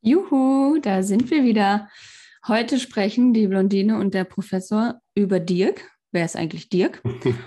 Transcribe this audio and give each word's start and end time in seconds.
Juhu, 0.00 0.78
da 0.80 1.02
sind 1.02 1.30
wir 1.30 1.44
wieder. 1.44 1.88
Heute 2.46 2.78
sprechen 2.78 3.34
die 3.34 3.48
Blondine 3.48 3.98
und 3.98 4.14
der 4.14 4.24
Professor 4.24 5.00
über 5.14 5.40
Dirk. 5.40 5.90
Wer 6.12 6.24
ist 6.24 6.36
eigentlich 6.36 6.68
Dirk? 6.68 7.02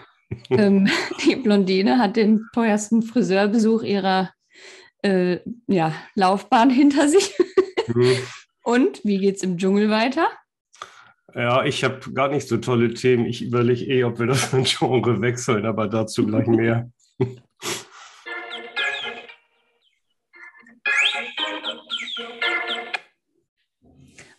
ähm, 0.50 0.90
die 1.26 1.38
Blondine 1.38 1.98
hat 1.98 2.18
den 2.18 2.46
teuersten 2.54 3.04
Friseurbesuch 3.04 3.84
ihrer 3.84 4.32
äh, 5.02 5.40
ja, 5.68 5.94
Laufbahn 6.16 6.70
hinter 6.70 7.08
sich. 7.08 7.34
Mhm. 7.88 8.18
Und 8.64 9.04
wie 9.04 9.18
geht's 9.18 9.44
im 9.44 9.58
Dschungel 9.58 9.90
weiter? 9.90 10.28
Ja, 11.34 11.64
ich 11.64 11.84
habe 11.84 12.00
gar 12.14 12.28
nicht 12.28 12.48
so 12.48 12.58
tolle 12.58 12.94
Themen. 12.94 13.26
Ich 13.26 13.42
überlege 13.42 13.86
eh, 13.86 14.04
ob 14.04 14.20
wir 14.20 14.28
das 14.28 14.52
Genre 14.80 15.22
wechseln, 15.22 15.66
aber 15.66 15.88
dazu 15.88 16.26
gleich 16.26 16.48
mehr. 16.48 16.92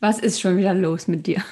Was 0.02 0.18
ist 0.18 0.40
schon 0.40 0.56
wieder 0.56 0.74
los 0.74 1.06
mit 1.06 1.28
dir? 1.28 1.44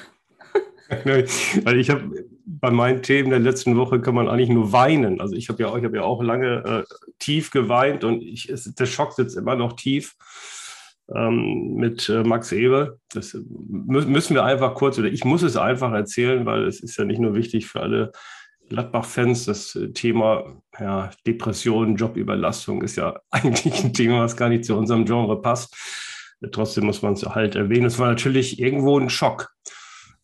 Weil 1.05 1.25
ich 1.79 1.89
habe 1.89 2.25
bei 2.45 2.69
meinen 2.69 3.01
Themen 3.01 3.29
der 3.29 3.39
letzten 3.39 3.77
Woche 3.77 4.01
kann 4.01 4.13
man 4.13 4.27
eigentlich 4.27 4.49
nur 4.49 4.73
weinen. 4.73 5.21
Also 5.21 5.37
ich 5.37 5.47
habe 5.47 5.63
ja, 5.63 5.71
hab 5.71 5.95
ja 5.95 6.03
auch 6.03 6.21
lange 6.21 6.85
äh, 6.89 6.93
tief 7.17 7.51
geweint 7.51 8.03
und 8.03 8.21
ich, 8.21 8.53
der 8.77 8.85
Schock 8.85 9.13
sitzt 9.13 9.37
immer 9.37 9.55
noch 9.55 9.77
tief 9.77 10.15
ähm, 11.15 11.75
mit 11.75 12.09
äh, 12.09 12.25
Max 12.25 12.51
Eber. 12.51 12.97
Das 13.13 13.33
mü 13.33 14.01
müssen 14.01 14.35
wir 14.35 14.43
einfach 14.43 14.75
kurz, 14.75 14.99
oder 14.99 15.07
ich 15.07 15.23
muss 15.23 15.43
es 15.43 15.55
einfach 15.55 15.93
erzählen, 15.93 16.45
weil 16.45 16.67
es 16.67 16.81
ist 16.81 16.97
ja 16.97 17.05
nicht 17.05 17.21
nur 17.21 17.35
wichtig 17.35 17.67
für 17.67 17.79
alle 17.79 18.11
Gladbach-Fans. 18.67 19.45
Das 19.45 19.77
äh, 19.77 19.93
Thema 19.93 20.61
ja, 20.77 21.09
Depression, 21.25 21.95
Jobüberlastung 21.95 22.81
ist 22.81 22.97
ja 22.97 23.17
eigentlich 23.31 23.81
ein 23.81 23.93
Thema, 23.93 24.19
was 24.19 24.35
gar 24.35 24.49
nicht 24.49 24.65
zu 24.65 24.75
unserem 24.75 25.05
Genre 25.05 25.41
passt. 25.41 25.73
Trotzdem 26.51 26.85
muss 26.85 27.01
man 27.01 27.13
es 27.13 27.23
halt 27.23 27.55
erwähnen. 27.55 27.85
Es 27.85 27.99
war 27.99 28.07
natürlich 28.07 28.59
irgendwo 28.59 28.99
ein 28.99 29.09
Schock, 29.09 29.51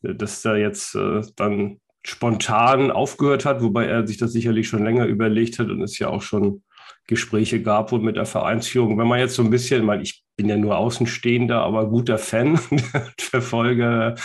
dass 0.02 0.41
da 0.41 0.55
jetzt 0.55 0.95
äh, 0.95 1.22
dann 1.36 1.80
spontan 2.05 2.91
aufgehört 2.91 3.45
hat, 3.45 3.61
wobei 3.61 3.86
er 3.86 4.08
sich 4.08 4.17
das 4.17 4.31
sicherlich 4.31 4.67
schon 4.67 4.83
länger 4.83 5.06
überlegt 5.06 5.59
hat 5.59 5.69
und 5.69 5.81
es 5.81 6.00
ja 6.00 6.08
auch 6.08 6.22
schon 6.22 6.64
Gespräche 7.08 7.61
gab 7.61 7.91
wohl 7.91 8.02
mit 8.02 8.17
der 8.17 8.25
Vereinsführung. 8.25 8.97
Wenn 8.97 9.08
man 9.08 9.19
jetzt 9.19 9.36
so 9.36 9.44
ein 9.44 9.50
bisschen, 9.50 9.81
ich 9.81 9.86
meine, 9.86 10.03
ich 10.03 10.23
bin 10.36 10.50
ja 10.50 10.58
nur 10.58 10.78
Außenstehender, 10.78 11.61
aber 11.61 11.89
guter 11.89 12.17
Fan, 12.17 12.58
Verfolger 13.19 14.16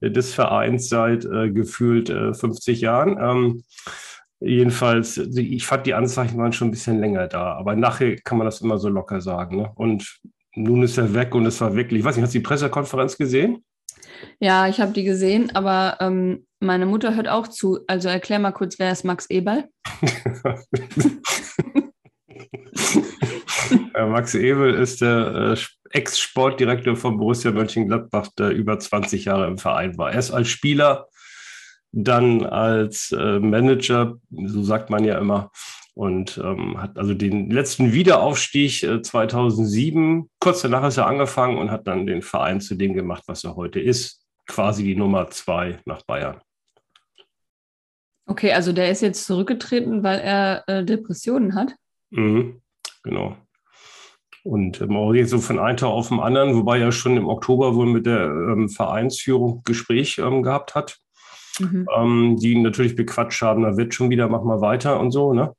des 0.00 0.34
Vereins 0.34 0.88
seit 0.88 1.24
äh, 1.24 1.50
gefühlt 1.50 2.10
äh, 2.10 2.34
50 2.34 2.80
Jahren. 2.80 3.18
Ähm, 3.20 3.64
jedenfalls, 4.40 5.16
ich 5.16 5.66
fand 5.66 5.86
die 5.86 5.94
Anzeichen 5.94 6.38
waren 6.38 6.52
schon 6.52 6.68
ein 6.68 6.72
bisschen 6.72 7.00
länger 7.00 7.28
da, 7.28 7.54
aber 7.54 7.74
nachher 7.76 8.16
kann 8.16 8.38
man 8.38 8.44
das 8.44 8.60
immer 8.60 8.78
so 8.78 8.88
locker 8.88 9.20
sagen. 9.20 9.56
Ne? 9.56 9.72
Und 9.76 10.18
nun 10.56 10.82
ist 10.82 10.98
er 10.98 11.14
weg 11.14 11.34
und 11.34 11.46
es 11.46 11.60
war 11.60 11.76
wirklich, 11.76 12.00
ich 12.00 12.04
weiß 12.04 12.16
nicht, 12.16 12.24
hast 12.24 12.34
du 12.34 12.38
die 12.38 12.44
Pressekonferenz 12.44 13.16
gesehen? 13.16 13.64
Ja, 14.40 14.66
ich 14.66 14.80
habe 14.80 14.92
die 14.92 15.04
gesehen, 15.04 15.54
aber 15.54 15.98
ähm, 16.00 16.46
meine 16.60 16.86
Mutter 16.86 17.14
hört 17.14 17.28
auch 17.28 17.46
zu. 17.48 17.80
Also 17.86 18.08
erklär 18.08 18.38
mal 18.38 18.52
kurz, 18.52 18.78
wer 18.78 18.90
ist 18.90 19.04
Max 19.04 19.26
Eberl? 19.26 19.68
Max 23.94 24.34
Ebel 24.34 24.74
ist 24.74 25.02
der 25.02 25.54
äh, 25.54 25.56
Ex-Sportdirektor 25.90 26.96
von 26.96 27.18
Borussia 27.18 27.50
Mönchengladbach, 27.50 28.28
der 28.38 28.50
über 28.50 28.78
20 28.78 29.26
Jahre 29.26 29.46
im 29.46 29.58
Verein 29.58 29.98
war. 29.98 30.12
Erst 30.12 30.32
als 30.32 30.48
Spieler, 30.48 31.08
dann 31.92 32.44
als 32.44 33.12
äh, 33.12 33.38
Manager, 33.38 34.16
so 34.30 34.62
sagt 34.62 34.90
man 34.90 35.04
ja 35.04 35.18
immer, 35.18 35.50
und 35.96 36.38
ähm, 36.44 36.80
hat 36.80 36.98
also 36.98 37.14
den 37.14 37.50
letzten 37.50 37.94
Wiederaufstieg 37.94 38.82
äh, 38.82 39.00
2007, 39.00 40.28
kurz 40.40 40.60
danach 40.60 40.86
ist 40.86 40.98
er 40.98 41.06
angefangen 41.06 41.56
und 41.56 41.70
hat 41.70 41.86
dann 41.86 42.06
den 42.06 42.20
Verein 42.20 42.60
zu 42.60 42.74
dem 42.74 42.92
gemacht, 42.92 43.22
was 43.26 43.44
er 43.44 43.56
heute 43.56 43.80
ist, 43.80 44.22
quasi 44.46 44.84
die 44.84 44.94
Nummer 44.94 45.30
zwei 45.30 45.80
nach 45.86 46.02
Bayern. 46.02 46.38
Okay, 48.26 48.52
also 48.52 48.72
der 48.72 48.90
ist 48.90 49.00
jetzt 49.00 49.24
zurückgetreten, 49.24 50.02
weil 50.02 50.18
er 50.18 50.64
äh, 50.66 50.84
Depressionen 50.84 51.54
hat? 51.54 51.74
Mhm, 52.10 52.60
genau. 53.02 53.38
Und 54.44 54.82
ähm, 54.82 54.96
auch 54.96 55.14
jetzt 55.14 55.30
so 55.30 55.38
von 55.38 55.58
einem 55.58 55.78
Tag 55.78 55.88
auf 55.88 56.08
den 56.08 56.20
anderen, 56.20 56.54
wobei 56.54 56.78
er 56.78 56.92
schon 56.92 57.16
im 57.16 57.26
Oktober 57.26 57.74
wohl 57.74 57.86
mit 57.86 58.04
der 58.04 58.26
ähm, 58.26 58.68
Vereinsführung 58.68 59.62
Gespräch 59.64 60.18
ähm, 60.18 60.42
gehabt 60.42 60.74
hat 60.74 60.98
mhm. 61.60 61.86
ähm, 61.96 62.36
die 62.36 62.52
ihn 62.52 62.62
natürlich 62.62 62.96
bequatscht 62.96 63.42
haben, 63.42 63.62
da 63.62 63.76
wird 63.76 63.94
schon 63.94 64.10
wieder, 64.10 64.28
mach 64.28 64.42
mal 64.42 64.60
weiter 64.60 65.00
und 65.00 65.10
so. 65.10 65.32
Ne? 65.32 65.54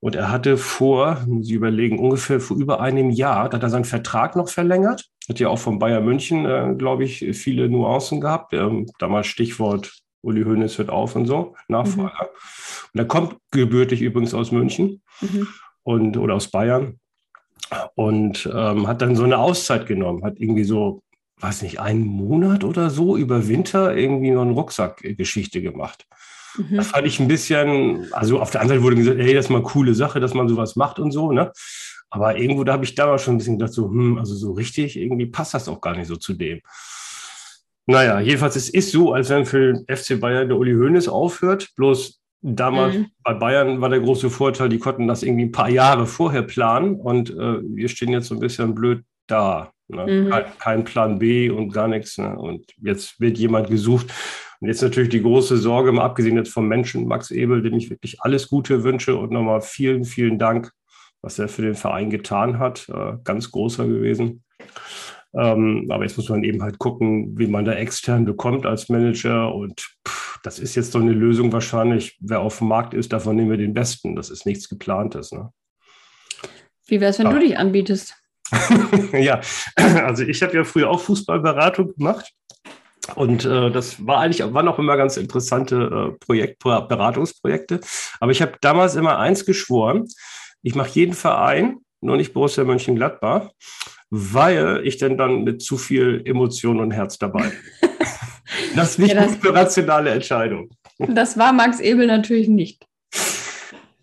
Und 0.00 0.16
er 0.16 0.30
hatte 0.30 0.56
vor, 0.56 1.24
ich 1.40 1.52
überlegen, 1.52 1.98
ungefähr 1.98 2.40
vor 2.40 2.56
über 2.56 2.80
einem 2.80 3.10
Jahr, 3.10 3.48
da 3.48 3.56
hat 3.56 3.62
er 3.62 3.70
seinen 3.70 3.84
Vertrag 3.84 4.36
noch 4.36 4.48
verlängert. 4.48 5.06
Hat 5.28 5.38
ja 5.38 5.48
auch 5.48 5.58
von 5.58 5.78
Bayern 5.78 6.04
München, 6.04 6.46
äh, 6.46 6.74
glaube 6.76 7.04
ich, 7.04 7.18
viele 7.36 7.68
Nuancen 7.68 8.20
gehabt. 8.20 8.52
Ähm, 8.52 8.86
damals 8.98 9.26
Stichwort 9.26 10.02
Uli 10.22 10.44
Hoeneß 10.44 10.78
hört 10.78 10.90
auf 10.90 11.16
und 11.16 11.26
so, 11.26 11.54
Nachfrager. 11.68 12.24
Mhm. 12.24 12.90
Und 12.94 13.00
er 13.00 13.06
kommt 13.06 13.36
gebürtig 13.50 14.02
übrigens 14.02 14.34
aus 14.34 14.52
München 14.52 15.02
mhm. 15.20 15.48
und, 15.82 16.16
oder 16.16 16.34
aus 16.34 16.48
Bayern 16.48 16.98
und 17.94 18.48
ähm, 18.52 18.86
hat 18.86 19.02
dann 19.02 19.16
so 19.16 19.24
eine 19.24 19.38
Auszeit 19.38 19.86
genommen, 19.86 20.24
hat 20.24 20.38
irgendwie 20.38 20.64
so 20.64 21.02
weiß 21.42 21.62
nicht, 21.62 21.80
einen 21.80 22.06
Monat 22.06 22.64
oder 22.64 22.90
so 22.90 23.16
über 23.16 23.48
Winter 23.48 23.96
irgendwie 23.96 24.30
noch 24.30 24.42
eine 24.42 24.52
Rucksackgeschichte 24.52 25.60
gemacht. 25.60 26.06
Mhm. 26.56 26.76
Das 26.76 26.88
fand 26.88 27.06
ich 27.06 27.18
ein 27.20 27.28
bisschen, 27.28 28.12
also 28.12 28.40
auf 28.40 28.50
der 28.50 28.60
anderen 28.60 28.80
Seite 28.80 28.84
wurde 28.84 28.96
gesagt, 28.96 29.18
hey, 29.18 29.34
das 29.34 29.46
ist 29.46 29.50
mal 29.50 29.58
eine 29.58 29.66
coole 29.66 29.94
Sache, 29.94 30.20
dass 30.20 30.34
man 30.34 30.48
sowas 30.48 30.76
macht 30.76 30.98
und 30.98 31.10
so, 31.10 31.32
ne? 31.32 31.52
Aber 32.10 32.36
irgendwo, 32.36 32.62
da 32.62 32.74
habe 32.74 32.84
ich 32.84 32.94
damals 32.94 33.22
schon 33.22 33.34
ein 33.34 33.38
bisschen 33.38 33.58
gedacht, 33.58 33.72
so, 33.72 33.88
hm, 33.88 34.18
also 34.18 34.34
so 34.34 34.52
richtig, 34.52 34.98
irgendwie 34.98 35.26
passt 35.26 35.54
das 35.54 35.68
auch 35.68 35.80
gar 35.80 35.96
nicht 35.96 36.08
so 36.08 36.16
zu 36.16 36.34
dem. 36.34 36.60
Naja, 37.86 38.20
jedenfalls, 38.20 38.54
es 38.54 38.68
ist 38.68 38.92
so, 38.92 39.12
als 39.14 39.30
wenn 39.30 39.46
für 39.46 39.72
den 39.72 39.86
FC 39.88 40.20
Bayern 40.20 40.48
der 40.48 40.58
Uli 40.58 40.74
Hoeneß 40.74 41.08
aufhört, 41.08 41.70
bloß 41.74 42.22
Damals 42.44 42.96
mhm. 42.96 43.06
bei 43.22 43.34
Bayern 43.34 43.80
war 43.80 43.88
der 43.88 44.00
große 44.00 44.28
Vorteil, 44.28 44.68
die 44.68 44.80
konnten 44.80 45.06
das 45.06 45.22
irgendwie 45.22 45.44
ein 45.44 45.52
paar 45.52 45.70
Jahre 45.70 46.06
vorher 46.06 46.42
planen 46.42 46.96
und 46.96 47.30
äh, 47.30 47.60
wir 47.62 47.88
stehen 47.88 48.10
jetzt 48.10 48.26
so 48.26 48.34
ein 48.34 48.40
bisschen 48.40 48.74
blöd 48.74 49.04
da. 49.32 49.72
Ne? 49.88 50.06
Mhm. 50.06 50.30
Kein, 50.30 50.44
kein, 50.58 50.84
Plan 50.84 51.18
B 51.18 51.50
und 51.50 51.72
gar 51.72 51.88
nichts. 51.88 52.18
Ne? 52.18 52.36
Und 52.38 52.66
jetzt 52.82 53.20
wird 53.20 53.38
jemand 53.38 53.68
gesucht. 53.68 54.12
Und 54.60 54.68
jetzt 54.68 54.82
natürlich 54.82 55.10
die 55.10 55.22
große 55.22 55.56
Sorge, 55.56 55.90
mal 55.92 56.04
abgesehen 56.04 56.36
jetzt 56.36 56.52
vom 56.52 56.68
Menschen 56.68 57.06
Max 57.08 57.30
Ebel, 57.30 57.62
dem 57.62 57.74
ich 57.74 57.90
wirklich 57.90 58.20
alles 58.20 58.48
Gute 58.48 58.84
wünsche 58.84 59.16
und 59.16 59.32
nochmal 59.32 59.60
vielen, 59.60 60.04
vielen 60.04 60.38
Dank, 60.38 60.70
was 61.20 61.38
er 61.38 61.48
für 61.48 61.62
den 61.62 61.74
Verein 61.74 62.10
getan 62.10 62.58
hat. 62.58 62.88
Äh, 62.88 63.14
ganz 63.24 63.50
großer 63.50 63.86
gewesen. 63.86 64.44
Ähm, 65.34 65.88
aber 65.90 66.04
jetzt 66.04 66.16
muss 66.16 66.28
man 66.28 66.44
eben 66.44 66.62
halt 66.62 66.78
gucken, 66.78 67.38
wie 67.38 67.46
man 67.46 67.64
da 67.64 67.72
extern 67.72 68.24
bekommt 68.24 68.66
als 68.66 68.88
Manager. 68.88 69.54
Und 69.54 69.80
pff, 70.06 70.38
das 70.42 70.58
ist 70.58 70.74
jetzt 70.74 70.94
doch 70.94 71.00
eine 71.00 71.12
Lösung 71.12 71.52
wahrscheinlich. 71.52 72.18
Wer 72.20 72.40
auf 72.40 72.58
dem 72.58 72.68
Markt 72.68 72.94
ist, 72.94 73.12
davon 73.12 73.36
nehmen 73.36 73.50
wir 73.50 73.56
den 73.56 73.74
Besten. 73.74 74.14
Das 74.14 74.30
ist 74.30 74.46
nichts 74.46 74.68
Geplantes. 74.68 75.32
Ne? 75.32 75.50
Wie 76.86 77.00
wäre 77.00 77.10
es, 77.10 77.18
wenn 77.18 77.26
aber, 77.26 77.38
du 77.38 77.46
dich 77.46 77.58
anbietest? 77.58 78.21
ja, 79.12 79.40
also 79.76 80.22
ich 80.24 80.42
habe 80.42 80.56
ja 80.56 80.64
früher 80.64 80.90
auch 80.90 81.00
Fußballberatung 81.00 81.94
gemacht. 81.94 82.32
Und 83.16 83.44
äh, 83.44 83.70
das 83.70 84.06
war 84.06 84.20
eigentlich, 84.20 84.42
waren 84.54 84.68
auch 84.68 84.78
immer 84.78 84.96
ganz 84.96 85.16
interessante 85.16 86.12
äh, 86.14 86.24
Projekt, 86.24 86.62
Beratungsprojekte. 86.62 87.80
Aber 88.20 88.30
ich 88.30 88.40
habe 88.40 88.52
damals 88.60 88.94
immer 88.94 89.18
eins 89.18 89.44
geschworen, 89.44 90.06
ich 90.62 90.76
mache 90.76 90.90
jeden 90.90 91.14
Verein, 91.14 91.78
nur 92.00 92.16
nicht 92.16 92.32
Borussia 92.32 92.64
Mönchengladbach, 92.64 93.50
weil 94.10 94.82
ich 94.84 94.98
denn 94.98 95.18
dann 95.18 95.42
mit 95.42 95.62
zu 95.62 95.78
viel 95.78 96.22
Emotion 96.24 96.78
und 96.78 96.92
Herz 96.92 97.18
dabei. 97.18 97.50
das 98.76 98.90
ist 98.90 98.98
nicht 98.98 99.14
ja, 99.14 99.24
das, 99.24 99.42
eine 99.42 99.54
rationale 99.54 100.10
Entscheidung. 100.10 100.70
Das 100.98 101.36
war 101.36 101.52
Max 101.52 101.80
Ebel 101.80 102.06
natürlich 102.06 102.48
nicht. 102.48 102.86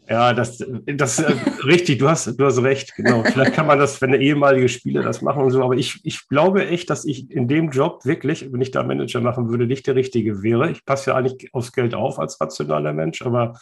Ja, 0.10 0.34
das, 0.34 0.58
das 0.88 1.20
äh, 1.20 1.36
richtig, 1.64 2.00
du 2.00 2.10
hast, 2.10 2.26
du 2.40 2.46
hast 2.46 2.64
recht, 2.64 2.96
genau. 2.96 3.24
Vielleicht 3.24 3.54
kann 3.54 3.68
man 3.68 3.78
das, 3.78 4.02
wenn 4.02 4.10
der 4.12 4.20
ehemalige 4.20 4.68
Spieler 4.68 5.04
das 5.04 5.22
machen 5.22 5.44
und 5.44 5.52
so, 5.52 5.64
aber 5.64 5.76
ich, 5.76 6.00
ich 6.04 6.28
glaube 6.28 6.68
echt, 6.68 6.90
dass 6.90 7.06
ich 7.06 7.30
in 7.30 7.48
dem 7.48 7.70
Job 7.70 8.06
wirklich, 8.06 8.52
wenn 8.52 8.60
ich 8.60 8.72
da 8.72 8.82
Manager 8.82 9.22
machen 9.22 9.50
würde, 9.50 9.68
nicht 9.68 9.86
der 9.86 9.94
Richtige 9.96 10.42
wäre. 10.42 10.72
Ich 10.72 10.84
passe 10.84 11.12
ja 11.12 11.16
eigentlich 11.16 11.54
aufs 11.54 11.74
Geld 11.74 11.94
auf 11.94 12.18
als 12.18 12.42
rationaler 12.42 12.92
Mensch, 12.92 13.22
aber 13.22 13.54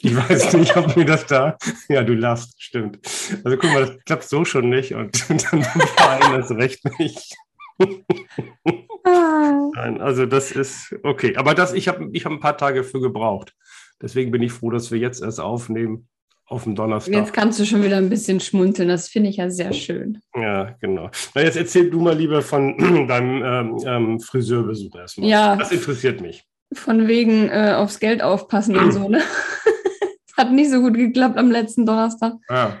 ich 0.00 0.14
weiß 0.14 0.52
nicht, 0.58 0.76
ob 0.76 0.96
mir 0.96 1.04
das 1.04 1.26
da. 1.26 1.56
Ja, 1.88 2.04
du 2.04 2.14
lachst, 2.14 2.62
stimmt. 2.62 3.00
Also 3.42 3.56
guck 3.56 3.72
mal, 3.72 3.86
das 3.86 4.04
klappt 4.04 4.22
so 4.24 4.44
schon 4.44 4.70
nicht 4.70 4.94
und 4.94 5.28
dann 5.50 5.64
Verein 5.64 6.40
das 6.40 6.52
recht 6.52 6.80
nicht. 7.00 7.34
Nein, 9.04 10.00
also 10.00 10.26
das 10.26 10.52
ist 10.52 10.94
okay. 11.02 11.36
Aber 11.36 11.54
das, 11.54 11.72
ich 11.72 11.88
habe 11.88 12.08
ich 12.12 12.24
hab 12.24 12.32
ein 12.32 12.40
paar 12.40 12.56
Tage 12.56 12.84
für 12.84 13.00
gebraucht. 13.00 13.54
Deswegen 14.00 14.30
bin 14.30 14.42
ich 14.42 14.52
froh, 14.52 14.70
dass 14.70 14.90
wir 14.90 14.98
jetzt 14.98 15.22
erst 15.22 15.40
aufnehmen 15.40 16.08
auf 16.46 16.64
dem 16.64 16.74
Donnerstag. 16.74 17.14
Jetzt 17.14 17.32
kannst 17.32 17.60
du 17.60 17.64
schon 17.64 17.82
wieder 17.82 17.98
ein 17.98 18.08
bisschen 18.08 18.40
schmunzeln. 18.40 18.88
Das 18.88 19.08
finde 19.08 19.28
ich 19.30 19.36
ja 19.36 19.50
sehr 19.50 19.72
schön. 19.72 20.20
Ja, 20.34 20.76
genau. 20.80 21.10
Na, 21.34 21.42
jetzt 21.42 21.56
erzähl 21.56 21.90
du 21.90 22.00
mal 22.00 22.16
lieber 22.16 22.42
von 22.42 22.76
deinem 23.08 23.42
ähm, 23.44 23.76
ähm, 23.86 24.20
Friseurbesuch 24.20 24.96
erstmal. 24.96 25.28
Ja. 25.28 25.56
Das 25.56 25.72
interessiert 25.72 26.20
mich. 26.20 26.44
Von 26.72 27.06
wegen 27.06 27.48
äh, 27.48 27.74
aufs 27.76 27.98
Geld 27.98 28.22
aufpassen 28.22 28.76
und 28.76 28.92
so, 28.92 29.08
ne? 29.08 29.20
Hat 30.36 30.52
nicht 30.52 30.70
so 30.70 30.80
gut 30.80 30.94
geklappt 30.94 31.36
am 31.36 31.50
letzten 31.50 31.84
Donnerstag. 31.84 32.34
Ja. 32.48 32.80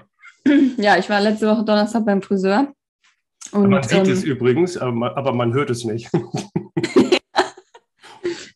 Ja, 0.76 0.96
ich 0.96 1.10
war 1.10 1.20
letzte 1.20 1.46
Woche 1.46 1.64
Donnerstag 1.64 2.06
beim 2.06 2.22
Friseur. 2.22 2.72
Und, 3.52 3.68
man 3.68 3.82
sieht 3.82 4.06
ähm, 4.06 4.12
es 4.12 4.24
übrigens, 4.24 4.76
aber 4.76 5.32
man 5.32 5.52
hört 5.52 5.70
es 5.70 5.84
nicht. 5.84 6.10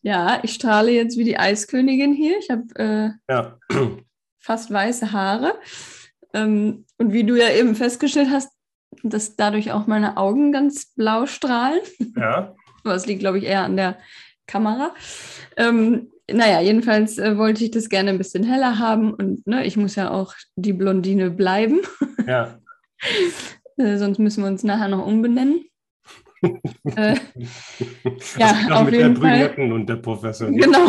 ja, 0.02 0.40
ich 0.42 0.52
strahle 0.52 0.90
jetzt 0.90 1.16
wie 1.16 1.24
die 1.24 1.38
Eiskönigin 1.38 2.12
hier. 2.12 2.38
Ich 2.38 2.50
habe 2.50 2.64
äh, 2.74 3.32
ja. 3.32 3.58
fast 4.38 4.70
weiße 4.70 5.12
Haare. 5.12 5.54
Ähm, 6.34 6.84
und 6.98 7.12
wie 7.12 7.24
du 7.24 7.36
ja 7.36 7.50
eben 7.50 7.74
festgestellt 7.74 8.28
hast, 8.30 8.50
dass 9.02 9.36
dadurch 9.36 9.72
auch 9.72 9.86
meine 9.86 10.16
Augen 10.16 10.52
ganz 10.52 10.92
blau 10.94 11.26
strahlen. 11.26 11.80
Ja. 12.16 12.54
Was 12.84 13.06
liegt, 13.06 13.20
glaube 13.20 13.38
ich, 13.38 13.44
eher 13.44 13.62
an 13.62 13.76
der 13.76 13.98
Kamera. 14.46 14.92
Ähm, 15.56 16.10
naja, 16.30 16.60
jedenfalls 16.60 17.18
äh, 17.18 17.38
wollte 17.38 17.64
ich 17.64 17.70
das 17.70 17.88
gerne 17.88 18.10
ein 18.10 18.18
bisschen 18.18 18.44
heller 18.44 18.78
haben 18.78 19.14
und 19.14 19.46
ne, 19.46 19.64
ich 19.64 19.76
muss 19.76 19.94
ja 19.94 20.10
auch 20.10 20.34
die 20.56 20.72
Blondine 20.72 21.30
bleiben. 21.30 21.80
Ja. 22.26 22.58
äh, 23.76 23.98
sonst 23.98 24.18
müssen 24.18 24.42
wir 24.42 24.48
uns 24.48 24.64
nachher 24.64 24.88
noch 24.88 25.06
umbenennen. 25.06 25.64
Äh, 26.42 27.16
ja, 28.38 28.68
auf 28.70 28.84
mit 28.84 28.94
jeden 28.94 29.20
der 29.20 29.50
Fall. 29.50 29.72
und 29.72 29.86
der 29.86 29.96
Professor. 29.96 30.50
Genau. 30.50 30.88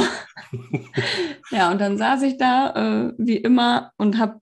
ja, 1.52 1.72
und 1.72 1.80
dann 1.80 1.98
saß 1.98 2.24
ich 2.24 2.38
da 2.38 3.10
äh, 3.10 3.14
wie 3.18 3.38
immer 3.38 3.92
und 3.98 4.18
habe 4.18 4.40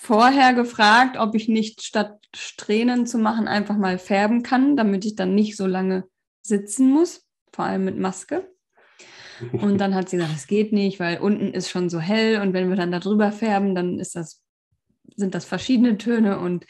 vorher 0.00 0.52
gefragt, 0.54 1.16
ob 1.18 1.34
ich 1.34 1.48
nicht 1.48 1.82
statt 1.82 2.18
Strähnen 2.34 3.06
zu 3.06 3.18
machen 3.18 3.48
einfach 3.48 3.76
mal 3.76 3.98
färben 3.98 4.42
kann, 4.42 4.76
damit 4.76 5.04
ich 5.04 5.14
dann 5.14 5.34
nicht 5.34 5.56
so 5.56 5.66
lange 5.66 6.04
sitzen 6.42 6.90
muss, 6.90 7.26
vor 7.52 7.64
allem 7.64 7.84
mit 7.84 7.98
Maske. 7.98 8.48
Und 9.52 9.78
dann 9.78 9.94
hat 9.94 10.08
sie 10.08 10.16
gesagt, 10.16 10.36
es 10.36 10.46
geht 10.46 10.72
nicht, 10.72 11.00
weil 11.00 11.18
unten 11.18 11.52
ist 11.52 11.68
schon 11.68 11.90
so 11.90 12.00
hell 12.00 12.40
und 12.40 12.52
wenn 12.52 12.68
wir 12.68 12.76
dann 12.76 12.92
da 12.92 13.00
drüber 13.00 13.32
färben, 13.32 13.74
dann 13.74 13.98
ist 13.98 14.14
das, 14.14 14.42
sind 15.16 15.34
das 15.34 15.44
verschiedene 15.44 15.98
Töne 15.98 16.38
und 16.38 16.66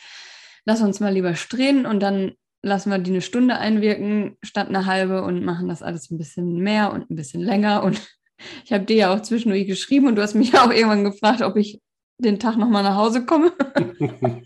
lass 0.65 0.81
uns 0.81 1.01
mal 1.01 1.13
lieber 1.13 1.35
strähnen 1.35 1.87
und 1.87 2.01
dann 2.01 2.33
lassen 2.65 2.91
wir 2.91 2.99
die 2.99 3.11
eine 3.11 3.21
Stunde 3.21 3.59
einwirken 3.59 4.37
statt 4.43 4.69
eine 4.69 4.87
halbe 4.87 5.23
und 5.23 5.45
machen 5.45 5.69
das 5.69 5.83
alles 5.83 6.11
ein 6.11 6.19
bisschen 6.19 6.57
mehr 6.57 6.93
und 6.93 7.11
ein 7.11 7.17
bisschen 7.17 7.43
länger. 7.43 7.83
Und 7.85 8.01
ich 8.65 8.73
habe 8.73 8.85
dir 8.85 8.97
ja 8.97 9.15
auch 9.15 9.21
zwischendurch 9.21 9.67
geschrieben 9.67 10.07
und 10.09 10.17
du 10.17 10.23
hast 10.23 10.35
mich 10.35 10.53
ja 10.53 10.65
auch 10.65 10.73
irgendwann 10.73 11.05
gefragt, 11.05 11.43
ob 11.43 11.57
ich 11.57 11.81
den 12.19 12.39
Tag 12.39 12.57
nochmal 12.57 12.83
nach 12.83 12.97
Hause 12.97 13.27
komme. 13.27 13.53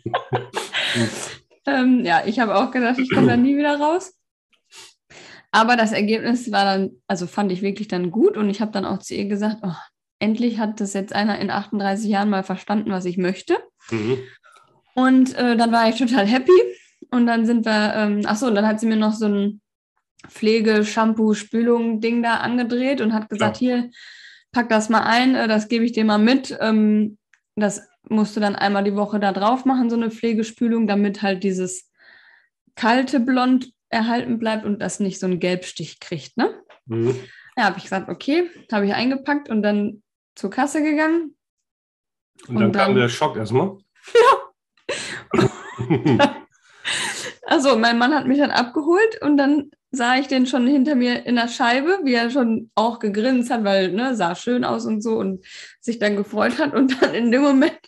ähm, 1.67 2.05
ja, 2.05 2.23
ich 2.27 2.41
habe 2.41 2.57
auch 2.57 2.71
gedacht, 2.71 2.99
ich 2.99 3.11
komme 3.11 3.29
da 3.29 3.37
nie 3.37 3.57
wieder 3.57 3.79
raus. 3.79 4.15
Aber 5.51 5.77
das 5.77 5.93
Ergebnis 5.93 6.51
war 6.53 6.65
dann, 6.65 6.91
also 7.07 7.27
fand 7.27 7.53
ich 7.53 7.63
wirklich 7.63 7.89
dann 7.89 8.11
gut 8.11 8.37
und 8.37 8.51
ich 8.51 8.61
habe 8.61 8.73
dann 8.73 8.85
auch 8.85 8.99
zu 8.99 9.15
ihr 9.15 9.27
gesagt, 9.27 9.59
oh, 9.63 9.75
endlich 10.19 10.59
hat 10.59 10.81
das 10.81 10.93
jetzt 10.93 11.15
einer 11.15 11.39
in 11.39 11.51
38 11.51 12.09
Jahren 12.09 12.31
mal 12.31 12.43
verstanden, 12.43 12.91
was 12.91 13.05
ich 13.05 13.17
möchte. 13.17 13.57
Mhm. 13.91 14.19
Und 14.95 15.35
äh, 15.37 15.57
dann 15.57 15.73
war 15.73 15.89
ich 15.89 15.97
total 15.97 16.27
happy. 16.27 16.53
Und 17.11 17.27
dann 17.27 17.47
sind 17.47 17.65
wir, 17.65 17.95
ähm, 17.95 18.23
achso, 18.25 18.47
und 18.47 18.55
dann 18.55 18.67
hat 18.67 18.81
sie 18.81 18.87
mir 18.87 18.97
noch 18.97 19.13
so 19.13 19.27
ein 19.27 19.61
Pflege, 20.29 20.85
Shampoo, 20.85 21.35
Spülung 21.35 22.01
Ding 22.01 22.23
da 22.23 22.39
angedreht 22.39 23.01
und 23.01 23.15
hat 23.15 23.29
gesagt, 23.29 23.61
ja. 23.61 23.77
hier, 23.77 23.91
pack 24.53 24.69
das 24.69 24.89
mal 24.89 25.05
ein, 25.05 25.35
äh, 25.35 25.49
das 25.49 25.69
gebe 25.69 25.85
ich 25.85 25.93
dir 25.93 26.05
mal 26.05 26.19
mit. 26.19 26.57
Ähm, 26.61 27.19
das 27.57 27.83
musst 28.09 28.37
du 28.37 28.41
dann 28.41 28.57
einmal 28.57 28.85
die 28.85 28.97
Woche 28.97 29.21
da 29.21 29.33
drauf 29.33 29.65
machen, 29.65 29.91
so 29.91 29.97
eine 29.97 30.11
Pflegespülung, 30.11 30.87
damit 30.87 31.23
halt 31.23 31.45
dieses 31.45 31.91
kalte 32.75 33.21
Blond 33.21 33.73
erhalten 33.91 34.39
bleibt 34.39 34.65
und 34.65 34.81
das 34.81 35.01
nicht 35.01 35.19
so 35.19 35.27
einen 35.27 35.41
Gelbstich 35.41 36.01
kriegt, 36.01 36.37
ne? 36.37 36.55
Mhm. 36.87 37.15
Ja, 37.57 37.65
habe 37.65 37.79
ich 37.79 37.85
gesagt, 37.85 38.09
okay, 38.09 38.49
habe 38.71 38.87
ich 38.87 38.95
eingepackt 38.95 39.49
und 39.49 39.63
dann 39.63 40.03
zur 40.35 40.51
Kasse 40.51 40.83
gegangen. 40.83 41.37
Und, 42.47 42.57
und 42.57 42.63
dann, 42.63 42.73
dann 42.73 42.87
kam 42.87 42.95
der 42.95 43.09
Schock 43.09 43.37
erstmal. 43.37 43.79
Ja. 45.91 46.38
Also 47.49 47.79
mein 47.79 47.97
Mann 47.97 48.15
hat 48.15 48.27
mich 48.27 48.39
dann 48.39 48.51
abgeholt 48.51 49.23
und 49.23 49.39
dann 49.39 49.71
sah 49.91 50.17
ich 50.17 50.29
den 50.29 50.47
schon 50.47 50.67
hinter 50.67 50.95
mir 50.95 51.25
in 51.25 51.37
der 51.37 51.49
Scheibe, 51.49 52.01
wie 52.05 52.13
er 52.13 52.29
schon 52.31 52.71
auch 52.75 52.99
gegrinst 52.99 53.51
hat, 53.51 53.65
weil 53.65 53.91
ne, 53.91 54.15
sah 54.15 54.35
schön 54.35 54.65
aus 54.65 54.85
und 54.85 55.01
so 55.03 55.17
und 55.17 55.47
sich 55.81 55.99
dann 55.99 56.17
gefreut 56.17 56.59
hat. 56.59 56.75
Und 56.75 57.01
dann 57.01 57.15
in 57.15 57.33
dem 57.33 57.41
Moment 57.41 57.79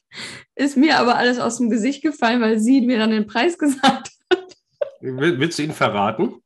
ist 0.55 0.79
mir 0.79 0.99
aber 0.99 1.17
alles 1.17 1.39
aus 1.39 1.59
dem 1.59 1.69
Gesicht 1.69 2.03
gefallen, 2.03 2.41
weil 2.41 2.59
sie 2.59 2.81
mir 2.81 2.99
dann 2.99 3.11
den 3.11 3.27
Preis 3.27 3.59
gesagt 3.59 4.13
hat. 4.33 4.57
Willst 5.01 5.59
du 5.59 5.63
ihn 5.63 5.73
verraten? 5.73 6.43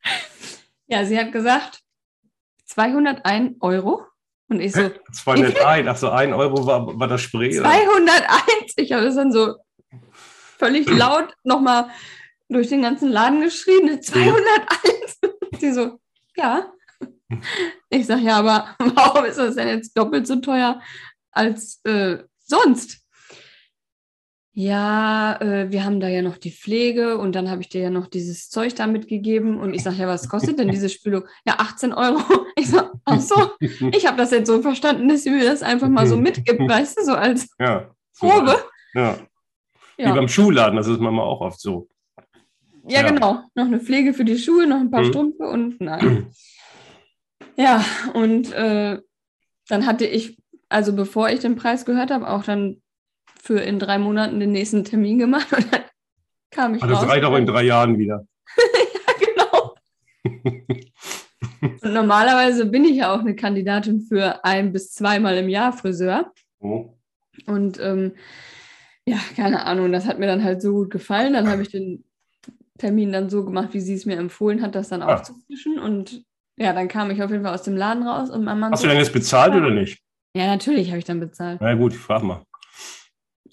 Ja, 0.88 1.04
sie 1.04 1.16
hat 1.16 1.30
gesagt 1.30 1.82
201 2.66 3.58
Euro. 3.60 4.02
Und 4.48 4.60
ich 4.60 4.72
so. 4.72 4.90
201, 5.12 5.88
ach 5.88 5.96
so, 5.96 6.10
1 6.10 6.34
Euro 6.34 6.66
war, 6.66 6.98
war 6.98 7.06
das 7.06 7.20
Spray? 7.20 7.52
201! 7.52 7.92
Oder? 8.02 8.12
Ich 8.76 8.92
habe 8.92 9.06
es 9.06 9.14
dann 9.14 9.30
so 9.30 9.54
völlig 10.58 10.88
laut 10.90 11.32
nochmal 11.44 11.90
durch 12.48 12.68
den 12.68 12.82
ganzen 12.82 13.10
Laden 13.10 13.40
geschrien. 13.40 14.02
201! 14.02 15.20
Die 15.60 15.72
so, 15.72 15.98
ja. 16.36 16.72
Ich 17.90 18.06
sage, 18.06 18.22
ja, 18.22 18.38
aber 18.38 18.74
warum 18.78 19.24
ist 19.24 19.38
das 19.38 19.56
denn 19.56 19.68
jetzt 19.68 19.96
doppelt 19.96 20.26
so 20.26 20.36
teuer 20.36 20.80
als 21.30 21.80
äh, 21.84 22.18
sonst? 22.38 23.04
Ja, 24.56 25.36
äh, 25.40 25.72
wir 25.72 25.84
haben 25.84 25.98
da 25.98 26.06
ja 26.06 26.22
noch 26.22 26.38
die 26.38 26.52
Pflege 26.52 27.18
und 27.18 27.34
dann 27.34 27.50
habe 27.50 27.60
ich 27.60 27.68
dir 27.70 27.82
ja 27.82 27.90
noch 27.90 28.06
dieses 28.06 28.50
Zeug 28.50 28.72
da 28.76 28.86
mitgegeben 28.86 29.58
und 29.58 29.74
ich 29.74 29.82
sage, 29.82 29.96
ja, 29.96 30.06
was 30.06 30.28
kostet 30.28 30.60
denn 30.60 30.70
diese 30.70 30.88
Spülung? 30.88 31.24
Ja, 31.44 31.56
18 31.58 31.92
Euro. 31.92 32.20
Ich 32.56 32.68
sage, 32.68 32.92
ach 33.04 33.18
so, 33.18 33.50
ich 33.58 34.06
habe 34.06 34.16
das 34.16 34.30
jetzt 34.30 34.46
so 34.46 34.62
verstanden, 34.62 35.08
dass 35.08 35.24
sie 35.24 35.30
mir 35.30 35.44
das 35.44 35.60
einfach 35.60 35.88
mal 35.88 36.06
so 36.06 36.16
mitgibt, 36.16 36.60
weißt 36.60 36.98
du, 36.98 37.04
so 37.04 37.12
als 37.14 37.48
ja, 37.58 37.90
Probe. 38.16 38.56
Ja. 38.94 39.18
ja. 39.96 40.10
Wie 40.10 40.16
beim 40.16 40.28
Schuhladen, 40.28 40.76
das 40.76 40.86
ist 40.86 41.00
manchmal 41.00 41.26
auch 41.26 41.40
oft 41.40 41.58
so. 41.58 41.88
Ja, 42.86 43.00
ja, 43.00 43.10
genau. 43.10 43.42
Noch 43.54 43.66
eine 43.66 43.80
Pflege 43.80 44.12
für 44.12 44.24
die 44.24 44.38
Schuhe, 44.38 44.66
noch 44.66 44.80
ein 44.80 44.90
paar 44.90 45.02
mhm. 45.02 45.08
Strümpfe 45.08 45.44
und 45.44 45.80
nein. 45.80 46.30
ja, 47.56 47.84
und 48.12 48.52
äh, 48.52 48.98
dann 49.68 49.86
hatte 49.86 50.06
ich, 50.06 50.38
also 50.68 50.94
bevor 50.94 51.30
ich 51.30 51.40
den 51.40 51.56
Preis 51.56 51.86
gehört 51.86 52.10
habe, 52.10 52.28
auch 52.28 52.44
dann 52.44 52.82
für 53.40 53.60
in 53.60 53.78
drei 53.78 53.98
Monaten 53.98 54.40
den 54.40 54.52
nächsten 54.52 54.84
Termin 54.84 55.18
gemacht 55.18 55.52
und 55.56 55.72
dann 55.72 55.82
kam 56.50 56.74
ich 56.74 56.82
also 56.82 56.94
raus. 56.94 57.04
Das 57.04 57.12
reicht 57.12 57.24
auch 57.24 57.36
in 57.36 57.46
drei 57.46 57.62
Jahren 57.64 57.98
wieder. 57.98 58.26
ja, 58.58 59.26
genau. 59.26 59.74
und 61.82 61.92
normalerweise 61.92 62.66
bin 62.66 62.84
ich 62.84 62.96
ja 62.96 63.14
auch 63.14 63.20
eine 63.20 63.34
Kandidatin 63.34 64.00
für 64.00 64.44
ein 64.44 64.72
bis 64.72 64.92
zweimal 64.92 65.38
im 65.38 65.48
Jahr 65.48 65.72
Friseur. 65.72 66.32
Oh. 66.60 66.94
Und 67.46 67.80
ähm, 67.80 68.12
ja, 69.06 69.18
keine 69.36 69.64
Ahnung, 69.66 69.92
das 69.92 70.06
hat 70.06 70.18
mir 70.18 70.26
dann 70.26 70.44
halt 70.44 70.62
so 70.62 70.72
gut 70.72 70.90
gefallen. 70.90 71.34
Dann 71.34 71.48
habe 71.48 71.62
ich 71.62 71.68
den 71.68 72.04
Termin 72.78 73.12
dann 73.12 73.30
so 73.30 73.44
gemacht, 73.44 73.68
wie 73.72 73.80
sie 73.80 73.94
es 73.94 74.06
mir 74.06 74.16
empfohlen 74.16 74.62
hat, 74.62 74.74
das 74.74 74.88
dann 74.88 75.02
ah. 75.02 75.14
aufzufrischen. 75.14 75.78
Und 75.78 76.24
ja, 76.56 76.72
dann 76.72 76.88
kam 76.88 77.10
ich 77.10 77.22
auf 77.22 77.30
jeden 77.30 77.44
Fall 77.44 77.54
aus 77.54 77.62
dem 77.62 77.76
Laden 77.76 78.06
raus 78.06 78.30
und 78.30 78.44
mein 78.44 78.58
Mann. 78.58 78.72
Hast 78.72 78.80
so, 78.80 78.86
du 78.86 78.92
denn 78.92 79.02
jetzt 79.02 79.12
bezahlt 79.12 79.54
oder 79.54 79.70
nicht? 79.70 80.00
Ja, 80.36 80.46
natürlich 80.46 80.88
habe 80.88 80.98
ich 80.98 81.04
dann 81.04 81.20
bezahlt. 81.20 81.60
Na 81.60 81.74
gut, 81.74 81.92
ich 81.92 81.98
frage 81.98 82.24
mal. 82.24 82.42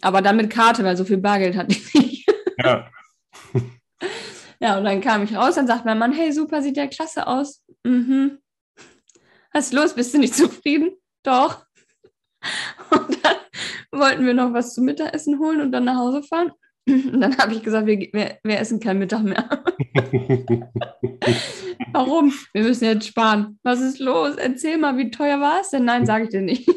Aber 0.01 0.21
dann 0.21 0.37
mit 0.37 0.49
Karte, 0.49 0.83
weil 0.83 0.97
so 0.97 1.05
viel 1.05 1.17
Bargeld 1.17 1.55
hatte 1.55 1.71
ich 1.71 1.93
nicht. 1.93 2.29
Ja. 2.63 2.89
ja, 4.59 4.77
und 4.77 4.83
dann 4.83 5.01
kam 5.01 5.23
ich 5.23 5.35
raus, 5.35 5.55
dann 5.55 5.67
sagt 5.67 5.85
mein 5.85 5.99
Mann, 5.99 6.11
hey, 6.11 6.31
super, 6.31 6.61
sieht 6.61 6.77
ja 6.77 6.87
klasse 6.87 7.27
aus. 7.27 7.63
Mhm. 7.83 8.39
Was 9.53 9.67
ist 9.67 9.73
los? 9.73 9.93
Bist 9.93 10.13
du 10.13 10.19
nicht 10.19 10.35
zufrieden? 10.35 10.91
Doch. 11.23 11.65
Und 12.89 13.23
dann 13.23 13.35
wollten 13.91 14.25
wir 14.25 14.33
noch 14.33 14.53
was 14.53 14.73
zum 14.73 14.85
Mittagessen 14.85 15.37
holen 15.39 15.61
und 15.61 15.71
dann 15.71 15.85
nach 15.85 15.97
Hause 15.97 16.23
fahren. 16.23 16.51
Und 16.87 17.21
dann 17.21 17.37
habe 17.37 17.53
ich 17.53 17.61
gesagt, 17.61 17.85
wir, 17.85 17.99
wir, 17.99 18.39
wir, 18.43 18.59
essen 18.59 18.79
keinen 18.79 18.99
Mittag 18.99 19.23
mehr. 19.23 19.47
Warum? 21.93 22.33
Wir 22.53 22.63
müssen 22.63 22.85
jetzt 22.85 23.07
sparen. 23.07 23.59
Was 23.63 23.81
ist 23.81 23.99
los? 23.99 24.35
Erzähl 24.37 24.77
mal, 24.77 24.97
wie 24.97 25.11
teuer 25.11 25.39
war 25.39 25.61
es 25.61 25.69
denn? 25.69 25.85
Nein, 25.85 26.05
sage 26.05 26.25
ich 26.25 26.29
dir 26.31 26.41
nicht. 26.41 26.67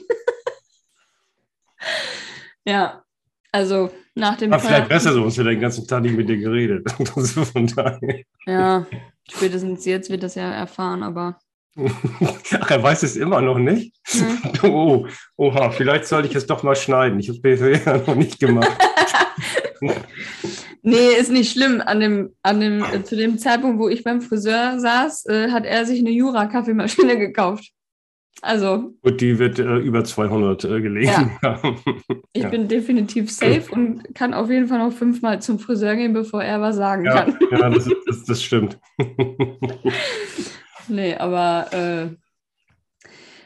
ja, 2.64 3.02
also 3.50 3.90
nach 4.14 4.37
dem. 4.37 4.50
War 4.50 4.61
vielleicht 4.61 4.88
besser 4.88 5.12
so, 5.12 5.23
uns 5.23 5.38
wir 5.38 5.44
den 5.44 5.61
ganzen 5.61 5.87
Tag 5.87 6.02
nicht 6.02 6.16
mit 6.16 6.28
dir 6.28 6.37
geredet. 6.37 6.87
ja, 8.46 8.87
spätestens 9.30 9.84
jetzt 9.87 10.11
wird 10.11 10.23
das 10.23 10.34
ja 10.34 10.50
erfahren, 10.50 11.02
aber. 11.02 11.38
Ach, 12.61 12.70
er 12.70 12.82
weiß 12.82 13.02
es 13.02 13.16
immer 13.16 13.40
noch 13.40 13.58
nicht? 13.58 13.96
Hm. 14.06 14.38
Oh, 14.62 15.08
oha, 15.37 15.70
vielleicht 15.70 16.06
sollte 16.06 16.28
ich 16.28 16.34
es 16.37 16.46
doch 16.46 16.62
mal 16.62 16.76
schneiden. 16.76 17.18
Ich 17.18 17.28
habe 17.28 17.38
es 17.38 17.42
bisher 17.42 17.99
noch 18.06 18.14
nicht 18.14 18.38
gemacht. 18.38 18.70
nee, 20.82 21.14
ist 21.18 21.30
nicht 21.30 21.52
schlimm. 21.52 21.80
An 21.84 22.00
dem, 22.00 22.30
an 22.42 22.60
dem, 22.60 22.84
äh, 22.84 23.02
zu 23.02 23.16
dem 23.16 23.38
Zeitpunkt, 23.38 23.78
wo 23.78 23.88
ich 23.88 24.04
beim 24.04 24.20
Friseur 24.20 24.78
saß, 24.78 25.26
äh, 25.26 25.50
hat 25.50 25.64
er 25.64 25.86
sich 25.86 26.00
eine 26.00 26.10
Jura-Kaffeemaschine 26.10 27.18
gekauft. 27.18 27.70
Also. 28.42 28.94
Und 29.00 29.20
die 29.20 29.38
wird 29.38 29.58
äh, 29.58 29.78
über 29.78 30.04
200 30.04 30.64
äh, 30.64 30.80
gelegen. 30.80 31.38
Ja. 31.42 31.62
ich 32.32 32.42
ja. 32.42 32.48
bin 32.48 32.68
definitiv 32.68 33.30
safe 33.30 33.70
und 33.70 34.14
kann 34.14 34.34
auf 34.34 34.50
jeden 34.50 34.66
Fall 34.66 34.78
noch 34.78 34.92
fünfmal 34.92 35.40
zum 35.40 35.58
Friseur 35.58 35.96
gehen, 35.96 36.12
bevor 36.12 36.42
er 36.42 36.60
was 36.60 36.76
sagen 36.76 37.04
ja, 37.04 37.24
kann. 37.24 37.38
ja, 37.50 37.70
das, 37.70 37.88
das, 38.06 38.24
das 38.24 38.42
stimmt. 38.42 38.78
nee, 40.88 41.14
aber 41.14 41.66
äh, 41.72 42.16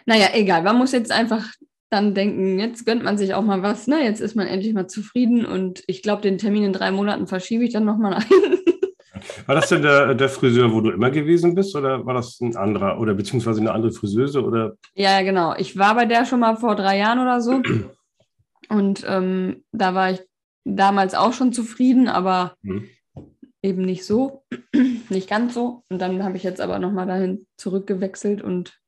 naja, 0.08 0.28
egal. 0.32 0.62
Man 0.62 0.78
muss 0.78 0.92
jetzt 0.92 1.12
einfach 1.12 1.46
dann 1.90 2.14
denken, 2.14 2.58
jetzt 2.58 2.84
gönnt 2.84 3.02
man 3.02 3.16
sich 3.16 3.34
auch 3.34 3.42
mal 3.42 3.62
was, 3.62 3.86
ne? 3.86 4.02
Jetzt 4.04 4.20
ist 4.20 4.34
man 4.34 4.46
endlich 4.46 4.74
mal 4.74 4.88
zufrieden 4.88 5.46
und 5.46 5.82
ich 5.86 6.02
glaube, 6.02 6.22
den 6.22 6.38
Termin 6.38 6.64
in 6.64 6.72
drei 6.72 6.90
Monaten 6.90 7.26
verschiebe 7.26 7.64
ich 7.64 7.72
dann 7.72 7.84
nochmal 7.84 8.22
hinten. 8.22 8.58
War 9.46 9.54
das 9.54 9.68
denn 9.68 9.82
der, 9.82 10.14
der 10.14 10.28
Friseur, 10.28 10.72
wo 10.72 10.80
du 10.80 10.90
immer 10.90 11.10
gewesen 11.10 11.54
bist, 11.54 11.74
oder 11.74 12.06
war 12.06 12.14
das 12.14 12.40
ein 12.40 12.56
anderer 12.56 13.00
oder 13.00 13.14
beziehungsweise 13.14 13.60
eine 13.60 13.72
andere 13.72 13.92
Friseuse? 13.92 14.42
Oder? 14.42 14.76
Ja, 14.94 15.22
genau. 15.22 15.54
Ich 15.56 15.76
war 15.76 15.94
bei 15.94 16.04
der 16.04 16.24
schon 16.24 16.40
mal 16.40 16.56
vor 16.56 16.76
drei 16.76 16.98
Jahren 16.98 17.18
oder 17.18 17.40
so. 17.40 17.60
Und 18.68 19.04
ähm, 19.08 19.64
da 19.72 19.94
war 19.94 20.12
ich 20.12 20.20
damals 20.64 21.14
auch 21.14 21.32
schon 21.32 21.52
zufrieden, 21.52 22.08
aber 22.08 22.54
mhm. 22.62 22.88
eben 23.62 23.82
nicht 23.82 24.04
so, 24.04 24.44
nicht 25.08 25.28
ganz 25.28 25.54
so. 25.54 25.82
Und 25.88 26.00
dann 26.00 26.22
habe 26.22 26.36
ich 26.36 26.42
jetzt 26.42 26.60
aber 26.60 26.78
nochmal 26.78 27.06
dahin 27.06 27.46
zurückgewechselt 27.56 28.42
und 28.42 28.78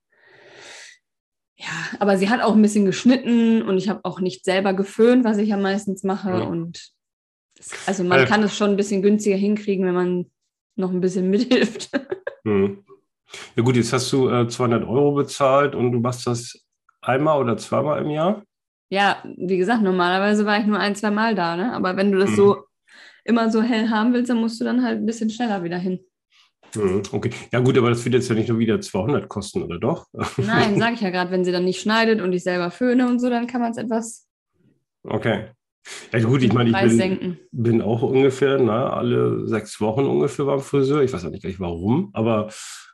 ja, 1.61 1.99
aber 1.99 2.17
sie 2.17 2.31
hat 2.31 2.41
auch 2.41 2.55
ein 2.55 2.63
bisschen 2.63 2.87
geschnitten 2.87 3.61
und 3.61 3.77
ich 3.77 3.91
habe 3.91 4.01
auch 4.05 4.21
nicht 4.21 4.45
selber 4.47 4.73
geföhnt, 4.73 5.25
was 5.25 5.37
ich 5.37 5.51
ja 5.51 5.59
meistens 5.59 6.05
mache. 6.05 6.31
Mhm. 6.31 6.47
Und 6.47 6.93
das, 7.57 7.71
also 7.87 8.03
man 8.03 8.21
äh, 8.21 8.25
kann 8.25 8.43
es 8.43 8.57
schon 8.57 8.71
ein 8.71 8.77
bisschen 8.77 9.03
günstiger 9.03 9.37
hinkriegen, 9.37 9.85
wenn 9.85 9.95
man 9.95 10.31
noch 10.77 10.91
ein 10.91 11.03
bisschen 11.03 11.29
mithilft. 11.31 11.91
Mhm. 12.45 12.83
Ja 13.57 13.63
gut, 13.63 13.77
jetzt 13.77 13.93
hast 13.93 14.11
du 14.11 14.31
äh, 14.31 14.49
200 14.49 14.89
Euro 14.89 15.13
bezahlt 15.13 15.75
und 15.75 15.93
du 15.93 16.01
machst 16.01 16.27
das 16.27 16.65
einmal 17.03 17.39
oder 17.39 17.59
zweimal 17.59 18.03
im 18.03 18.11
Jahr? 18.11 18.43
Ja, 18.89 19.23
wie 19.37 19.59
gesagt, 19.59 19.83
normalerweise 19.83 20.47
war 20.47 20.59
ich 20.59 20.67
nur 20.67 20.79
ein, 20.79 20.97
zwei 20.97 21.11
Mal 21.11 21.35
da, 21.35 21.57
ne? 21.57 21.75
Aber 21.75 21.97
wenn 21.97 22.11
du 22.11 22.19
das 22.19 22.31
mhm. 22.31 22.37
so 22.37 22.65
immer 23.25 23.51
so 23.51 23.61
hell 23.61 23.91
haben 23.91 24.15
willst, 24.15 24.31
dann 24.31 24.39
musst 24.39 24.59
du 24.61 24.65
dann 24.65 24.83
halt 24.83 24.99
ein 24.99 25.07
bisschen 25.07 25.29
schneller 25.29 25.63
wieder 25.63 25.79
hin. 25.79 26.01
Mhm, 26.75 27.03
okay, 27.13 27.31
ja 27.53 27.61
gut, 27.61 27.77
aber 27.77 27.91
das 27.91 28.05
wird 28.05 28.15
jetzt 28.15 28.29
ja 28.29 28.35
nicht 28.35 28.49
nur 28.49 28.59
wieder 28.59 28.81
200 28.81 29.29
kosten, 29.29 29.63
oder 29.63 29.79
doch? 29.79 30.07
Nein, 30.37 30.79
sage 30.79 30.95
ich 30.95 31.01
ja 31.01 31.11
gerade, 31.11 31.31
wenn 31.31 31.45
sie 31.45 31.53
dann 31.53 31.65
nicht 31.65 31.81
schneidet 31.81 32.21
und 32.21 32.33
ich 32.33 32.43
selber 32.43 32.71
föhne 32.71 33.09
und 33.09 33.19
so, 33.19 33.29
dann 33.29 33.47
kann 33.47 33.61
man 33.61 33.73
es 33.73 33.77
etwas. 33.77 34.27
Okay. 35.03 35.49
Ja 36.13 36.21
gut, 36.21 36.43
ich 36.43 36.53
meine, 36.53 36.71
ich 36.71 36.77
bin, 36.77 37.39
bin, 37.51 37.83
auch 37.83 38.03
ungefähr 38.03 38.59
na, 38.59 38.91
alle 38.91 39.49
sechs 39.49 39.81
Wochen 39.81 40.05
ungefähr 40.05 40.45
beim 40.45 40.61
Friseur. 40.61 41.03
Ich 41.03 41.13
weiß 41.13 41.25
auch 41.25 41.31
nicht 41.31 41.43
gleich 41.43 41.59
warum, 41.59 42.11
aber 42.13 42.51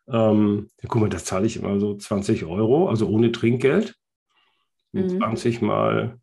ähm, 0.09 0.69
guck 0.87 1.01
mal, 1.01 1.09
das 1.09 1.25
zahle 1.25 1.47
ich 1.47 1.57
immer 1.57 1.81
so 1.81 1.97
20 1.97 2.45
Euro, 2.45 2.89
also 2.89 3.09
ohne 3.09 3.33
Trinkgeld. 3.33 3.97
Mhm. 4.93 5.19
20 5.19 5.63
mal, 5.63 6.19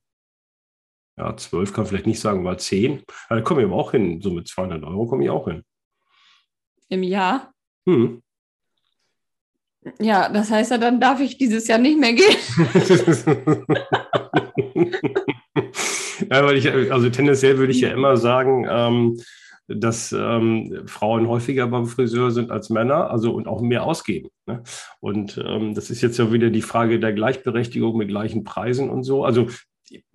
ja, 1.17 1.36
12 1.36 1.74
kann 1.74 1.86
vielleicht 1.86 2.07
nicht 2.07 2.19
sagen, 2.19 2.43
mal 2.43 2.57
10. 2.57 3.03
da 3.29 3.41
komme 3.41 3.62
ich 3.62 3.67
aber 3.67 3.75
auch 3.75 3.91
hin. 3.91 4.22
So 4.22 4.31
mit 4.31 4.48
200 4.48 4.83
Euro 4.83 5.05
komme 5.05 5.25
ich 5.25 5.29
auch 5.29 5.48
hin. 5.48 5.63
Im 6.93 7.01
Jahr? 7.01 7.51
Hm. 7.88 8.21
Ja, 10.00 10.29
das 10.29 10.51
heißt 10.51 10.69
ja, 10.69 10.77
dann 10.77 11.01
darf 11.01 11.19
ich 11.21 11.39
dieses 11.39 11.67
Jahr 11.67 11.79
nicht 11.79 12.00
mehr 12.00 12.13
gehen. 12.13 12.38
ja, 16.29 16.45
weil 16.45 16.57
ich, 16.57 16.71
also 16.91 17.09
tendenziell 17.09 17.57
würde 17.57 17.71
ich 17.71 17.81
ja 17.81 17.91
immer 17.91 18.15
sagen, 18.15 18.67
ähm, 18.69 19.19
dass 19.67 20.15
ähm, 20.17 20.83
Frauen 20.85 21.27
häufiger 21.27 21.65
beim 21.65 21.88
Friseur 21.88 22.29
sind 22.29 22.51
als 22.51 22.69
Männer, 22.69 23.09
also 23.09 23.33
und 23.33 23.47
auch 23.47 23.62
mehr 23.62 23.85
ausgeben. 23.85 24.29
Ne? 24.45 24.62
Und 25.00 25.43
ähm, 25.43 25.73
das 25.73 25.89
ist 25.89 26.03
jetzt 26.03 26.19
ja 26.19 26.31
wieder 26.31 26.51
die 26.51 26.62
Frage 26.62 27.00
der 27.00 27.13
Gleichberechtigung 27.13 27.97
mit 27.97 28.09
gleichen 28.09 28.43
Preisen 28.43 28.91
und 28.91 29.01
so. 29.03 29.25
Also 29.25 29.47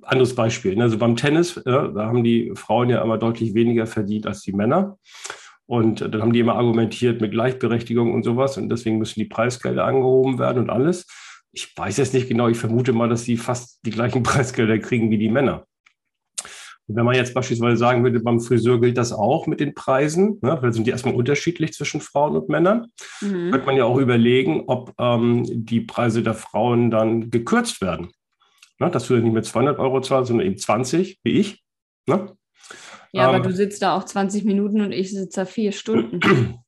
anderes 0.02 0.36
Beispiel. 0.36 0.76
Ne? 0.76 0.84
Also 0.84 0.98
beim 0.98 1.16
Tennis, 1.16 1.60
ja, 1.66 1.88
da 1.88 2.06
haben 2.06 2.22
die 2.24 2.52
Frauen 2.54 2.88
ja 2.88 3.02
immer 3.02 3.18
deutlich 3.18 3.54
weniger 3.54 3.86
verdient 3.86 4.28
als 4.28 4.42
die 4.42 4.52
Männer. 4.52 4.96
Und 5.68 6.00
dann 6.00 6.22
haben 6.22 6.32
die 6.32 6.40
immer 6.40 6.54
argumentiert 6.54 7.20
mit 7.20 7.30
Gleichberechtigung 7.30 8.14
und 8.14 8.22
sowas. 8.22 8.56
Und 8.56 8.70
deswegen 8.70 8.96
müssen 8.96 9.20
die 9.20 9.26
Preisgelder 9.26 9.84
angehoben 9.84 10.38
werden 10.38 10.62
und 10.62 10.70
alles. 10.70 11.06
Ich 11.52 11.76
weiß 11.76 11.98
jetzt 11.98 12.14
nicht 12.14 12.26
genau. 12.26 12.48
Ich 12.48 12.56
vermute 12.56 12.94
mal, 12.94 13.10
dass 13.10 13.24
sie 13.24 13.36
fast 13.36 13.78
die 13.84 13.90
gleichen 13.90 14.22
Preisgelder 14.24 14.78
kriegen 14.78 15.10
wie 15.10 15.18
die 15.18 15.28
Männer. 15.28 15.66
Und 16.86 16.96
wenn 16.96 17.04
man 17.04 17.16
jetzt 17.16 17.34
beispielsweise 17.34 17.76
sagen 17.76 18.02
würde, 18.02 18.18
beim 18.20 18.40
Friseur 18.40 18.80
gilt 18.80 18.96
das 18.96 19.12
auch 19.12 19.46
mit 19.46 19.60
den 19.60 19.74
Preisen, 19.74 20.38
ne, 20.40 20.56
weil 20.62 20.72
sind 20.72 20.86
die 20.86 20.90
erstmal 20.90 21.14
unterschiedlich 21.14 21.74
zwischen 21.74 22.00
Frauen 22.00 22.34
und 22.34 22.48
Männern, 22.48 22.86
mhm. 23.20 23.50
könnte 23.50 23.66
man 23.66 23.76
ja 23.76 23.84
auch 23.84 23.98
überlegen, 23.98 24.64
ob 24.68 24.94
ähm, 24.98 25.44
die 25.46 25.82
Preise 25.82 26.22
der 26.22 26.32
Frauen 26.32 26.90
dann 26.90 27.28
gekürzt 27.30 27.82
werden. 27.82 28.08
Ne, 28.78 28.90
dass 28.90 29.06
du 29.06 29.16
nicht 29.16 29.34
mehr 29.34 29.42
200 29.42 29.78
Euro 29.78 30.00
zahlst, 30.00 30.28
sondern 30.28 30.46
eben 30.46 30.56
20, 30.56 31.20
wie 31.24 31.32
ich. 31.32 31.62
Ne? 32.06 32.37
Ja, 33.12 33.28
ähm, 33.28 33.34
aber 33.34 33.40
du 33.40 33.52
sitzt 33.52 33.82
da 33.82 33.96
auch 33.96 34.04
20 34.04 34.44
Minuten 34.44 34.80
und 34.80 34.92
ich 34.92 35.10
sitze 35.10 35.40
da 35.40 35.46
vier 35.46 35.72
Stunden. 35.72 36.20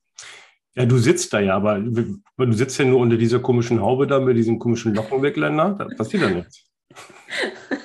Ja, 0.77 0.87
du 0.87 0.99
sitzt 0.99 1.33
da 1.33 1.41
ja, 1.41 1.57
aber 1.57 1.81
du 1.81 2.53
sitzt 2.53 2.79
ja 2.79 2.85
nur 2.85 3.01
unter 3.01 3.17
dieser 3.17 3.41
komischen 3.41 3.81
Haube 3.81 4.07
da 4.07 4.21
mit 4.21 4.37
diesem 4.37 4.61
komischen 4.61 4.95
Lockenwegländer. 4.95 5.75
Da 5.77 5.85
passiert 5.97 6.23
ja 6.23 6.31
nichts. 6.31 6.65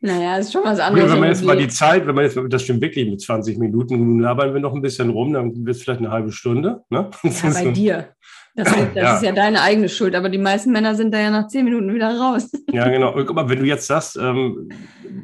Naja, 0.00 0.36
ist 0.36 0.52
schon 0.52 0.64
was 0.64 0.80
anderes. 0.80 1.10
Wenn 1.10 1.20
man 1.20 1.30
jetzt 1.30 1.42
mal 1.42 1.56
die 1.56 1.68
Zeit, 1.68 2.06
wenn 2.06 2.14
man 2.14 2.24
jetzt, 2.24 2.38
das 2.50 2.62
stimmt 2.62 2.82
wirklich 2.82 3.08
mit 3.08 3.22
20 3.22 3.56
Minuten, 3.56 3.96
nun 3.96 4.20
labern 4.20 4.52
wir 4.52 4.60
noch 4.60 4.74
ein 4.74 4.82
bisschen 4.82 5.08
rum, 5.08 5.32
dann 5.32 5.64
wird 5.64 5.76
es 5.76 5.82
vielleicht 5.82 6.00
eine 6.00 6.10
halbe 6.10 6.30
Stunde. 6.30 6.82
Ne? 6.90 7.08
Ja, 7.22 7.50
bei 7.50 7.70
dir. 7.70 8.08
Das, 8.54 8.68
das 8.94 8.94
ja. 8.94 9.16
ist 9.16 9.22
ja 9.22 9.32
deine 9.32 9.62
eigene 9.62 9.88
Schuld, 9.88 10.14
aber 10.14 10.28
die 10.28 10.38
meisten 10.38 10.72
Männer 10.72 10.94
sind 10.94 11.12
da 11.12 11.18
ja 11.18 11.30
nach 11.30 11.48
10 11.48 11.64
Minuten 11.64 11.92
wieder 11.92 12.18
raus. 12.18 12.50
Ja, 12.72 12.88
genau. 12.88 13.12
Guck 13.12 13.34
mal, 13.34 13.48
wenn 13.48 13.60
du 13.60 13.66
jetzt 13.66 13.86
sagst, 13.86 14.16
ähm, 14.16 14.68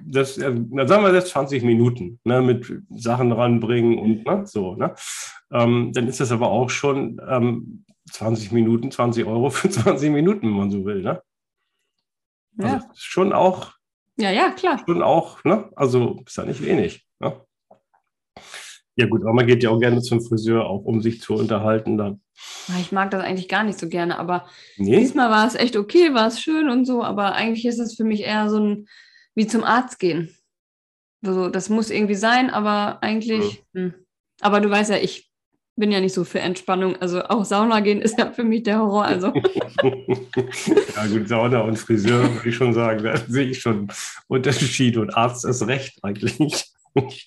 das, 0.06 0.38
äh, 0.38 0.54
dann 0.54 0.86
sagen 0.86 1.02
wir 1.02 1.12
jetzt 1.12 1.30
20 1.30 1.64
Minuten 1.64 2.20
ne, 2.22 2.40
mit 2.40 2.72
Sachen 2.90 3.32
ranbringen 3.32 3.98
und 3.98 4.24
ne, 4.24 4.46
so, 4.46 4.76
ne? 4.76 4.94
Ähm, 5.52 5.90
dann 5.92 6.06
ist 6.06 6.20
das 6.20 6.30
aber 6.30 6.48
auch 6.48 6.70
schon 6.70 7.20
ähm, 7.28 7.84
20 8.12 8.52
Minuten, 8.52 8.92
20 8.92 9.26
Euro 9.26 9.50
für 9.50 9.68
20 9.70 10.12
Minuten, 10.12 10.46
wenn 10.46 10.56
man 10.56 10.70
so 10.70 10.84
will. 10.84 11.02
Ne? 11.02 11.20
Also 12.58 12.76
ja. 12.76 12.90
schon 12.94 13.32
auch 13.32 13.72
ja, 14.20 14.30
ja, 14.30 14.50
klar. 14.50 14.82
Schon 14.86 15.02
auch, 15.02 15.42
ne? 15.44 15.70
Also 15.74 16.20
ist 16.26 16.36
ja 16.36 16.44
nicht 16.44 16.62
wenig. 16.62 17.06
Ja, 19.00 19.06
gut, 19.06 19.22
aber 19.22 19.32
man 19.32 19.46
geht 19.46 19.62
ja 19.62 19.70
auch 19.70 19.80
gerne 19.80 20.02
zum 20.02 20.20
Friseur, 20.20 20.66
auch 20.66 20.84
um 20.84 21.00
sich 21.00 21.22
zu 21.22 21.32
unterhalten 21.32 21.96
dann. 21.96 22.20
Ich 22.78 22.92
mag 22.92 23.10
das 23.10 23.24
eigentlich 23.24 23.48
gar 23.48 23.64
nicht 23.64 23.78
so 23.78 23.88
gerne, 23.88 24.18
aber 24.18 24.46
nee? 24.76 24.98
diesmal 24.98 25.30
war 25.30 25.46
es 25.46 25.54
echt 25.54 25.74
okay, 25.74 26.12
war 26.12 26.26
es 26.26 26.38
schön 26.38 26.68
und 26.68 26.84
so, 26.84 27.02
aber 27.02 27.34
eigentlich 27.34 27.64
ist 27.64 27.78
es 27.78 27.94
für 27.96 28.04
mich 28.04 28.20
eher 28.24 28.50
so 28.50 28.60
ein 28.60 28.88
wie 29.34 29.46
zum 29.46 29.64
Arzt 29.64 29.98
gehen. 29.98 30.36
Also, 31.24 31.48
das 31.48 31.70
muss 31.70 31.88
irgendwie 31.88 32.14
sein, 32.14 32.50
aber 32.50 33.02
eigentlich. 33.02 33.64
Ja. 33.72 33.80
Hm. 33.80 33.94
Aber 34.42 34.60
du 34.60 34.68
weißt 34.68 34.90
ja, 34.90 34.96
ich 34.98 35.30
bin 35.76 35.90
ja 35.90 36.00
nicht 36.00 36.12
so 36.12 36.24
für 36.24 36.40
Entspannung. 36.40 36.96
Also 36.96 37.22
auch 37.24 37.46
Sauna 37.46 37.80
gehen 37.80 38.02
ist 38.02 38.18
ja 38.18 38.30
für 38.32 38.44
mich 38.44 38.64
der 38.64 38.80
Horror. 38.80 39.04
Also. 39.04 39.28
ja 39.82 41.06
gut, 41.06 41.26
Sauna 41.26 41.60
und 41.62 41.78
Friseur 41.78 42.34
würde 42.34 42.48
ich 42.48 42.54
schon 42.54 42.74
sagen, 42.74 43.02
da 43.02 43.16
sehe 43.16 43.46
ich 43.46 43.60
schon 43.60 43.88
Unterschiede 44.28 45.00
und 45.00 45.16
Arzt 45.16 45.46
ist 45.46 45.66
recht 45.66 45.98
eigentlich. 46.02 46.38
okay. 46.94 47.22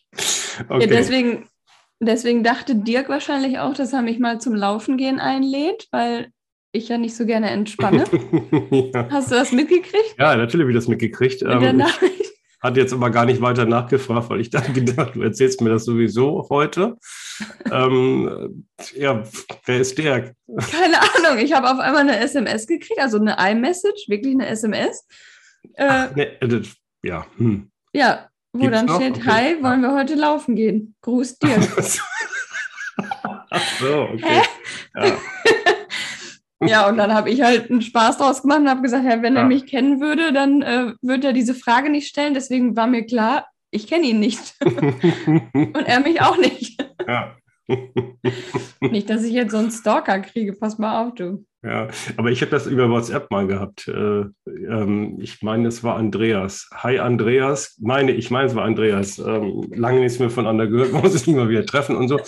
Ja, 0.70 0.88
deswegen, 0.88 1.48
deswegen 2.05 2.43
dachte 2.43 2.75
Dirk 2.75 3.10
wahrscheinlich 3.10 3.60
auch, 3.60 3.74
dass 3.74 3.93
er 3.93 4.01
mich 4.01 4.19
mal 4.19 4.39
zum 4.39 4.55
Laufen 4.55 4.98
gehen 4.98 5.19
einlädt, 5.19 5.88
weil 5.91 6.31
ich 6.72 6.89
ja 6.89 6.98
nicht 6.98 7.15
so 7.15 7.25
gerne 7.25 7.50
entspanne. 7.51 8.03
ja. 8.93 9.07
Hast 9.10 9.31
du 9.31 9.36
das 9.36 9.51
mitgekriegt? 9.51 10.15
Ja, 10.17 10.36
natürlich 10.36 10.63
habe 10.63 10.72
ich 10.72 10.77
das 10.77 10.88
mitgekriegt. 10.88 11.43
Ähm, 11.43 11.77
Nachricht? 11.77 12.33
Hat 12.62 12.77
jetzt 12.77 12.93
aber 12.93 13.10
gar 13.10 13.25
nicht 13.25 13.41
weiter 13.41 13.65
nachgefragt, 13.65 14.29
weil 14.29 14.39
ich 14.39 14.50
dann 14.50 14.74
gedacht, 14.74 15.15
du 15.15 15.22
erzählst 15.22 15.62
mir 15.62 15.69
das 15.69 15.86
sowieso 15.86 16.48
heute. 16.50 16.95
ähm, 17.72 18.65
ja, 18.95 19.24
wer 19.65 19.79
ist 19.79 19.98
der? 19.98 20.33
Keine 20.72 20.98
Ahnung. 21.01 21.43
Ich 21.43 21.53
habe 21.53 21.69
auf 21.69 21.79
einmal 21.79 22.01
eine 22.01 22.19
SMS 22.19 22.65
gekriegt, 22.65 23.00
also 23.00 23.19
eine 23.19 23.36
iMessage, 23.38 24.07
wirklich 24.07 24.33
eine 24.33 24.48
SMS. 24.48 25.05
Äh, 25.74 25.88
Ach, 25.88 26.15
ne, 26.15 26.41
äh, 26.41 26.62
ja. 27.03 27.25
Hm. 27.38 27.69
Ja, 27.91 28.29
wo 28.53 28.60
Gibt's 28.60 28.77
dann 28.77 28.86
noch? 28.86 28.95
steht, 28.95 29.17
okay. 29.17 29.29
hi, 29.29 29.63
wollen 29.63 29.81
wir 29.81 29.93
heute 29.93 30.15
laufen 30.15 30.55
gehen? 30.55 30.95
Gruß 31.01 31.39
dir. 31.39 31.57
Ach 33.50 33.79
so, 33.79 34.01
okay. 34.13 34.41
Ja. 34.95 35.17
Ja, 36.65 36.88
und 36.88 36.95
dann 36.95 37.13
habe 37.13 37.29
ich 37.29 37.41
halt 37.41 37.69
einen 37.69 37.81
Spaß 37.81 38.19
draus 38.19 38.41
gemacht 38.41 38.60
und 38.60 38.69
habe 38.69 38.81
gesagt, 38.81 39.03
ja, 39.03 39.22
wenn 39.22 39.36
ja. 39.36 39.41
er 39.41 39.48
mich 39.48 39.65
kennen 39.65 40.00
würde, 40.00 40.31
dann 40.31 40.62
äh, 40.62 40.93
würde 41.01 41.27
er 41.27 41.33
diese 41.33 41.53
Frage 41.53 41.89
nicht 41.89 42.07
stellen. 42.07 42.33
Deswegen 42.33 42.77
war 42.77 42.88
mir 42.88 43.05
klar, 43.05 43.48
ich 43.69 43.88
kenne 43.88 44.05
ihn 44.05 44.22
nicht. 44.22 44.55
und 44.63 45.75
er 45.86 46.00
mich 46.00 46.22
auch 46.22 46.38
nicht. 46.38 46.81
Ja. 47.05 47.36
nicht, 48.79 49.10
dass 49.10 49.24
ich 49.24 49.33
jetzt 49.33 49.51
so 49.51 49.57
einen 49.57 49.72
Stalker 49.72 50.19
kriege. 50.19 50.53
Pass 50.53 50.77
mal 50.77 51.03
auf, 51.03 51.15
du. 51.15 51.45
Ja, 51.63 51.88
aber 52.17 52.29
ich 52.29 52.41
habe 52.41 52.51
das 52.51 52.67
über 52.67 52.89
WhatsApp 52.89 53.32
mal 53.32 53.48
gehabt. 53.48 53.88
Äh, 53.88 54.25
ähm, 54.46 55.17
ich 55.22 55.41
meine, 55.41 55.70
es 55.70 55.82
war 55.82 55.96
Andreas. 55.96 56.70
Hi 56.74 57.00
Andreas. 57.00 57.77
Meine, 57.79 58.12
ich 58.12 58.29
meine, 58.32 58.48
es 58.48 58.55
war 58.55 58.65
Andreas. 58.65 59.17
Ähm, 59.17 59.72
lange 59.74 60.01
nichts 60.01 60.20
mehr 60.20 60.29
voneinander 60.29 60.67
gehört, 60.67 60.91
man 60.93 61.01
muss 61.01 61.13
sich 61.13 61.25
nicht 61.25 61.38
mal 61.38 61.48
wieder 61.48 61.65
treffen 61.65 61.96
und 61.96 62.10
so. 62.10 62.20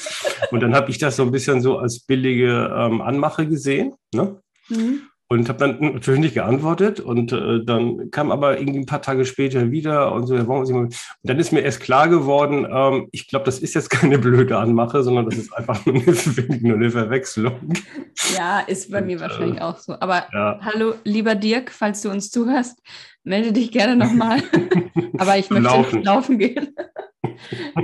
Und 0.51 0.62
dann 0.62 0.74
habe 0.74 0.89
ich 0.89 1.00
das 1.00 1.18
so 1.18 1.24
ein 1.24 1.32
bisschen 1.32 1.60
so 1.60 1.77
als 1.77 2.00
billige 2.00 2.74
ähm, 2.74 3.01
Anmache 3.01 3.46
gesehen. 3.46 3.96
Ne? 4.13 4.39
Mhm. 4.70 5.01
Und 5.27 5.50
habe 5.50 5.58
dann 5.58 5.94
natürlich 5.94 6.20
nicht 6.20 6.34
geantwortet. 6.36 7.00
Und 7.00 7.32
äh, 7.32 7.63
dann 7.65 8.12
kam 8.12 8.32
aber 8.32 8.60
irgendwie 8.60 8.79
ein 8.79 8.86
paar 8.86 9.01
Tage 9.01 9.25
später 9.25 9.72
wieder 9.72 10.12
und 10.12 10.27
so. 10.27 10.36
Und 10.36 10.96
dann 11.24 11.39
ist 11.39 11.51
mir 11.51 11.62
erst 11.62 11.79
klar 11.79 12.08
geworden, 12.08 12.67
ähm, 12.70 13.08
ich 13.12 13.27
glaube, 13.27 13.46
das 13.46 13.58
ist 13.60 13.74
jetzt 13.74 13.89
keine 13.89 14.20
blöde 14.20 14.58
Anmache, 14.58 15.03
sondern 15.03 15.25
das 15.25 15.38
ist 15.38 15.51
einfach 15.53 15.84
nur 15.86 15.96
eine, 15.96 16.03
nur 16.62 16.75
eine 16.75 16.91
Verwechslung. 16.91 17.74
Ja, 18.38 18.60
ist 18.60 18.91
bei 18.91 19.00
und, 19.00 19.08
mir 19.08 19.20
wahrscheinlich 19.20 19.58
äh, 19.58 19.63
auch 19.63 19.79
so. 19.79 19.96
Aber 20.00 20.27
ja. 20.32 20.60
hallo, 20.62 20.94
lieber 21.03 21.34
Dirk, 21.34 21.72
falls 21.72 22.01
du 22.01 22.12
uns 22.12 22.29
zuhörst, 22.29 22.79
melde 23.24 23.51
dich 23.51 23.72
gerne 23.72 23.96
nochmal. 23.96 24.44
aber 25.17 25.38
ich 25.39 25.50
möchte 25.50 25.65
laufen, 25.67 26.03
laufen 26.03 26.38
gehen. 26.38 26.75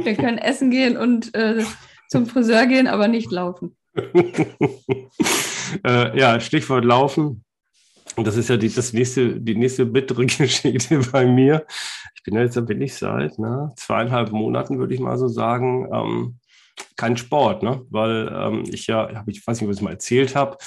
Wir 0.03 0.15
können 0.15 0.38
essen 0.38 0.69
gehen 0.69 0.95
und 0.95 1.33
äh, 1.33 1.63
zum 2.07 2.27
Friseur 2.27 2.67
gehen, 2.67 2.88
aber 2.88 3.07
nicht 3.07 3.31
laufen. 3.31 3.75
äh, 5.86 6.17
ja, 6.17 6.39
Stichwort 6.39 6.86
Laufen. 6.86 7.43
Und 8.15 8.27
das 8.27 8.36
ist 8.38 8.50
ja 8.50 8.57
die, 8.57 8.74
das 8.74 8.93
nächste, 8.93 9.39
die 9.39 9.55
nächste 9.55 9.86
bittere 9.86 10.25
Geschichte 10.27 11.00
bei 11.12 11.25
mir. 11.25 11.65
Ich 12.15 12.24
bin 12.24 12.36
ja 12.36 12.41
jetzt, 12.41 12.57
da 12.57 12.62
bin 12.62 12.81
ich 12.81 12.95
seit 12.95 13.39
ne, 13.39 13.71
zweieinhalb 13.75 14.31
Monaten, 14.31 14.79
würde 14.79 14.93
ich 14.93 15.00
mal 15.00 15.17
so 15.17 15.27
sagen, 15.27 15.88
ähm, 15.93 16.39
kein 16.95 17.17
Sport, 17.17 17.63
ne? 17.63 17.81
weil 17.89 18.31
ähm, 18.33 18.63
ich 18.71 18.88
ja, 18.88 19.10
ich 19.27 19.45
weiß 19.45 19.60
nicht, 19.62 19.69
was 19.69 19.77
ich 19.77 19.81
mal 19.81 19.91
erzählt 19.91 20.36
habe, 20.36 20.57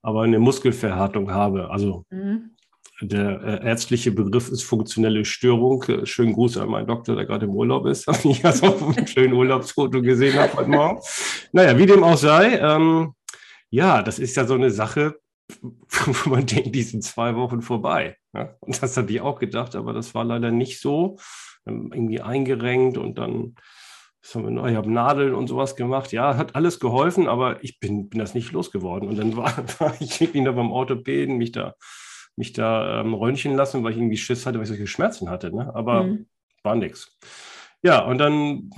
aber 0.00 0.22
eine 0.22 0.38
Muskelverhärtung 0.38 1.32
habe. 1.32 1.70
Also 1.70 2.04
mhm. 2.10 2.51
Der 3.02 3.42
äh, 3.42 3.66
ärztliche 3.66 4.12
Begriff 4.12 4.48
ist 4.48 4.62
funktionelle 4.62 5.24
Störung. 5.24 5.82
Äh, 5.84 6.06
schönen 6.06 6.32
Gruß 6.32 6.58
an 6.58 6.68
meinen 6.68 6.86
Doktor, 6.86 7.16
der 7.16 7.26
gerade 7.26 7.46
im 7.46 7.54
Urlaub 7.54 7.86
ist, 7.86 8.06
habe 8.06 8.28
ich 8.28 8.44
also 8.44 8.66
auf 8.66 8.82
einem 8.82 9.06
schönen 9.06 9.34
Urlaubsfoto 9.34 10.00
gesehen 10.02 10.38
habe 10.38 10.54
heute 10.54 10.70
Morgen. 10.70 11.00
Naja, 11.52 11.76
wie 11.78 11.86
dem 11.86 12.04
auch 12.04 12.16
sei, 12.16 12.58
ähm, 12.58 13.14
ja, 13.70 14.02
das 14.02 14.18
ist 14.18 14.36
ja 14.36 14.46
so 14.46 14.54
eine 14.54 14.70
Sache, 14.70 15.18
wo 15.62 16.30
man 16.30 16.46
denkt, 16.46 16.74
die 16.74 16.82
sind 16.82 17.02
zwei 17.02 17.34
Wochen 17.36 17.62
vorbei. 17.62 18.16
Ja? 18.34 18.54
Und 18.60 18.80
das 18.80 18.96
hatte 18.96 19.12
ich 19.12 19.20
auch 19.20 19.38
gedacht, 19.38 19.74
aber 19.74 19.92
das 19.92 20.14
war 20.14 20.24
leider 20.24 20.50
nicht 20.50 20.80
so. 20.80 21.18
Irgendwie 21.64 22.20
eingerenkt 22.20 22.98
und 22.98 23.18
dann 23.18 23.54
ich 24.24 24.36
habe 24.36 24.90
Nadeln 24.90 25.34
und 25.34 25.48
sowas 25.48 25.74
gemacht. 25.74 26.12
Ja, 26.12 26.36
hat 26.36 26.54
alles 26.54 26.78
geholfen, 26.78 27.26
aber 27.26 27.62
ich 27.64 27.80
bin, 27.80 28.08
bin 28.08 28.20
das 28.20 28.34
nicht 28.34 28.52
losgeworden. 28.52 29.08
Und 29.08 29.18
dann 29.18 29.36
war, 29.36 29.52
war 29.80 29.94
ich 30.00 30.20
irgendwie 30.20 30.44
da 30.44 30.52
beim 30.52 30.70
Orthopäden, 30.70 31.38
mich 31.38 31.52
da, 31.52 31.74
mich 32.36 32.52
da 32.52 33.00
ähm, 33.00 33.14
röntgen 33.14 33.54
lassen, 33.54 33.82
weil 33.84 33.92
ich 33.92 33.98
irgendwie 33.98 34.16
Schiss 34.16 34.46
hatte, 34.46 34.58
weil 34.58 34.64
ich 34.64 34.68
solche 34.68 34.86
Schmerzen 34.86 35.28
hatte. 35.28 35.54
Ne? 35.54 35.74
Aber 35.74 36.04
mhm. 36.04 36.26
war 36.62 36.74
nichts. 36.74 37.18
Ja, 37.82 38.04
und 38.04 38.18
dann 38.18 38.70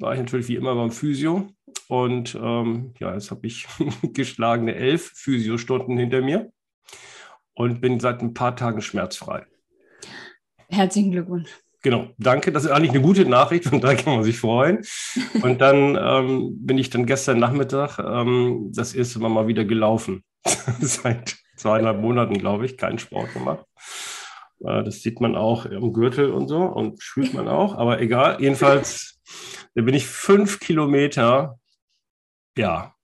war 0.00 0.12
ich 0.12 0.18
natürlich 0.18 0.48
wie 0.48 0.56
immer 0.56 0.74
beim 0.74 0.90
Physio. 0.90 1.48
Und 1.88 2.34
ähm, 2.34 2.94
ja, 2.98 3.14
jetzt 3.14 3.30
habe 3.30 3.46
ich 3.46 3.66
geschlagene 4.12 4.74
elf 4.74 5.12
Physiostunden 5.14 5.96
hinter 5.96 6.20
mir 6.20 6.52
und 7.54 7.80
bin 7.80 7.98
seit 7.98 8.20
ein 8.20 8.34
paar 8.34 8.56
Tagen 8.56 8.80
schmerzfrei. 8.80 9.46
Herzlichen 10.68 11.12
Glückwunsch. 11.12 11.50
Genau, 11.82 12.08
danke. 12.18 12.52
Das 12.52 12.64
ist 12.64 12.70
eigentlich 12.70 12.90
eine 12.90 13.00
gute 13.00 13.24
Nachricht 13.24 13.72
und 13.72 13.82
da 13.82 13.94
kann 13.94 14.16
man 14.16 14.24
sich 14.24 14.38
freuen. 14.38 14.84
Und 15.42 15.60
dann 15.60 15.96
ähm, 15.96 16.66
bin 16.66 16.76
ich 16.76 16.90
dann 16.90 17.06
gestern 17.06 17.38
Nachmittag 17.38 17.98
ähm, 17.98 18.72
das 18.74 18.94
erste 18.94 19.20
Mal 19.20 19.28
mal 19.28 19.46
wieder 19.46 19.64
gelaufen. 19.64 20.24
Seit 20.80 21.37
zweieinhalb 21.58 22.00
Monaten, 22.00 22.38
glaube 22.38 22.66
ich, 22.66 22.76
keinen 22.76 22.98
Sport 22.98 23.32
gemacht. 23.34 23.64
Äh, 24.60 24.84
das 24.84 25.02
sieht 25.02 25.20
man 25.20 25.36
auch 25.36 25.66
im 25.66 25.92
Gürtel 25.92 26.30
und 26.30 26.48
so 26.48 26.60
und 26.62 27.02
spürt 27.02 27.34
man 27.34 27.48
auch, 27.48 27.76
aber 27.76 28.00
egal. 28.00 28.40
Jedenfalls, 28.40 29.20
da 29.74 29.82
bin 29.82 29.94
ich 29.94 30.06
fünf 30.06 30.60
Kilometer, 30.60 31.58
ja, 32.56 32.94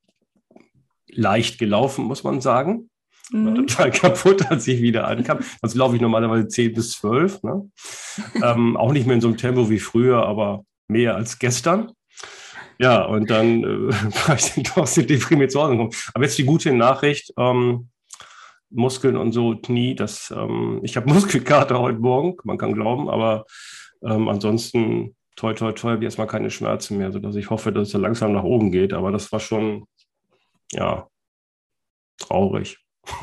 leicht 1.08 1.58
gelaufen, 1.58 2.04
muss 2.04 2.24
man 2.24 2.40
sagen. 2.40 2.90
Mhm. 3.30 3.54
total 3.54 3.90
kaputt, 3.90 4.50
als 4.50 4.68
ich 4.68 4.82
wieder 4.82 5.08
ankam. 5.08 5.38
Sonst 5.62 5.74
laufe 5.74 5.96
ich 5.96 6.02
normalerweise 6.02 6.46
10 6.46 6.74
bis 6.74 6.92
12. 6.92 7.42
Ne? 7.42 7.70
ähm, 8.42 8.76
auch 8.76 8.92
nicht 8.92 9.06
mehr 9.06 9.14
in 9.14 9.22
so 9.22 9.28
einem 9.28 9.38
Tempo 9.38 9.70
wie 9.70 9.78
früher, 9.78 10.26
aber 10.26 10.64
mehr 10.88 11.16
als 11.16 11.38
gestern. 11.38 11.92
Ja, 12.78 13.04
und 13.04 13.30
dann 13.30 13.64
äh, 13.64 13.92
war 14.28 14.36
ich 14.36 14.52
dann 14.52 14.64
doch 14.74 14.86
sehr 14.86 15.04
deprimiert 15.04 15.52
zu 15.52 15.62
Hause 15.62 15.72
gekommen. 15.72 15.94
Aber 16.12 16.24
jetzt 16.24 16.38
die 16.38 16.44
gute 16.44 16.72
Nachricht, 16.72 17.32
ähm, 17.38 17.88
Muskeln 18.74 19.16
und 19.16 19.32
so, 19.32 19.56
Knie, 19.56 19.94
das, 19.94 20.32
ähm, 20.36 20.80
ich 20.84 20.96
habe 20.96 21.12
Muskelkater 21.12 21.78
heute 21.80 21.98
Morgen, 21.98 22.36
man 22.44 22.58
kann 22.58 22.74
glauben, 22.74 23.08
aber 23.08 23.44
ähm, 24.04 24.28
ansonsten, 24.28 25.16
toi, 25.36 25.54
toi, 25.54 25.72
toi, 25.72 25.92
habe 25.92 26.02
ich 26.02 26.04
erstmal 26.04 26.26
keine 26.26 26.50
Schmerzen 26.50 26.98
mehr, 26.98 27.12
sodass 27.12 27.36
ich 27.36 27.50
hoffe, 27.50 27.72
dass 27.72 27.88
es 27.88 27.94
ja 27.94 28.00
langsam 28.00 28.32
nach 28.32 28.44
oben 28.44 28.70
geht. 28.70 28.92
Aber 28.92 29.10
das 29.10 29.32
war 29.32 29.40
schon, 29.40 29.86
ja, 30.72 31.08
traurig. 32.18 32.78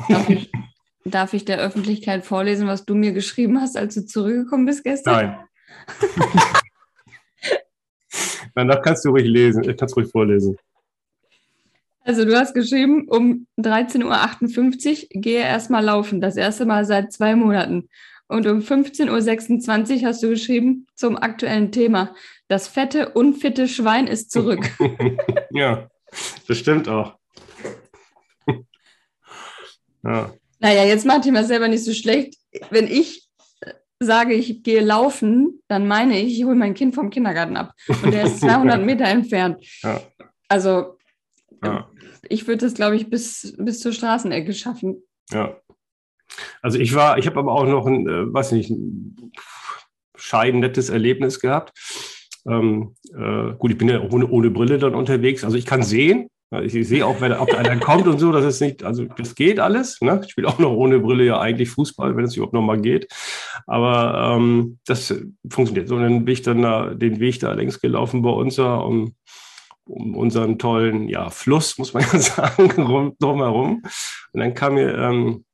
Darf 0.08 0.28
ich, 0.28 0.50
darf 1.04 1.34
ich 1.34 1.44
der 1.44 1.58
Öffentlichkeit 1.58 2.24
vorlesen, 2.26 2.66
was 2.66 2.84
du 2.84 2.94
mir 2.94 3.12
geschrieben 3.12 3.60
hast, 3.60 3.76
als 3.76 3.94
du 3.94 4.04
zurückgekommen 4.04 4.66
bist 4.66 4.84
gestern? 4.84 5.14
Nein. 5.14 5.38
Danach 8.54 8.82
kannst 8.82 9.04
du 9.04 9.10
ruhig 9.10 9.24
lesen, 9.24 9.68
ich 9.68 9.76
kannst 9.76 9.96
ruhig 9.96 10.10
vorlesen. 10.10 10.56
Also 12.04 12.24
du 12.24 12.36
hast 12.36 12.54
geschrieben, 12.54 13.06
um 13.08 13.46
13.58 13.58 15.14
Uhr 15.14 15.20
gehe 15.20 15.40
erstmal 15.40 15.84
laufen, 15.84 16.20
das 16.20 16.36
erste 16.36 16.66
Mal 16.66 16.84
seit 16.84 17.12
zwei 17.12 17.36
Monaten. 17.36 17.88
Und 18.26 18.46
um 18.46 18.60
15.26 18.60 20.00
Uhr 20.00 20.08
hast 20.08 20.22
du 20.22 20.30
geschrieben 20.30 20.86
zum 20.94 21.16
aktuellen 21.16 21.70
Thema. 21.70 22.14
Das 22.48 22.66
fette, 22.66 23.10
unfitte 23.10 23.68
Schwein 23.68 24.06
ist 24.06 24.30
zurück. 24.30 24.70
ja, 25.50 25.88
das 26.48 26.58
stimmt 26.58 26.88
auch. 26.88 27.16
Ja. 30.04 30.34
Naja, 30.58 30.84
jetzt 30.84 31.06
macht 31.06 31.26
ihr 31.26 31.32
mir 31.32 31.44
selber 31.44 31.68
nicht 31.68 31.84
so 31.84 31.92
schlecht. 31.92 32.34
Wenn 32.70 32.88
ich 32.88 33.28
sage, 34.00 34.34
ich 34.34 34.64
gehe 34.64 34.80
laufen, 34.80 35.62
dann 35.68 35.86
meine 35.86 36.20
ich, 36.20 36.38
ich 36.38 36.44
hole 36.44 36.56
mein 36.56 36.74
Kind 36.74 36.96
vom 36.96 37.08
Kindergarten 37.08 37.56
ab. 37.56 37.72
Und 38.02 38.12
der 38.12 38.24
ist 38.24 38.40
200 38.40 38.84
Meter 38.84 39.04
entfernt. 39.04 39.64
Ja. 39.84 40.00
Also, 40.48 40.98
ja. 41.64 41.90
ich 42.28 42.46
würde 42.46 42.64
das, 42.66 42.74
glaube 42.74 42.96
ich, 42.96 43.10
bis, 43.10 43.54
bis 43.58 43.80
zur 43.80 43.92
Straßenecke 43.92 44.52
schaffen. 44.52 45.02
Ja. 45.30 45.56
Also, 46.62 46.78
ich 46.78 46.94
war, 46.94 47.18
ich 47.18 47.26
habe 47.26 47.38
aber 47.38 47.52
auch 47.52 47.66
noch 47.66 47.86
ein, 47.86 48.08
äh, 48.08 48.32
weiß 48.32 48.52
nicht, 48.52 48.70
ein 48.70 49.32
scheidennettes 50.16 50.88
Erlebnis 50.88 51.40
gehabt. 51.40 51.72
Ähm, 52.46 52.94
äh, 53.14 53.52
gut, 53.58 53.70
ich 53.70 53.78
bin 53.78 53.88
ja 53.88 54.00
ohne, 54.00 54.26
ohne 54.28 54.50
Brille 54.50 54.78
dann 54.78 54.94
unterwegs. 54.94 55.44
Also, 55.44 55.56
ich 55.56 55.66
kann 55.66 55.82
sehen, 55.82 56.28
ich 56.60 56.86
sehe 56.86 57.06
auch, 57.06 57.20
wenn, 57.20 57.32
ob 57.32 57.48
da 57.48 57.58
einer 57.58 57.76
kommt 57.80 58.06
und 58.06 58.18
so, 58.18 58.30
das 58.30 58.44
ist 58.44 58.60
nicht, 58.60 58.84
also 58.84 59.04
das 59.04 59.34
geht 59.34 59.58
alles. 59.58 60.00
Ne? 60.00 60.20
Ich 60.24 60.32
spiele 60.32 60.48
auch 60.48 60.58
noch 60.58 60.72
ohne 60.72 60.98
Brille 60.98 61.24
ja 61.24 61.40
eigentlich 61.40 61.70
Fußball, 61.70 62.16
wenn 62.16 62.24
es 62.24 62.36
überhaupt 62.36 62.52
noch 62.52 62.62
mal 62.62 62.80
geht. 62.80 63.08
Aber 63.66 64.36
ähm, 64.36 64.78
das 64.86 65.14
funktioniert. 65.48 65.88
So, 65.88 65.96
und 65.96 66.02
dann 66.02 66.24
bin 66.24 66.32
ich 66.32 66.42
dann 66.42 66.62
da, 66.62 66.92
den 66.94 67.20
Weg 67.20 67.40
da 67.40 67.52
längs 67.52 67.80
gelaufen 67.80 68.22
bei 68.22 68.30
uns, 68.30 68.58
um, 68.58 69.14
um 69.84 70.16
unseren 70.16 70.58
tollen 70.58 71.08
ja, 71.08 71.30
Fluss, 71.30 71.78
muss 71.78 71.94
man 71.94 72.02
ja 72.12 72.18
sagen, 72.18 72.70
rum, 72.82 73.16
drumherum. 73.18 73.82
Und 74.32 74.40
dann 74.40 74.54
kam 74.54 74.74
mir 74.74 74.96
ähm, 74.96 75.44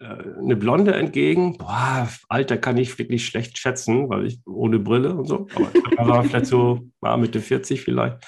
äh, 0.00 0.04
eine 0.40 0.56
Blonde 0.56 0.94
entgegen. 0.94 1.56
Boah, 1.58 2.08
Alter 2.28 2.58
kann 2.58 2.76
ich 2.76 2.98
wirklich 2.98 3.26
schlecht 3.26 3.58
schätzen, 3.58 4.08
weil 4.08 4.26
ich 4.26 4.40
ohne 4.46 4.78
Brille 4.78 5.14
und 5.14 5.26
so. 5.26 5.46
Aber 5.54 5.70
da 5.96 6.08
war 6.08 6.24
vielleicht 6.24 6.46
so 6.46 6.88
war 7.00 7.16
Mitte 7.16 7.40
40 7.40 7.82
vielleicht. 7.82 8.24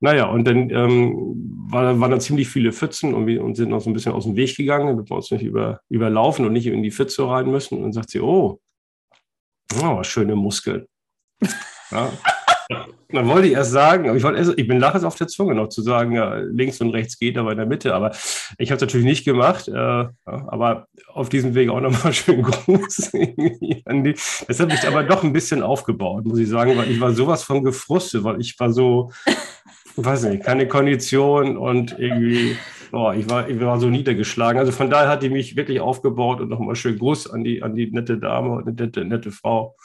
Naja, 0.00 0.26
und 0.26 0.44
dann 0.44 0.68
ähm, 0.70 1.14
war, 1.70 1.98
waren 1.98 2.10
da 2.10 2.18
ziemlich 2.18 2.48
viele 2.48 2.72
Pfützen 2.72 3.14
und 3.14 3.26
wir 3.26 3.42
und 3.42 3.54
sind 3.54 3.70
noch 3.70 3.80
so 3.80 3.88
ein 3.88 3.94
bisschen 3.94 4.12
aus 4.12 4.24
dem 4.24 4.36
Weg 4.36 4.54
gegangen, 4.56 4.88
damit 4.88 5.08
wir 5.08 5.16
uns 5.16 5.30
nicht 5.30 5.42
über, 5.42 5.80
überlaufen 5.88 6.44
und 6.44 6.52
nicht 6.52 6.66
in 6.66 6.82
die 6.82 6.90
Pfütze 6.90 7.26
rein 7.26 7.50
müssen. 7.50 7.78
Und 7.78 7.84
dann 7.84 7.92
sagt 7.92 8.10
sie, 8.10 8.20
oh, 8.20 8.60
oh 9.82 10.02
schöne 10.02 10.36
Muskeln. 10.36 10.86
Ja. 11.90 12.12
Dann 12.68 13.28
wollte 13.28 13.46
ich 13.46 13.54
erst 13.54 13.70
sagen, 13.70 14.08
aber 14.08 14.18
ich, 14.18 14.24
wollte 14.24 14.38
erst, 14.38 14.54
ich 14.56 14.66
bin 14.66 14.78
nachher 14.78 15.06
auf 15.06 15.14
der 15.14 15.28
Zunge 15.28 15.54
noch 15.54 15.68
zu 15.68 15.82
sagen, 15.82 16.12
ja, 16.12 16.34
links 16.34 16.80
und 16.80 16.90
rechts 16.90 17.18
geht, 17.18 17.38
aber 17.38 17.52
in 17.52 17.58
der 17.58 17.66
Mitte. 17.66 17.94
Aber 17.94 18.10
ich 18.58 18.70
habe 18.70 18.76
es 18.76 18.80
natürlich 18.80 19.06
nicht 19.06 19.24
gemacht. 19.24 19.68
Äh, 19.68 20.06
aber 20.24 20.88
auf 21.12 21.28
diesem 21.28 21.54
Weg 21.54 21.68
auch 21.68 21.80
nochmal 21.80 22.12
schönen 22.12 22.42
Gruß. 22.42 23.12
das 24.48 24.60
hat 24.60 24.68
mich 24.68 24.86
aber 24.86 25.04
doch 25.04 25.22
ein 25.22 25.32
bisschen 25.32 25.62
aufgebaut, 25.62 26.24
muss 26.24 26.38
ich 26.38 26.48
sagen, 26.48 26.76
weil 26.76 26.90
ich 26.90 27.00
war 27.00 27.12
sowas 27.12 27.44
von 27.44 27.62
gefrustet, 27.62 28.24
weil 28.24 28.40
ich 28.40 28.58
war 28.58 28.72
so, 28.72 29.12
weiß 29.96 30.24
nicht, 30.24 30.42
keine 30.42 30.66
Kondition 30.66 31.56
und 31.56 31.96
irgendwie, 31.98 32.56
boah, 32.90 33.14
ich 33.14 33.30
war, 33.30 33.48
ich 33.48 33.60
war 33.60 33.78
so 33.78 33.88
niedergeschlagen. 33.88 34.58
Also 34.58 34.72
von 34.72 34.90
daher 34.90 35.08
hat 35.08 35.22
die 35.22 35.30
mich 35.30 35.54
wirklich 35.54 35.80
aufgebaut 35.80 36.40
und 36.40 36.48
nochmal 36.48 36.74
schön 36.74 36.98
Gruß 36.98 37.30
an 37.30 37.44
die, 37.44 37.62
an 37.62 37.76
die 37.76 37.90
nette 37.92 38.18
Dame 38.18 38.50
und 38.50 38.66
nette, 38.80 39.04
nette 39.04 39.30
Frau. 39.30 39.76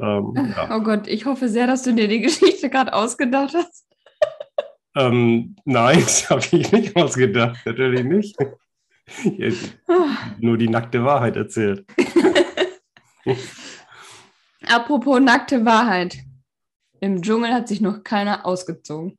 Ähm, 0.00 0.32
ja. 0.34 0.76
Oh 0.76 0.80
Gott, 0.82 1.06
ich 1.06 1.26
hoffe 1.26 1.48
sehr, 1.48 1.66
dass 1.66 1.82
du 1.82 1.92
dir 1.92 2.08
die 2.08 2.20
Geschichte 2.20 2.70
gerade 2.70 2.92
ausgedacht 2.92 3.54
hast. 3.54 3.86
Ähm, 4.94 5.56
nein, 5.64 6.00
das 6.00 6.28
habe 6.30 6.40
ich 6.40 6.72
nicht 6.72 6.96
ausgedacht, 6.96 7.58
natürlich 7.64 8.04
nicht. 8.04 8.36
nur 10.38 10.58
die 10.58 10.68
nackte 10.68 11.04
Wahrheit 11.04 11.36
erzählt. 11.36 11.86
Apropos 14.66 15.20
nackte 15.20 15.64
Wahrheit. 15.64 16.18
Im 17.00 17.22
Dschungel 17.22 17.52
hat 17.52 17.68
sich 17.68 17.80
noch 17.80 18.02
keiner 18.02 18.44
ausgezogen. 18.44 19.16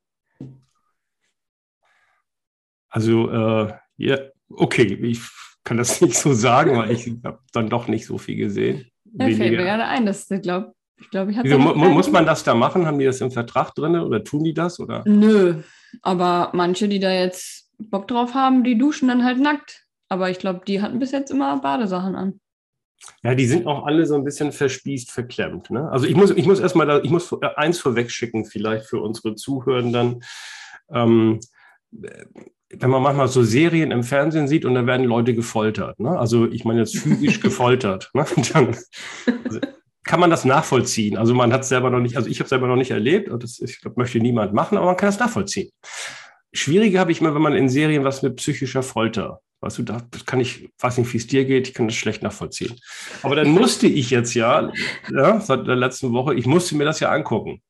Also, 2.90 3.30
äh, 3.32 3.74
ja, 3.98 4.18
okay, 4.50 4.84
ich 4.84 5.22
kann 5.64 5.78
das 5.78 6.02
nicht 6.02 6.18
so 6.18 6.34
sagen, 6.34 6.78
weil 6.78 6.92
ich 6.92 7.08
habe 7.24 7.40
dann 7.54 7.70
doch 7.70 7.88
nicht 7.88 8.06
so 8.06 8.18
viel 8.18 8.36
gesehen. 8.36 8.90
Da 9.14 9.26
fällt 9.26 9.52
mir 9.52 9.58
gerade 9.58 9.86
ein, 9.86 10.06
dass 10.06 10.28
glaub, 10.28 10.74
ich 11.00 11.10
glaube, 11.10 11.32
ich 11.32 11.38
habe. 11.38 11.58
Mu 11.58 11.74
muss 11.74 12.12
man 12.12 12.26
das 12.26 12.44
da 12.44 12.54
machen? 12.54 12.86
Haben 12.86 13.00
die 13.00 13.06
das 13.06 13.22
im 13.22 13.32
Vertrag 13.32 13.74
drin 13.74 13.96
oder 13.96 14.24
tun 14.24 14.44
die 14.44 14.54
das? 14.54 14.80
Oder? 14.80 15.04
Nö, 15.06 15.62
aber 16.02 16.52
manche, 16.54 16.88
die 16.88 17.00
da 17.00 17.12
jetzt 17.12 17.70
Bock 17.78 18.08
drauf 18.08 18.34
haben, 18.34 18.64
die 18.64 18.78
duschen 18.78 19.08
dann 19.08 19.24
halt 19.24 19.40
nackt. 19.40 19.86
Aber 20.10 20.30
ich 20.30 20.40
glaube, 20.40 20.62
die 20.66 20.82
hatten 20.82 21.00
bis 21.00 21.12
jetzt 21.12 21.32
immer 21.32 21.60
Badesachen 21.62 22.16
an. 22.16 22.40
Ja, 23.24 23.36
die 23.36 23.46
sind 23.46 23.66
auch 23.66 23.86
alle 23.86 24.06
so 24.06 24.16
ein 24.16 24.24
bisschen 24.24 24.52
verspießt, 24.52 25.12
verklemmt. 25.12 25.70
Ne? 25.70 25.90
Also 25.90 26.06
ich 26.06 26.16
muss, 26.16 26.32
ich 26.32 26.46
muss 26.46 26.60
erstmal, 26.60 26.88
da, 26.88 27.00
ich 27.00 27.10
muss 27.10 27.32
eins 27.56 27.80
vorwegschicken, 27.80 28.46
vielleicht 28.46 28.88
für 28.88 29.00
unsere 29.00 29.36
Zuhörenden. 29.36 30.24
Ähm, 30.92 31.40
wenn 32.72 32.90
man 32.90 33.02
manchmal 33.02 33.28
so 33.28 33.44
Serien 33.44 33.92
im 33.92 34.04
Fernsehen 34.04 34.48
sieht 34.48 34.66
und 34.66 34.76
da 34.76 34.86
werden 34.86 35.06
Leute 35.06 35.34
gefoltert, 35.34 36.00
ne? 36.00 36.18
also 36.18 36.48
ich 36.48 36.66
meine 36.66 36.80
jetzt 36.80 36.98
physisch 36.98 37.40
gefoltert, 37.42 38.12
ne? 38.14 38.26
dann 38.54 38.76
also 39.44 39.60
kann 40.04 40.20
man 40.20 40.30
das 40.30 40.46
nachvollziehen. 40.46 41.18
Also 41.18 41.36
man 41.36 41.54
hat 41.54 41.62
es 41.62 41.70
selber 41.70 41.90
noch 41.90 42.00
nicht, 42.00 42.18
also 42.18 42.30
ich 42.30 42.40
habe 42.40 42.46
es 42.46 42.50
selber 42.50 42.68
noch 42.68 42.76
nicht 42.76 42.92
erlebt 42.92 43.30
und 43.30 43.44
das 43.44 43.60
ich 43.60 43.82
glaube, 43.82 44.00
möchte 44.00 44.20
niemand 44.20 44.54
machen, 44.54 44.78
aber 44.78 44.88
man 44.88 44.98
kann 44.98 45.08
das 45.08 45.20
nachvollziehen. 45.20 45.70
Schwieriger 46.52 47.00
habe 47.00 47.12
ich 47.12 47.22
immer, 47.22 47.36
wenn 47.36 47.42
man 47.42 47.54
in 47.54 47.70
Serien 47.70 48.04
was 48.04 48.24
mit 48.24 48.38
psychischer 48.38 48.82
Folter 48.82 49.42
Weißt 49.62 49.78
du, 49.78 49.84
das 49.84 50.26
kann 50.26 50.40
ich, 50.40 50.70
weiß 50.80 51.00
nicht, 51.00 51.12
wie 51.12 51.18
es 51.18 51.28
dir 51.28 51.44
geht, 51.44 51.68
ich 51.68 51.74
kann 51.74 51.88
das 51.88 51.96
schlecht 51.96 52.24
nachvollziehen. 52.24 52.76
Aber 53.24 53.36
dann 53.36 53.50
musste 53.50 53.88
ich 53.88 54.10
jetzt 54.10 54.34
ja, 54.34 54.72
ja, 55.12 55.42
seit 55.42 55.68
der 55.68 55.76
letzten 55.76 56.14
Woche, 56.14 56.34
ich 56.34 56.46
musste 56.46 56.78
mir 56.78 56.86
das 56.86 57.02
ja 57.02 57.12
angucken. 57.12 57.62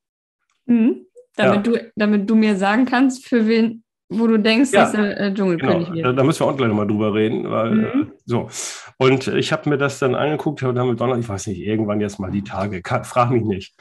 Mhm. 0.65 1.07
Damit, 1.35 1.65
ja. 1.67 1.73
du, 1.73 1.91
damit 1.95 2.29
du 2.29 2.35
mir 2.35 2.57
sagen 2.57 2.85
kannst, 2.85 3.25
für 3.25 3.47
wen, 3.47 3.83
wo 4.09 4.27
du 4.27 4.39
denkst, 4.39 4.71
ja. 4.73 4.81
dass 4.81 4.91
der 4.91 5.19
äh, 5.19 5.33
Dschungelkönig 5.33 5.91
genau. 5.91 6.07
wird. 6.07 6.17
Da, 6.17 6.23
müssen 6.23 6.41
wir 6.41 6.47
auch 6.47 6.57
gleich 6.57 6.69
nochmal 6.69 6.87
drüber 6.87 7.13
reden. 7.13 7.49
Weil, 7.49 7.71
mhm. 7.71 7.83
äh, 7.83 8.05
so. 8.25 8.49
Und 8.97 9.27
ich 9.27 9.51
habe 9.51 9.69
mir 9.69 9.77
das 9.77 9.99
dann 9.99 10.15
angeguckt, 10.15 10.61
habe 10.63 10.73
damit 10.73 10.99
Donner, 10.99 11.17
ich 11.17 11.29
weiß 11.29 11.47
nicht, 11.47 11.59
irgendwann 11.59 12.01
jetzt 12.01 12.19
mal 12.19 12.31
die 12.31 12.43
Tage, 12.43 12.81
frag 13.03 13.31
mich 13.31 13.43
nicht. 13.43 13.75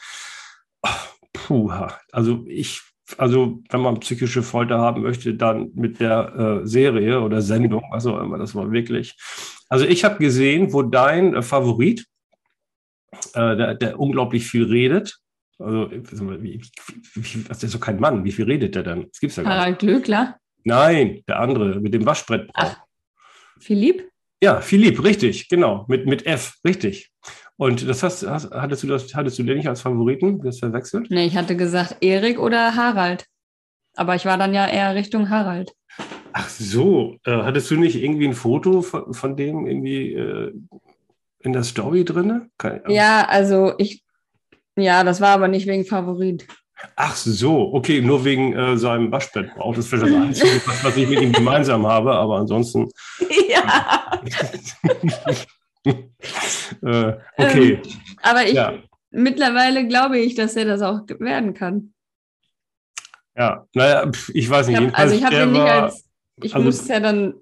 Puh, 1.32 1.72
also 2.12 2.44
ich 2.46 2.82
also 3.16 3.62
wenn 3.70 3.80
man 3.80 4.00
psychische 4.00 4.42
Folter 4.42 4.78
haben 4.78 5.02
möchte, 5.02 5.34
dann 5.34 5.70
mit 5.74 6.00
der 6.00 6.60
äh, 6.62 6.66
Serie 6.66 7.20
oder 7.20 7.40
Sendung, 7.40 7.84
was 7.90 8.06
auch 8.06 8.20
immer, 8.20 8.36
das 8.36 8.54
war 8.54 8.70
wirklich. 8.70 9.16
Also 9.68 9.86
ich 9.86 10.04
habe 10.04 10.18
gesehen, 10.18 10.72
wo 10.72 10.82
dein 10.82 11.34
äh, 11.34 11.42
Favorit, 11.42 12.04
äh, 13.34 13.56
der, 13.56 13.74
der, 13.74 13.98
unglaublich 13.98 14.46
viel 14.46 14.64
redet, 14.64 15.18
also 15.58 15.90
wie, 15.90 16.60
wie, 17.14 17.44
das 17.44 17.62
ist 17.62 17.74
doch 17.74 17.80
kein 17.80 17.98
Mann, 17.98 18.24
wie 18.24 18.32
viel 18.32 18.44
redet 18.44 18.74
der 18.74 18.82
dann? 18.82 19.08
Das 19.08 19.20
gibt's 19.20 19.36
ja 19.36 19.42
gar 19.42 19.50
nicht. 19.50 19.60
Harald 19.60 19.78
Glöckler? 19.80 20.36
Nein, 20.64 21.22
der 21.26 21.40
andere 21.40 21.80
mit 21.80 21.94
dem 21.94 22.06
Waschbrett. 22.06 22.50
Ach, 22.54 22.76
Philipp? 23.58 24.08
Ja, 24.42 24.60
Philipp, 24.60 25.02
richtig, 25.02 25.48
genau, 25.48 25.84
mit, 25.88 26.06
mit 26.06 26.26
F, 26.26 26.54
richtig. 26.64 27.10
Und 27.56 27.88
das 27.88 28.04
hast, 28.04 28.24
hast, 28.24 28.52
hattest 28.52 28.84
du 28.84 28.86
das, 28.86 29.12
hattest 29.14 29.38
du 29.38 29.42
den 29.42 29.56
nicht 29.56 29.68
als 29.68 29.80
Favoriten, 29.80 30.40
das 30.40 30.60
verwechselt? 30.60 31.10
Nee, 31.10 31.26
ich 31.26 31.36
hatte 31.36 31.56
gesagt 31.56 31.96
Erik 32.00 32.38
oder 32.38 32.76
Harald. 32.76 33.26
Aber 33.96 34.14
ich 34.14 34.24
war 34.26 34.38
dann 34.38 34.54
ja 34.54 34.68
eher 34.68 34.94
Richtung 34.94 35.28
Harald. 35.28 35.72
Ach 36.32 36.48
so, 36.48 37.16
äh, 37.24 37.32
hattest 37.32 37.68
du 37.72 37.76
nicht 37.76 37.96
irgendwie 37.96 38.28
ein 38.28 38.34
Foto 38.34 38.82
von, 38.82 39.12
von 39.12 39.36
dem 39.36 39.66
irgendwie 39.66 40.14
äh, 40.14 40.52
in 41.40 41.52
der 41.52 41.64
Story 41.64 42.04
drin? 42.04 42.48
Ja, 42.86 43.26
also 43.28 43.72
ich, 43.78 44.04
ja, 44.78 45.04
das 45.04 45.20
war 45.20 45.30
aber 45.30 45.48
nicht 45.48 45.66
wegen 45.66 45.84
Favorit. 45.84 46.46
Ach 46.94 47.16
so, 47.16 47.74
okay, 47.74 48.00
nur 48.00 48.24
wegen 48.24 48.54
äh, 48.54 48.76
seinem 48.76 49.10
Waschbettbrauch. 49.10 49.74
Das 49.74 49.84
ist 49.84 49.90
vielleicht 49.90 50.14
das 50.14 50.22
Einzige, 50.22 50.66
was, 50.66 50.84
was 50.84 50.96
ich 50.96 51.08
mit 51.08 51.20
ihm 51.20 51.32
gemeinsam 51.32 51.86
habe, 51.86 52.12
aber 52.14 52.36
ansonsten. 52.36 52.88
Ja. 53.48 54.20
äh, 56.82 57.12
okay. 57.36 57.72
Ähm, 57.72 57.82
aber 58.22 58.44
ich 58.44 58.54
ja. 58.54 58.74
mittlerweile 59.10 59.86
glaube 59.88 60.18
ich, 60.18 60.34
dass 60.34 60.54
er 60.56 60.66
das 60.66 60.82
auch 60.82 61.00
werden 61.18 61.54
kann. 61.54 61.92
Ja, 63.36 63.66
naja, 63.74 64.10
ich 64.34 64.50
weiß 64.50 64.68
nicht. 64.68 64.80
Ich 64.80 64.86
hab, 64.86 64.98
also 64.98 65.14
ich 65.14 65.24
habe 65.24 65.36
ihn 65.36 65.52
nicht 65.52 65.62
als, 65.62 66.04
ich 66.42 66.54
also, 66.54 66.64
muss 66.64 66.88
ja 66.88 67.00
dann, 67.00 67.34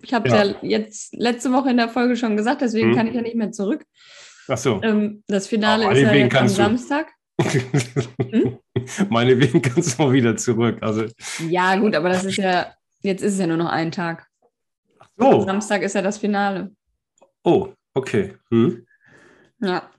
ich 0.00 0.14
habe 0.14 0.28
ja. 0.28 0.44
ja. 0.44 0.54
jetzt 0.62 1.14
letzte 1.14 1.52
Woche 1.52 1.70
in 1.70 1.76
der 1.76 1.88
Folge 1.88 2.16
schon 2.16 2.36
gesagt, 2.36 2.62
deswegen 2.62 2.90
hm. 2.90 2.96
kann 2.96 3.06
ich 3.08 3.14
ja 3.14 3.22
nicht 3.22 3.36
mehr 3.36 3.52
zurück. 3.52 3.84
Ach 4.48 4.58
so. 4.58 4.80
Ähm, 4.82 5.22
das 5.26 5.46
Finale 5.46 5.90
ist 5.92 6.00
ja 6.00 6.12
jetzt 6.12 6.36
am 6.36 6.48
Samstag. 6.48 7.12
hm? 7.40 8.58
Meinetwegen 9.08 9.62
kannst 9.62 9.98
du 9.98 10.02
mal 10.02 10.12
wieder 10.12 10.36
zurück. 10.36 10.78
Also. 10.80 11.06
Ja, 11.48 11.76
gut, 11.76 11.94
aber 11.94 12.08
das 12.08 12.24
ist 12.24 12.36
ja, 12.36 12.72
jetzt 13.02 13.22
ist 13.22 13.34
es 13.34 13.38
ja 13.38 13.46
nur 13.46 13.56
noch 13.56 13.70
ein 13.70 13.90
Tag. 13.90 14.26
Ach 14.98 15.08
so. 15.18 15.40
Samstag 15.42 15.82
ist 15.82 15.94
ja 15.94 16.02
das 16.02 16.18
Finale. 16.18 16.72
Oh, 17.44 17.68
okay. 17.94 18.34
Hm. 18.50 18.86
Ja. 19.60 19.90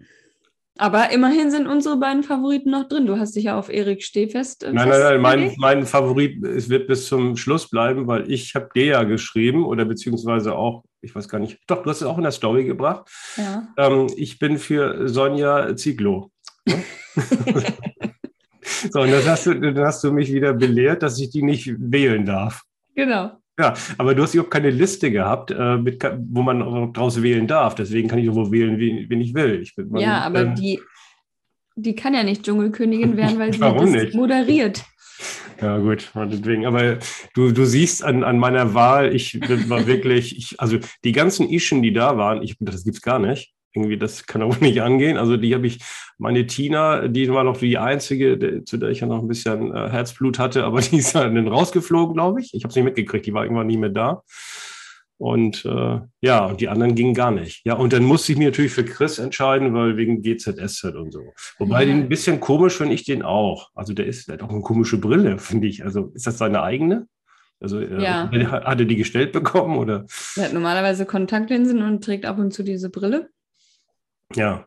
Aber 0.78 1.12
immerhin 1.12 1.52
sind 1.52 1.68
unsere 1.68 1.98
beiden 1.98 2.24
Favoriten 2.24 2.72
noch 2.72 2.88
drin. 2.88 3.06
Du 3.06 3.18
hast 3.18 3.36
dich 3.36 3.46
ja 3.46 3.58
auf 3.58 3.70
Erik 3.70 4.04
Stehfest. 4.04 4.64
Äh, 4.64 4.74
nein, 4.74 4.90
nein, 4.90 5.02
nein, 5.02 5.22
mein, 5.22 5.54
mein 5.58 5.86
Favorit 5.86 6.44
es 6.44 6.68
wird 6.70 6.88
bis 6.88 7.08
zum 7.08 7.38
Schluss 7.38 7.70
bleiben, 7.70 8.08
weil 8.08 8.30
ich 8.32 8.56
habe 8.56 8.70
dir 8.74 8.86
ja 8.86 9.04
geschrieben 9.04 9.66
oder 9.66 9.86
beziehungsweise 9.86 10.56
auch, 10.56 10.84
ich 11.04 11.14
weiß 11.14 11.28
gar 11.28 11.40
nicht, 11.40 11.60
doch, 11.68 11.84
du 11.84 11.90
hast 11.90 12.02
es 12.02 12.08
auch 12.08 12.18
in 12.18 12.24
der 12.24 12.32
Story 12.32 12.66
gebracht. 12.66 13.10
Ja. 13.38 13.68
Ähm, 13.78 14.08
ich 14.16 14.40
bin 14.40 14.58
für 14.58 15.08
Sonja 15.08 15.76
Zieglo. 15.76 16.32
Ne? 16.66 16.84
so, 18.92 19.02
und 19.02 19.12
das 19.12 19.28
hast 19.28 19.46
du, 19.46 19.54
dann 19.60 19.86
hast 19.86 20.04
du 20.04 20.12
mich 20.12 20.32
wieder 20.32 20.54
belehrt, 20.54 21.04
dass 21.04 21.20
ich 21.20 21.30
die 21.30 21.44
nicht 21.44 21.74
wählen 21.78 22.26
darf. 22.26 22.64
Genau. 22.96 23.32
Ja, 23.60 23.74
aber 23.98 24.16
du 24.16 24.24
hast 24.24 24.34
überhaupt 24.34 24.54
keine 24.54 24.72
Liste 24.72 25.12
gehabt, 25.12 25.52
äh, 25.52 25.78
mit, 25.78 26.04
wo 26.32 26.42
man 26.42 26.92
draus 26.94 27.22
wählen 27.22 27.46
darf. 27.48 27.76
Deswegen 27.76 28.08
kann 28.08 28.18
ich 28.18 28.26
sowohl 28.26 28.52
wählen, 28.52 28.80
wie, 28.80 29.06
wen 29.10 29.22
ich 29.22 29.36
will. 29.36 29.62
Ich 29.62 29.76
bin, 29.76 29.90
man, 29.90 30.02
ja, 30.02 30.22
aber 30.22 30.42
äh, 30.42 30.54
die, 30.56 30.80
die 31.76 31.96
kann 31.96 32.14
ja 32.14 32.24
nicht 32.24 32.44
Dschungelkönigin 32.44 33.16
werden, 33.16 33.38
weil 33.38 33.54
sie 33.54 33.60
das 33.60 33.90
nicht? 33.90 34.16
moderiert. 34.16 34.84
Ja, 35.64 35.78
gut, 35.78 36.12
deswegen. 36.14 36.66
Aber 36.66 36.98
du, 37.36 37.52
du 37.52 37.64
siehst 37.64 38.04
an, 38.04 38.26
an 38.26 38.38
meiner 38.38 38.74
Wahl, 38.74 39.16
ich 39.16 39.40
war 39.70 39.88
wirklich, 39.88 40.38
ich, 40.38 40.60
also 40.60 40.78
die 41.06 41.14
ganzen 41.14 41.50
Ischen, 41.50 41.82
die 41.82 41.94
da 41.94 42.18
waren, 42.18 42.42
ich, 42.44 42.58
das 42.60 42.84
gibt's 42.84 43.02
gar 43.02 43.20
nicht 43.20 43.54
irgendwie, 43.74 43.98
das 43.98 44.26
kann 44.26 44.42
auch 44.44 44.60
nicht 44.62 44.82
angehen. 44.82 45.18
Also 45.18 45.38
die 45.38 45.54
habe 45.54 45.68
ich, 45.68 45.80
meine 46.18 46.46
Tina, 46.46 47.08
die 47.08 47.32
war 47.32 47.44
noch 47.44 47.58
die 47.58 47.78
einzige, 47.78 48.64
zu 48.66 48.78
der 48.78 48.90
ich 48.90 49.00
ja 49.00 49.08
noch 49.08 49.20
ein 49.20 49.28
bisschen 49.28 49.74
äh, 49.74 49.90
Herzblut 49.90 50.38
hatte, 50.40 50.64
aber 50.64 50.82
die 50.82 50.98
ist 50.98 51.16
dann 51.16 51.48
rausgeflogen, 51.48 52.14
glaube 52.14 52.42
ich. 52.42 52.54
Ich 52.54 52.64
habe 52.64 52.70
es 52.70 52.76
nicht 52.76 52.86
mitgekriegt, 52.86 53.26
die 53.26 53.34
war 53.34 53.44
irgendwann 53.44 53.68
nie 53.68 53.78
mehr 53.78 53.90
da. 53.90 54.24
Und 55.24 55.64
äh, 55.64 56.02
ja, 56.20 56.46
und 56.48 56.60
die 56.60 56.68
anderen 56.68 56.96
gingen 56.96 57.14
gar 57.14 57.32
nicht. 57.32 57.62
Ja, 57.64 57.76
und 57.76 57.94
dann 57.94 58.04
musste 58.04 58.34
ich 58.34 58.38
mich 58.38 58.48
natürlich 58.48 58.74
für 58.74 58.84
Chris 58.84 59.20
entscheiden, 59.20 59.74
weil 59.74 59.96
wegen 59.96 60.22
GZSZ 60.22 60.84
und 60.96 61.14
so. 61.14 61.22
Wobei 61.60 61.84
ja. 61.84 61.86
den 61.86 62.02
ein 62.02 62.10
bisschen 62.10 62.42
komisch 62.42 62.76
finde 62.76 62.94
ich 62.94 63.06
den 63.06 63.24
auch. 63.24 63.70
Also 63.74 63.94
der 63.94 64.06
ist, 64.06 64.28
der 64.28 64.34
hat 64.34 64.44
auch 64.44 64.50
eine 64.50 64.60
komische 64.60 64.98
Brille, 64.98 65.38
finde 65.38 65.68
ich. 65.68 65.86
Also 65.86 66.12
ist 66.14 66.28
das 66.28 66.38
seine 66.38 66.62
eigene? 66.62 67.08
Also 67.62 67.80
äh, 67.80 68.04
ja. 68.04 68.30
hat 68.30 68.82
er 68.82 68.86
die 68.86 68.98
gestellt 68.98 69.32
bekommen 69.32 69.78
oder? 69.78 70.06
Er 70.36 70.44
hat 70.44 70.54
normalerweise 70.54 71.06
Kontaktlinsen 71.06 71.82
und 71.84 72.04
trägt 72.04 72.26
ab 72.26 72.38
und 72.38 72.52
zu 72.52 72.62
diese 72.62 72.90
Brille. 72.90 73.30
Ja. 74.36 74.66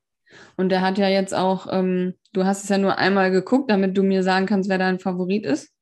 Und 0.56 0.70
der 0.70 0.80
hat 0.80 0.96
ja 0.96 1.08
jetzt 1.10 1.34
auch, 1.34 1.66
ähm, 1.70 2.14
du 2.32 2.46
hast 2.46 2.64
es 2.64 2.70
ja 2.70 2.78
nur 2.78 2.96
einmal 2.96 3.30
geguckt, 3.30 3.70
damit 3.70 3.94
du 3.94 4.02
mir 4.02 4.22
sagen 4.22 4.46
kannst, 4.46 4.70
wer 4.70 4.78
dein 4.78 5.00
Favorit 5.00 5.44
ist. 5.44 5.75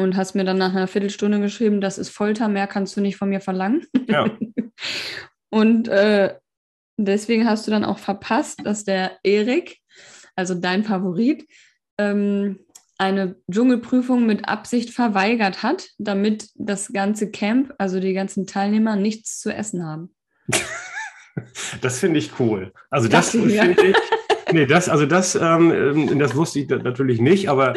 Und 0.00 0.16
hast 0.16 0.34
mir 0.34 0.44
dann 0.44 0.58
nach 0.58 0.74
einer 0.74 0.86
Viertelstunde 0.86 1.40
geschrieben, 1.40 1.80
das 1.80 1.98
ist 1.98 2.08
Folter, 2.08 2.48
mehr 2.48 2.66
kannst 2.66 2.96
du 2.96 3.00
nicht 3.00 3.16
von 3.16 3.28
mir 3.28 3.40
verlangen. 3.40 3.86
Ja. 4.08 4.30
und 5.50 5.88
äh, 5.88 6.34
deswegen 6.96 7.46
hast 7.46 7.66
du 7.66 7.70
dann 7.70 7.84
auch 7.84 7.98
verpasst, 7.98 8.64
dass 8.64 8.84
der 8.84 9.18
Erik, 9.22 9.78
also 10.36 10.54
dein 10.54 10.84
Favorit, 10.84 11.46
ähm, 11.98 12.60
eine 12.96 13.36
Dschungelprüfung 13.50 14.26
mit 14.26 14.48
Absicht 14.48 14.90
verweigert 14.90 15.62
hat, 15.62 15.88
damit 15.98 16.48
das 16.54 16.92
ganze 16.92 17.30
Camp, 17.30 17.74
also 17.78 18.00
die 18.00 18.12
ganzen 18.12 18.46
Teilnehmer, 18.46 18.96
nichts 18.96 19.38
zu 19.38 19.52
essen 19.52 19.84
haben. 19.84 20.14
Das 21.80 22.00
finde 22.00 22.18
ich 22.18 22.38
cool. 22.38 22.72
Also 22.90 23.08
das, 23.08 23.32
das 23.32 23.40
finde 23.40 23.82
ich. 23.82 23.96
Nee, 24.52 24.66
das, 24.66 24.88
also 24.88 25.06
das, 25.06 25.36
ähm, 25.36 25.72
ähm, 25.72 26.18
das 26.18 26.34
wusste 26.34 26.58
ich 26.58 26.68
natürlich 26.68 27.20
nicht, 27.20 27.48
aber, 27.48 27.74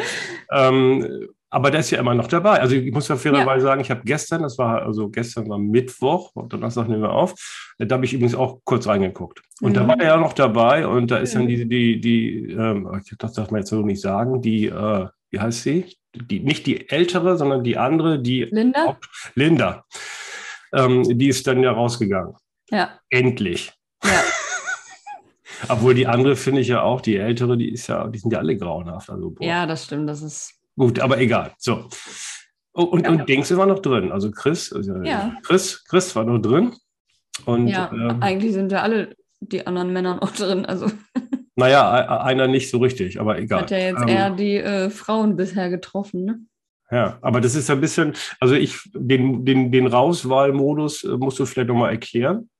ähm, 0.50 1.28
aber 1.54 1.70
der 1.70 1.80
ist 1.80 1.90
ja 1.92 2.00
immer 2.00 2.14
noch 2.14 2.26
dabei. 2.26 2.60
Also 2.60 2.74
ich 2.74 2.92
muss 2.92 3.06
ja 3.06 3.14
fairerweise 3.14 3.64
ja. 3.64 3.70
sagen, 3.70 3.80
ich 3.80 3.88
habe 3.88 4.00
gestern, 4.04 4.42
das 4.42 4.58
war, 4.58 4.82
also 4.82 5.08
gestern 5.08 5.48
war 5.48 5.56
Mittwoch, 5.56 6.32
Donnerstag 6.48 6.88
nehmen 6.88 7.02
wir 7.02 7.12
auf, 7.12 7.34
da 7.78 7.94
habe 7.94 8.04
ich 8.04 8.12
übrigens 8.12 8.34
auch 8.34 8.58
kurz 8.64 8.88
reingeguckt. 8.88 9.40
Und 9.60 9.70
mhm. 9.70 9.74
da 9.74 9.86
war 9.86 10.00
er 10.00 10.06
ja 10.06 10.16
noch 10.16 10.32
dabei 10.32 10.84
und 10.88 11.12
da 11.12 11.18
ist 11.18 11.36
dann 11.36 11.46
die, 11.46 11.68
die, 11.68 12.00
die, 12.00 12.50
ähm, 12.50 13.00
das 13.18 13.34
darf 13.34 13.52
man 13.52 13.60
jetzt 13.60 13.70
so 13.70 13.82
nicht 13.82 14.00
sagen, 14.00 14.42
die, 14.42 14.66
äh, 14.66 15.06
wie 15.30 15.38
heißt 15.38 15.62
sie? 15.62 15.96
Die, 16.12 16.40
nicht 16.40 16.66
die 16.66 16.90
ältere, 16.90 17.36
sondern 17.36 17.62
die 17.62 17.78
andere, 17.78 18.18
die 18.20 18.42
Linda. 18.50 18.86
Auch, 18.86 18.96
Linda. 19.36 19.84
Ähm, 20.72 21.04
die 21.04 21.28
ist 21.28 21.46
dann 21.46 21.62
ja 21.62 21.70
rausgegangen. 21.70 22.34
Ja. 22.70 22.98
Endlich. 23.10 23.72
Ja. 24.02 24.10
Obwohl 25.68 25.94
die 25.94 26.08
andere 26.08 26.34
finde 26.34 26.62
ich 26.62 26.68
ja 26.68 26.82
auch, 26.82 27.00
die 27.00 27.16
ältere, 27.16 27.56
die 27.56 27.70
ist 27.70 27.86
ja, 27.86 28.08
die 28.08 28.18
sind 28.18 28.32
ja 28.32 28.40
alle 28.40 28.56
grauenhaft. 28.56 29.08
Also, 29.08 29.36
ja, 29.38 29.66
das 29.66 29.84
stimmt, 29.84 30.08
das 30.08 30.20
ist. 30.20 30.63
Gut, 30.76 30.98
aber 31.00 31.18
egal. 31.18 31.52
So. 31.58 31.88
Und, 32.72 33.04
ja. 33.04 33.10
und 33.10 33.28
Dings 33.28 33.56
war 33.56 33.66
noch 33.66 33.78
drin. 33.78 34.10
Also 34.10 34.30
Chris, 34.30 34.72
also 34.72 34.94
ja. 35.02 35.34
Chris, 35.44 35.84
Chris 35.84 36.14
war 36.16 36.24
noch 36.24 36.38
drin. 36.38 36.72
Und, 37.46 37.68
ja, 37.68 37.90
ähm, 37.92 38.20
eigentlich 38.20 38.52
sind 38.52 38.72
ja 38.72 38.82
alle 38.82 39.14
die 39.40 39.66
anderen 39.66 39.92
Männer 39.92 40.16
noch 40.16 40.32
drin. 40.32 40.64
Also. 40.66 40.86
Naja, 41.56 42.20
einer 42.22 42.48
nicht 42.48 42.68
so 42.68 42.78
richtig, 42.78 43.20
aber 43.20 43.38
egal. 43.38 43.62
Hat 43.62 43.70
ja 43.70 43.78
jetzt 43.78 44.02
ähm, 44.02 44.08
eher 44.08 44.30
die 44.30 44.56
äh, 44.56 44.90
Frauen 44.90 45.36
bisher 45.36 45.70
getroffen, 45.70 46.24
ne? 46.24 46.40
Ja, 46.90 47.18
aber 47.22 47.40
das 47.40 47.54
ist 47.54 47.70
ein 47.70 47.80
bisschen, 47.80 48.14
also 48.40 48.56
ich, 48.56 48.80
den, 48.92 49.44
den, 49.44 49.70
den 49.70 49.86
Rauswahlmodus 49.86 51.04
äh, 51.04 51.16
musst 51.16 51.38
du 51.38 51.46
vielleicht 51.46 51.68
nochmal 51.68 51.92
erklären. 51.92 52.50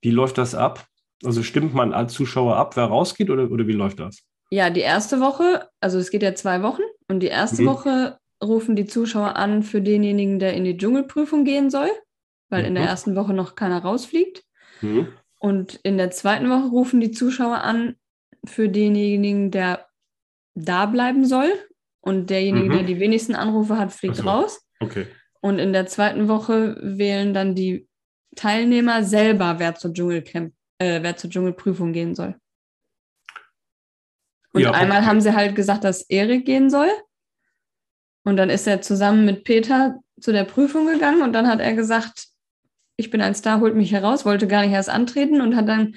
Wie 0.00 0.10
läuft 0.10 0.38
das 0.38 0.54
ab? 0.54 0.86
Also 1.22 1.42
stimmt 1.42 1.74
man 1.74 1.92
als 1.92 2.14
Zuschauer 2.14 2.56
ab, 2.56 2.76
wer 2.78 2.84
rausgeht 2.84 3.28
oder, 3.28 3.50
oder 3.50 3.66
wie 3.66 3.72
läuft 3.72 4.00
das? 4.00 4.22
Ja, 4.50 4.70
die 4.70 4.80
erste 4.80 5.20
Woche, 5.20 5.68
also 5.80 5.98
es 5.98 6.10
geht 6.10 6.22
ja 6.22 6.34
zwei 6.34 6.62
Wochen 6.62 6.82
und 7.10 7.20
die 7.20 7.26
erste 7.26 7.62
mhm. 7.62 7.66
Woche 7.66 8.18
rufen 8.42 8.76
die 8.76 8.86
Zuschauer 8.86 9.36
an 9.36 9.62
für 9.62 9.82
denjenigen, 9.82 10.38
der 10.38 10.54
in 10.54 10.64
die 10.64 10.76
Dschungelprüfung 10.76 11.44
gehen 11.44 11.68
soll, 11.68 11.90
weil 12.48 12.62
mhm. 12.62 12.68
in 12.68 12.74
der 12.76 12.84
mhm. 12.84 12.88
ersten 12.88 13.16
Woche 13.16 13.34
noch 13.34 13.56
keiner 13.56 13.82
rausfliegt. 13.82 14.44
Mhm. 14.80 15.08
Und 15.38 15.80
in 15.82 15.98
der 15.98 16.10
zweiten 16.10 16.48
Woche 16.48 16.68
rufen 16.68 17.00
die 17.00 17.10
Zuschauer 17.10 17.62
an 17.62 17.96
für 18.46 18.68
denjenigen, 18.68 19.50
der 19.50 19.86
da 20.54 20.86
bleiben 20.86 21.24
soll. 21.26 21.50
Und 22.00 22.30
derjenige, 22.30 22.68
mhm. 22.68 22.72
der 22.72 22.82
die 22.84 23.00
wenigsten 23.00 23.34
Anrufe 23.34 23.76
hat, 23.76 23.92
fliegt 23.92 24.16
so. 24.16 24.22
raus. 24.22 24.64
Okay. 24.78 25.06
Und 25.40 25.58
in 25.58 25.72
der 25.72 25.86
zweiten 25.86 26.28
Woche 26.28 26.78
wählen 26.80 27.34
dann 27.34 27.54
die 27.54 27.88
Teilnehmer 28.36 29.02
selber, 29.02 29.56
wer 29.58 29.74
zur 29.74 29.92
Dschungelcamp, 29.92 30.54
äh, 30.78 31.02
wer 31.02 31.16
zur 31.16 31.28
Dschungelprüfung 31.28 31.92
gehen 31.92 32.14
soll. 32.14 32.36
Und 34.52 34.62
ja, 34.62 34.72
einmal 34.72 35.06
haben 35.06 35.20
sie 35.20 35.34
halt 35.34 35.54
gesagt, 35.54 35.84
dass 35.84 36.02
Erik 36.02 36.44
gehen 36.44 36.70
soll. 36.70 36.90
Und 38.24 38.36
dann 38.36 38.50
ist 38.50 38.66
er 38.66 38.82
zusammen 38.82 39.24
mit 39.24 39.44
Peter 39.44 40.00
zu 40.20 40.32
der 40.32 40.44
Prüfung 40.44 40.86
gegangen 40.86 41.22
und 41.22 41.32
dann 41.32 41.48
hat 41.48 41.60
er 41.60 41.72
gesagt, 41.74 42.26
ich 42.96 43.10
bin 43.10 43.22
ein 43.22 43.34
Star, 43.34 43.60
holt 43.60 43.74
mich 43.74 43.92
heraus, 43.92 44.26
wollte 44.26 44.46
gar 44.46 44.62
nicht 44.62 44.72
erst 44.72 44.90
antreten 44.90 45.40
und 45.40 45.56
hat 45.56 45.68
dann 45.68 45.94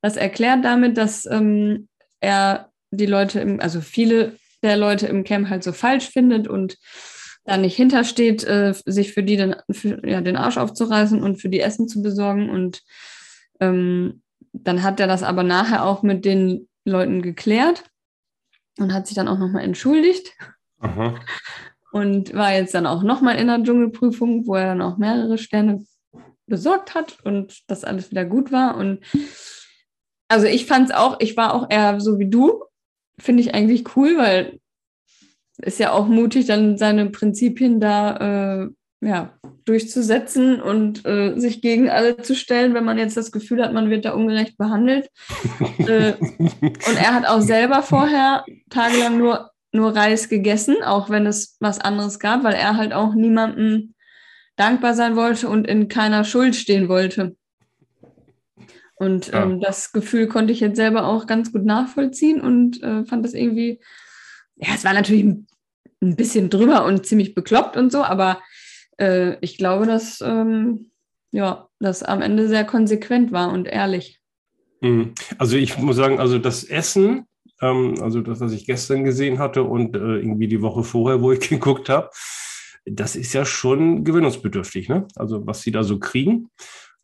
das 0.00 0.16
erklärt 0.16 0.64
damit, 0.64 0.96
dass 0.96 1.26
ähm, 1.26 1.88
er 2.20 2.70
die 2.90 3.06
Leute, 3.06 3.40
im, 3.40 3.60
also 3.60 3.80
viele 3.80 4.36
der 4.62 4.76
Leute 4.76 5.06
im 5.06 5.24
Camp 5.24 5.48
halt 5.48 5.64
so 5.64 5.72
falsch 5.72 6.08
findet 6.08 6.46
und 6.46 6.78
da 7.44 7.56
nicht 7.56 7.76
hintersteht, 7.76 8.44
äh, 8.44 8.72
sich 8.86 9.12
für 9.12 9.22
die 9.22 9.36
den, 9.36 9.56
für, 9.70 10.06
ja, 10.08 10.20
den 10.20 10.36
Arsch 10.36 10.56
aufzureißen 10.56 11.22
und 11.22 11.36
für 11.36 11.48
die 11.48 11.60
Essen 11.60 11.88
zu 11.88 12.02
besorgen. 12.02 12.48
Und 12.48 12.82
ähm, 13.60 14.22
dann 14.52 14.82
hat 14.82 15.00
er 15.00 15.06
das 15.06 15.22
aber 15.22 15.42
nachher 15.42 15.84
auch 15.84 16.02
mit 16.02 16.24
den 16.24 16.68
Leuten 16.84 17.20
geklärt 17.20 17.84
und 18.78 18.92
hat 18.92 19.06
sich 19.06 19.16
dann 19.16 19.28
auch 19.28 19.38
nochmal 19.38 19.64
entschuldigt. 19.64 20.32
Aha. 20.80 21.18
Und 21.92 22.34
war 22.34 22.52
jetzt 22.52 22.74
dann 22.74 22.86
auch 22.86 23.02
nochmal 23.02 23.36
in 23.36 23.46
der 23.46 23.62
Dschungelprüfung, 23.62 24.46
wo 24.46 24.56
er 24.56 24.66
dann 24.66 24.82
auch 24.82 24.96
mehrere 24.96 25.38
Sterne 25.38 25.84
besorgt 26.46 26.94
hat 26.94 27.18
und 27.24 27.62
das 27.68 27.84
alles 27.84 28.10
wieder 28.10 28.24
gut 28.24 28.52
war. 28.52 28.76
Und 28.76 29.00
also 30.28 30.46
ich 30.46 30.66
fand 30.66 30.90
es 30.90 30.94
auch, 30.94 31.20
ich 31.20 31.36
war 31.36 31.54
auch 31.54 31.70
eher 31.70 32.00
so 32.00 32.18
wie 32.18 32.28
du, 32.28 32.64
finde 33.18 33.42
ich 33.42 33.54
eigentlich 33.54 33.96
cool, 33.96 34.16
weil 34.16 34.60
ist 35.58 35.78
ja 35.78 35.92
auch 35.92 36.06
mutig, 36.06 36.46
dann 36.46 36.76
seine 36.78 37.10
Prinzipien 37.10 37.78
da 37.78 38.64
äh, 38.64 38.70
ja, 39.04 39.34
durchzusetzen 39.64 40.60
und 40.60 41.04
äh, 41.06 41.38
sich 41.38 41.62
gegen 41.62 41.88
alle 41.90 42.16
zu 42.18 42.34
stellen, 42.34 42.74
wenn 42.74 42.84
man 42.84 42.98
jetzt 42.98 43.16
das 43.16 43.32
Gefühl 43.32 43.62
hat, 43.62 43.72
man 43.72 43.90
wird 43.90 44.04
da 44.04 44.12
ungerecht 44.12 44.58
behandelt. 44.58 45.08
äh, 45.78 46.14
und 46.18 46.96
er 46.96 47.14
hat 47.14 47.26
auch 47.26 47.40
selber 47.40 47.82
vorher 47.82 48.44
tagelang 48.70 49.18
nur, 49.18 49.50
nur 49.72 49.94
Reis 49.94 50.28
gegessen, 50.28 50.76
auch 50.82 51.10
wenn 51.10 51.26
es 51.26 51.56
was 51.60 51.80
anderes 51.80 52.18
gab, 52.18 52.44
weil 52.44 52.54
er 52.54 52.76
halt 52.76 52.92
auch 52.92 53.14
niemandem 53.14 53.94
dankbar 54.56 54.94
sein 54.94 55.16
wollte 55.16 55.48
und 55.48 55.66
in 55.66 55.88
keiner 55.88 56.24
Schuld 56.24 56.54
stehen 56.54 56.88
wollte. 56.88 57.36
Und 58.96 59.28
ja. 59.28 59.42
ähm, 59.42 59.60
das 59.60 59.92
Gefühl 59.92 60.28
konnte 60.28 60.52
ich 60.52 60.60
jetzt 60.60 60.76
selber 60.76 61.06
auch 61.06 61.26
ganz 61.26 61.52
gut 61.52 61.64
nachvollziehen 61.64 62.40
und 62.40 62.82
äh, 62.82 63.04
fand 63.04 63.24
das 63.24 63.34
irgendwie, 63.34 63.80
ja, 64.56 64.68
es 64.74 64.84
war 64.84 64.94
natürlich 64.94 65.24
ein, 65.24 65.46
ein, 66.00 66.16
bisschen 66.16 66.48
drüber 66.48 66.84
und 66.84 67.04
ziemlich 67.04 67.34
bekloppt 67.34 67.76
und 67.76 67.90
so, 67.90 68.04
aber 68.04 68.40
äh, 68.98 69.36
ich 69.40 69.56
glaube, 69.58 69.86
dass 69.86 70.20
ähm, 70.20 70.90
ja, 71.34 71.68
das 71.80 72.02
am 72.02 72.22
Ende 72.22 72.48
sehr 72.48 72.64
konsequent 72.64 73.32
war 73.32 73.52
und 73.52 73.66
ehrlich. 73.66 74.20
Mhm. 74.80 75.14
Also 75.38 75.56
ich 75.56 75.78
muss 75.78 75.96
sagen, 75.96 76.20
also 76.20 76.38
das 76.38 76.62
Essen, 76.62 77.26
ähm, 77.60 77.96
also 78.00 78.20
das, 78.20 78.40
was 78.40 78.52
ich 78.52 78.66
gestern 78.66 79.04
gesehen 79.04 79.38
hatte 79.38 79.64
und 79.64 79.96
äh, 79.96 79.98
irgendwie 79.98 80.48
die 80.48 80.62
Woche 80.62 80.84
vorher, 80.84 81.22
wo 81.22 81.32
ich 81.32 81.40
geguckt 81.48 81.88
habe, 81.88 82.10
das 82.86 83.16
ist 83.16 83.32
ja 83.32 83.44
schon 83.44 84.04
gewöhnungsbedürftig, 84.04 84.88
ne? 84.88 85.08
Also 85.16 85.46
was 85.46 85.62
sie 85.62 85.72
da 85.72 85.82
so 85.82 85.98
kriegen. 85.98 86.50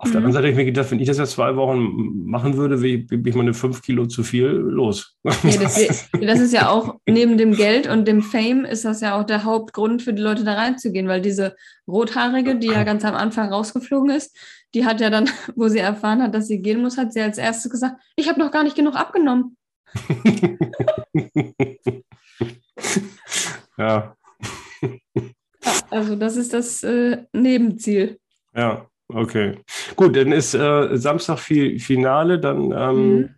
Auf 0.01 0.09
mhm. 0.09 0.13
der 0.13 0.19
anderen 0.21 0.33
Seite 0.33 0.47
habe 0.47 0.53
ich 0.53 0.57
mir 0.57 0.65
gedacht, 0.65 0.91
wenn 0.91 0.99
ich 0.99 1.07
das 1.07 1.19
jetzt 1.19 1.33
zwei 1.33 1.57
Wochen 1.57 2.25
machen 2.25 2.57
würde, 2.57 2.79
bin 2.79 3.23
ich 3.27 3.35
meine 3.35 3.53
fünf 3.53 3.83
Kilo 3.83 4.07
zu 4.07 4.23
viel 4.23 4.47
los. 4.47 5.15
Ja, 5.25 5.33
das, 5.61 6.09
das, 6.11 6.41
ist 6.41 6.55
ja 6.55 6.71
auch 6.71 6.95
neben 7.07 7.37
dem 7.37 7.53
Geld 7.55 7.87
und 7.87 8.09
dem 8.09 8.23
Fame 8.23 8.65
ist 8.65 8.87
das 8.87 9.03
ja 9.03 9.21
auch 9.21 9.25
der 9.25 9.45
Hauptgrund 9.45 10.01
für 10.01 10.15
die 10.15 10.23
Leute 10.23 10.43
da 10.43 10.55
reinzugehen, 10.55 11.07
weil 11.07 11.21
diese 11.21 11.55
Rothaarige, 11.87 12.57
die 12.57 12.69
ja 12.69 12.85
ganz 12.85 13.05
am 13.05 13.15
Anfang 13.15 13.53
rausgeflogen 13.53 14.09
ist, 14.09 14.35
die 14.73 14.87
hat 14.87 15.03
ja 15.03 15.11
dann, 15.11 15.29
wo 15.55 15.69
sie 15.69 15.81
erfahren 15.81 16.23
hat, 16.23 16.35
dass 16.35 16.47
sie 16.47 16.63
gehen 16.63 16.81
muss, 16.81 16.97
hat 16.97 17.13
sie 17.13 17.21
als 17.21 17.37
erstes 17.37 17.71
gesagt, 17.71 18.01
ich 18.17 18.27
habe 18.27 18.41
noch 18.41 18.53
gar 18.53 18.65
nicht 18.65 18.77
genug 18.77 18.95
abgenommen. 18.95 19.59
ja. 23.77 24.17
ja. 24.17 24.17
Also 25.91 26.17
das 26.17 26.37
ist 26.37 26.55
das 26.55 26.83
äh, 26.85 27.19
Nebenziel. 27.35 28.19
Ja. 28.55 28.87
Okay. 29.15 29.59
Gut, 29.97 30.17
dann 30.17 30.33
ist 30.33 30.55
äh, 30.55 30.97
Samstag 30.97 31.39
Finale, 31.39 32.39
dann 32.39 32.73
ähm, 32.73 33.31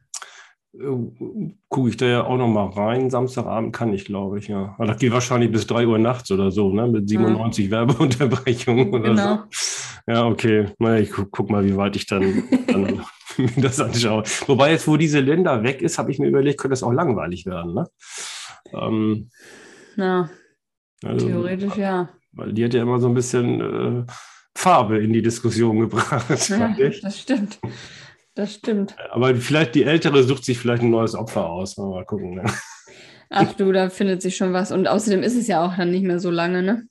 mhm. 0.73 1.59
gucke 1.69 1.89
ich 1.89 1.97
da 1.97 2.07
ja 2.07 2.25
auch 2.25 2.37
noch 2.37 2.49
mal 2.49 2.69
rein. 2.69 3.11
Samstagabend 3.11 3.73
kann 3.75 3.93
ich, 3.93 4.05
glaube 4.05 4.39
ich, 4.39 4.49
ja. 4.49 4.75
Aber 4.77 4.87
das 4.87 4.99
geht 4.99 5.13
wahrscheinlich 5.13 5.51
bis 5.51 5.67
3 5.67 5.87
Uhr 5.87 5.99
nachts 5.99 6.31
oder 6.31 6.51
so, 6.51 6.73
ne? 6.73 6.87
Mit 6.89 7.09
97 7.09 7.67
ja. 7.67 7.71
Werbeunterbrechungen 7.71 8.89
oder 8.95 9.11
genau. 9.11 9.39
so. 9.51 10.13
Ja, 10.13 10.27
okay. 10.27 10.69
Na, 10.79 10.99
ich 10.99 11.11
guck, 11.11 11.31
guck, 11.31 11.51
mal, 11.51 11.65
wie 11.65 11.77
weit 11.77 11.97
ich 11.97 12.07
dann, 12.07 12.45
dann 12.67 13.03
mir 13.37 13.63
das 13.63 13.81
anschaue. 13.81 14.25
Wobei 14.47 14.73
jetzt, 14.73 14.89
wo 14.89 14.97
diese 14.97 15.21
Länder 15.21 15.63
weg 15.63 15.83
ist, 15.83 15.99
habe 15.99 16.11
ich 16.11 16.19
mir 16.19 16.29
überlegt, 16.29 16.59
könnte 16.59 16.73
das 16.73 16.83
auch 16.83 16.93
langweilig 16.93 17.47
werden, 17.47 17.75
ne? 17.75 17.87
Ähm, 18.73 19.31
ja. 19.97 20.31
Also, 21.05 21.27
theoretisch 21.27 21.77
ja. 21.77 22.09
Weil 22.33 22.53
die 22.53 22.65
hat 22.65 22.75
ja 22.75 22.83
immer 22.83 22.99
so 22.99 23.09
ein 23.09 23.15
bisschen. 23.15 23.61
Äh, 23.61 24.07
Farbe 24.63 24.99
in 24.99 25.13
die 25.13 25.23
Diskussion 25.23 25.81
gebracht. 25.81 26.49
Ja, 26.49 26.75
das 27.03 27.19
stimmt. 27.19 27.59
Das 28.35 28.55
stimmt. 28.55 28.95
Aber 29.11 29.35
vielleicht 29.35 29.75
die 29.75 29.83
Ältere 29.83 30.23
sucht 30.23 30.45
sich 30.45 30.57
vielleicht 30.57 30.83
ein 30.83 30.91
neues 30.91 31.17
Opfer 31.17 31.51
aus. 31.51 31.77
Mal 31.77 32.05
gucken. 32.05 32.37
Ne? 32.37 32.45
Ach 33.29 33.53
du, 33.55 33.73
da 33.73 33.91
findet 33.91 34.23
sich 34.23 34.37
schon 34.37 34.53
was. 34.53 34.71
Und 34.71 34.87
außerdem 34.87 35.25
ist 35.25 35.37
es 35.37 35.49
ja 35.49 35.65
auch 35.65 35.77
dann 35.77 35.91
nicht 35.91 36.05
mehr 36.05 36.21
so 36.21 36.31
lange, 36.31 36.63
ne? 36.63 36.87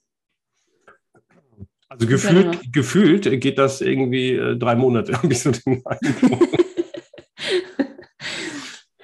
Also 1.88 2.08
gefühlt, 2.08 2.56
ja 2.56 2.62
gefühlt 2.72 3.42
geht 3.42 3.58
das 3.58 3.82
irgendwie 3.82 4.34
äh, 4.34 4.58
drei 4.58 4.76
Monate, 4.76 5.14
habe 5.14 5.32
ich 5.32 5.42
so 5.42 5.52
den 5.52 5.82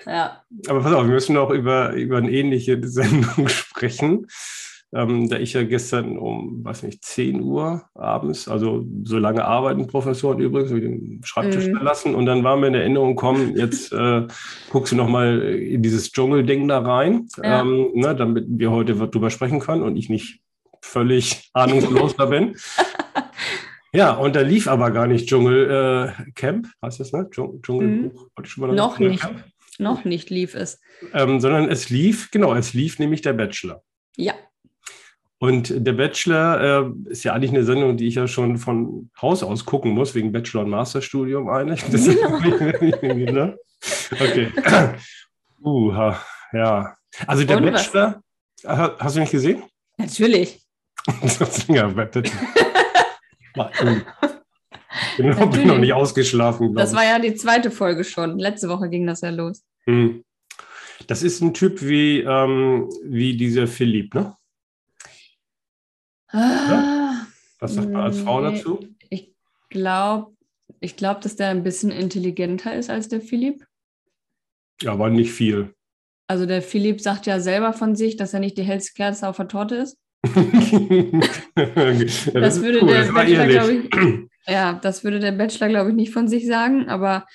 Ja. 0.06 0.44
Aber 0.68 0.82
pass 0.82 0.94
auf, 0.94 1.06
wir 1.06 1.14
müssen 1.14 1.36
noch 1.36 1.52
über, 1.52 1.94
über 1.94 2.18
eine 2.18 2.32
ähnliche 2.32 2.80
Sendung 2.86 3.48
sprechen 3.48 4.28
ähm, 4.94 5.30
da 5.30 5.38
ich 5.38 5.54
ja 5.54 5.64
gestern 5.64 6.18
um, 6.18 6.64
weiß 6.64 6.84
nicht, 6.84 7.04
10 7.04 7.42
Uhr 7.42 7.84
abends, 7.94 8.48
also 8.48 8.86
so 9.04 9.18
lange 9.18 9.44
arbeiten 9.44 9.88
Professoren 9.88 10.40
übrigens, 10.40 10.72
ich 10.72 10.82
den 10.82 11.22
Schreibtisch 11.24 11.68
mhm. 11.68 11.76
verlassen 11.76 12.16
und 12.16 12.26
dann 12.26 12.44
war 12.44 12.56
mir 12.56 12.68
in 12.68 12.76
Erinnerung 12.76 13.16
kommen, 13.16 13.56
jetzt 13.58 13.92
äh, 13.94 14.28
guckst 14.70 14.94
du 14.94 14.96
nochmal 14.96 15.42
in 15.42 15.84
dieses 15.84 16.12
Dschungelding 16.12 16.68
da 16.68 16.80
rein, 16.80 17.28
ja. 17.44 17.62
ähm, 17.62 17.90
ne, 17.94 18.16
damit 18.16 18.46
wir 18.48 18.72
heute 18.72 18.96
drüber 18.96 19.30
sprechen 19.30 19.60
können 19.60 19.84
und 19.84 19.98
ich 19.98 20.10
nicht 20.10 20.40
völlig 20.82 21.50
ahnungslos 21.54 22.16
da 22.16 22.26
bin. 22.26 22.56
Ja, 23.94 24.12
und 24.12 24.36
da 24.36 24.42
lief 24.42 24.68
aber 24.68 24.92
gar 24.92 25.08
nicht 25.08 25.28
Dschungelcamp, 25.30 26.66
äh, 26.66 26.86
heißt 26.86 27.00
das, 27.00 27.14
ne? 27.14 27.30
Dschungelbuch? 27.32 28.28
Mhm. 28.38 28.76
Noch 28.76 29.00
nicht. 29.00 29.28
Noch 29.80 30.06
nicht 30.06 30.30
lief 30.30 30.56
es. 30.56 30.80
Ähm, 31.14 31.40
sondern 31.40 31.70
es 31.70 31.90
lief, 31.90 32.30
genau, 32.30 32.54
es 32.54 32.74
lief 32.74 33.00
nämlich 33.00 33.22
der 33.22 33.34
Bachelor. 33.34 33.82
Ja. 34.16 34.34
Und 35.40 35.86
der 35.86 35.94
Bachelor 35.94 36.90
äh, 37.06 37.12
ist 37.12 37.24
ja 37.24 37.34
eigentlich 37.34 37.52
eine 37.52 37.64
Sendung, 37.64 37.96
die 37.96 38.08
ich 38.08 38.16
ja 38.16 38.28
schon 38.28 38.58
von 38.58 39.12
Haus 39.22 39.44
aus 39.44 39.66
gucken 39.66 39.92
muss, 39.92 40.16
wegen 40.16 40.32
Bachelor- 40.32 40.64
und 40.64 40.70
Masterstudium 40.70 41.50
eigentlich. 41.50 41.84
Genau. 43.02 43.54
okay. 44.12 44.52
uh, 45.64 45.92
ja. 46.54 46.96
Also 47.28 47.44
der 47.44 47.58
und 47.58 47.66
Bachelor, 47.66 48.22
was? 48.64 48.92
hast 49.00 49.16
du 49.16 49.20
nicht 49.20 49.32
gesehen? 49.32 49.64
Natürlich. 49.98 50.60
ja, 51.68 51.88
Genau, 55.18 55.46
bin 55.48 55.68
noch 55.68 55.78
nicht 55.78 55.94
ausgeschlafen. 55.94 56.74
Das 56.76 56.96
war 56.96 57.04
ja 57.04 57.20
die 57.20 57.36
zweite 57.36 57.72
Folge 57.72 58.04
schon. 58.04 58.40
Letzte 58.40 58.70
Woche 58.70 58.90
ging 58.90 59.06
das 59.06 59.22
ja 59.22 59.30
los. 59.30 59.64
Hm. 59.86 60.24
Das 61.08 61.24
ist 61.24 61.42
ein 61.42 61.54
Typ 61.54 61.82
wie, 61.82 62.22
ähm, 62.22 62.90
wie 63.04 63.38
dieser 63.38 63.68
Philipp, 63.68 64.14
ne? 64.14 64.36
Ah, 66.30 67.26
Was 67.60 67.76
sagt 67.76 67.92
man 67.92 68.02
als 68.02 68.20
Frau 68.20 68.42
dazu? 68.42 68.80
Ich 69.10 69.34
glaube, 69.70 70.36
ich 70.80 70.96
glaube, 70.96 71.22
dass 71.22 71.36
der 71.36 71.50
ein 71.50 71.64
bisschen 71.64 71.92
intelligenter 71.92 72.76
ist 72.76 72.90
als 72.90 73.08
der 73.08 73.22
Philipp. 73.22 73.66
Ja, 74.82 74.94
aber 74.94 75.10
nicht 75.10 75.32
viel. 75.32 75.74
Also 76.28 76.46
der 76.46 76.62
Philipp 76.62 77.02
sagt 77.02 77.26
ja 77.26 77.40
selber 77.40 77.74
von 77.74 77.96
sich, 77.96 78.18
dass 78.18 78.34
er 78.34 78.42
nicht 78.42 78.58
die 78.58 78.64
hellste 78.64 78.94
Kerze 78.94 79.28
auf 79.28 79.38
der 79.38 79.48
Torte 79.48 79.76
ist. 79.76 79.98
das, 80.24 82.30
das, 82.34 82.62
würde 82.62 82.82
cool, 82.82 82.88
der 82.88 83.06
das 83.06 83.14
Bachelor, 83.14 83.48
glaube 83.48 83.74
ich, 83.74 83.90
ja, 84.48 84.74
das 84.74 85.04
würde 85.04 85.20
der 85.20 85.32
Bachelor, 85.32 85.70
glaube 85.70 85.92
ich, 85.92 85.96
nicht 85.96 86.12
von 86.12 86.28
sich 86.28 86.46
sagen, 86.46 86.90
aber 86.90 87.26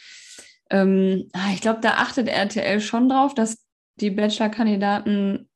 ähm, 0.69 1.29
ah, 1.33 1.51
ich 1.55 1.61
glaube, 1.61 1.81
da 1.81 1.95
achtet 1.95 2.29
RTL 2.29 2.81
schon 2.81 3.09
drauf, 3.09 3.35
dass 3.35 3.65
die 3.97 4.11
Bachelor-Kandidaten, 4.11 5.49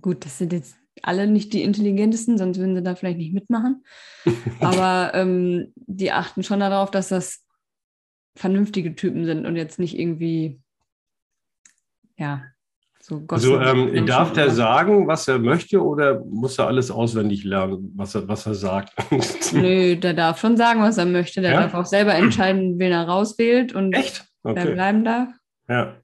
gut, 0.00 0.24
das 0.24 0.38
sind 0.38 0.52
jetzt 0.52 0.76
alle 1.06 1.26
nicht 1.26 1.52
die 1.52 1.62
intelligentesten, 1.62 2.38
sonst 2.38 2.58
würden 2.58 2.74
sie 2.74 2.82
da 2.82 2.94
vielleicht 2.94 3.18
nicht 3.18 3.34
mitmachen. 3.34 3.84
Aber 4.60 5.12
ähm, 5.14 5.72
die 5.76 6.12
achten 6.12 6.42
schon 6.42 6.60
darauf, 6.60 6.90
dass 6.90 7.08
das 7.08 7.44
vernünftige 8.36 8.94
Typen 8.94 9.24
sind 9.24 9.46
und 9.46 9.56
jetzt 9.56 9.78
nicht 9.78 9.98
irgendwie, 9.98 10.60
ja, 12.16 12.42
so 13.00 13.22
Also 13.28 13.60
ähm, 13.60 14.06
darf 14.06 14.32
der 14.32 14.48
sagen, 14.48 15.06
was 15.06 15.28
er 15.28 15.38
möchte 15.38 15.84
oder 15.84 16.24
muss 16.24 16.58
er 16.58 16.68
alles 16.68 16.90
auswendig 16.90 17.44
lernen, 17.44 17.92
was 17.96 18.14
er, 18.14 18.26
was 18.28 18.46
er 18.46 18.54
sagt? 18.54 18.94
Nö, 19.52 19.94
der 19.96 20.14
darf 20.14 20.40
schon 20.40 20.56
sagen, 20.56 20.80
was 20.80 20.96
er 20.96 21.04
möchte. 21.04 21.42
Der 21.42 21.52
ja? 21.52 21.60
darf 21.60 21.74
auch 21.74 21.84
selber 21.84 22.14
entscheiden, 22.14 22.78
wen 22.78 22.92
er 22.92 23.06
rauswählt 23.06 23.74
und 23.74 23.92
Echt? 23.92 24.24
Okay. 24.42 24.56
wer 24.56 24.72
bleiben 24.72 25.04
darf. 25.04 25.28
Ja. 25.68 25.96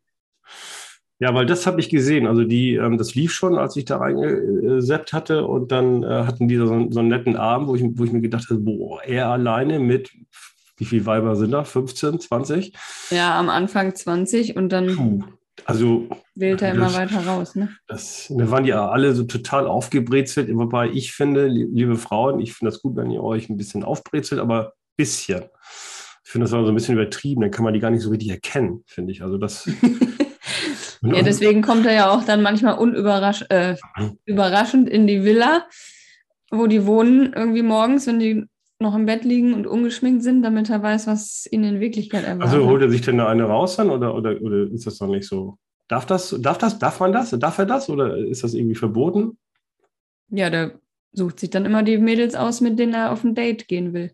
Ja, 1.20 1.35
weil 1.35 1.44
das 1.44 1.66
habe 1.66 1.80
ich 1.80 1.90
gesehen. 1.90 2.26
Also 2.26 2.44
die, 2.44 2.76
ähm, 2.76 2.96
das 2.96 3.14
lief 3.14 3.33
schon, 3.33 3.59
als 3.59 3.76
ich 3.76 3.85
da 3.85 3.98
reingeseppt 3.98 5.12
hatte 5.12 5.46
und 5.46 5.70
dann 5.70 6.02
äh, 6.02 6.24
hatten 6.24 6.48
die 6.48 6.56
so, 6.56 6.66
so, 6.90 7.00
einen 7.00 7.09
netten 7.09 7.37
Abend, 7.37 7.68
wo 7.68 7.76
ich, 7.76 7.85
wo 7.85 8.04
ich 8.04 8.12
mir 8.12 8.22
gedacht 8.22 8.48
habe, 8.48 8.61
boah, 8.61 9.02
er 9.04 9.28
alleine 9.28 9.78
mit, 9.78 10.11
wie 10.78 10.87
viele 10.87 11.04
Weiber 11.04 11.37
sind 11.37 11.50
da? 11.50 11.64
15, 11.64 12.20
20? 12.20 12.72
Ja, 13.11 13.38
am 13.38 13.50
Anfang 13.50 13.94
20 13.94 14.56
und 14.56 14.70
dann 14.70 14.96
Puh. 14.96 15.22
Also 15.66 16.09
wählt 16.35 16.62
er 16.62 16.72
immer 16.72 16.94
weiter 16.94 17.26
raus, 17.26 17.54
ne? 17.54 17.68
Das, 17.87 18.33
da 18.35 18.50
waren 18.50 18.64
ja 18.64 18.88
alle 18.88 19.14
so 19.14 19.24
total 19.24 19.66
aufgebrezelt, 19.66 20.48
wobei 20.54 20.88
ich 20.88 21.12
finde, 21.12 21.48
liebe 21.48 21.96
Frauen, 21.96 22.40
ich 22.40 22.54
finde 22.54 22.72
das 22.72 22.80
gut, 22.80 22.96
wenn 22.96 23.11
ihr 23.11 23.22
euch 23.22 23.50
ein 23.50 23.59
bisschen 23.59 23.85
aufbrezelt, 23.85 24.40
aber 24.40 24.68
ein 24.68 24.72
bisschen. 24.96 25.44
Ich 26.24 26.30
finde 26.30 26.46
das 26.46 26.52
war 26.52 26.62
so 26.62 26.70
ein 26.70 26.74
bisschen 26.74 26.94
übertrieben, 26.94 27.42
dann 27.42 27.50
kann 27.50 27.64
man 27.64 27.74
die 27.74 27.80
gar 27.80 27.90
nicht 27.90 28.02
so 28.02 28.09
richtig 28.09 28.30
erkennen, 28.30 28.85
finde 28.87 29.12
ich. 29.12 29.22
Also 29.22 29.37
das 29.37 29.68
Ja, 31.03 31.23
deswegen 31.23 31.63
kommt 31.63 31.87
er 31.87 31.95
ja 31.95 32.11
auch 32.11 32.25
dann 32.25 32.43
manchmal 32.43 32.79
unüberraschend 32.79 33.51
äh, 33.51 33.77
überraschend 34.27 34.89
in 34.89 35.07
die 35.07 35.25
Villa, 35.25 35.67
wo 36.51 36.67
die 36.67 36.85
wohnen, 36.85 37.33
irgendwie 37.33 37.63
morgens, 37.63 38.07
wenn 38.07 38.19
die 38.21 38.45
noch 38.81 38.95
im 38.95 39.07
Bett 39.07 39.25
liegen 39.25 39.55
und 39.55 39.67
ungeschminkt 39.67 40.23
sind, 40.23 40.43
damit 40.43 40.71
er 40.71 40.83
weiß, 40.83 41.07
was 41.07 41.47
ihn 41.51 41.65
in 41.65 41.81
Wirklichkeit 41.81 42.25
erwartet. 42.25 42.55
Also 42.55 42.67
holt 42.67 42.83
er 42.83 42.91
sich 42.91 43.03
denn 43.03 43.19
da 43.19 43.29
eine 43.29 43.45
raus 43.45 43.77
dann 43.77 43.91
oder, 43.91 44.15
oder, 44.15 44.41
oder 44.41 44.71
ist 44.71 44.87
das 44.87 44.99
doch 44.99 45.07
nicht 45.07 45.27
so? 45.27 45.59
Darf 45.89 46.07
das, 46.07 46.37
darf 46.41 46.59
das, 46.59 46.79
darf 46.79 47.01
man 47.01 47.13
das? 47.13 47.31
Darf 47.31 47.59
er 47.59 47.67
das 47.67 47.89
oder 47.89 48.17
ist 48.17 48.45
das 48.45 48.55
irgendwie 48.55 48.77
verboten? 48.77 49.39
Ja, 50.29 50.49
der 50.49 50.79
sucht 51.13 51.41
sich 51.41 51.51
dann 51.51 51.67
immer 51.67 51.83
die 51.83 51.99
Mädels 51.99 52.35
aus, 52.35 52.61
mit 52.61 52.79
denen 52.79 52.95
er 52.95 53.11
auf 53.11 53.25
ein 53.25 53.35
Date 53.35 53.69
gehen 53.69 53.93
will. 53.93 54.13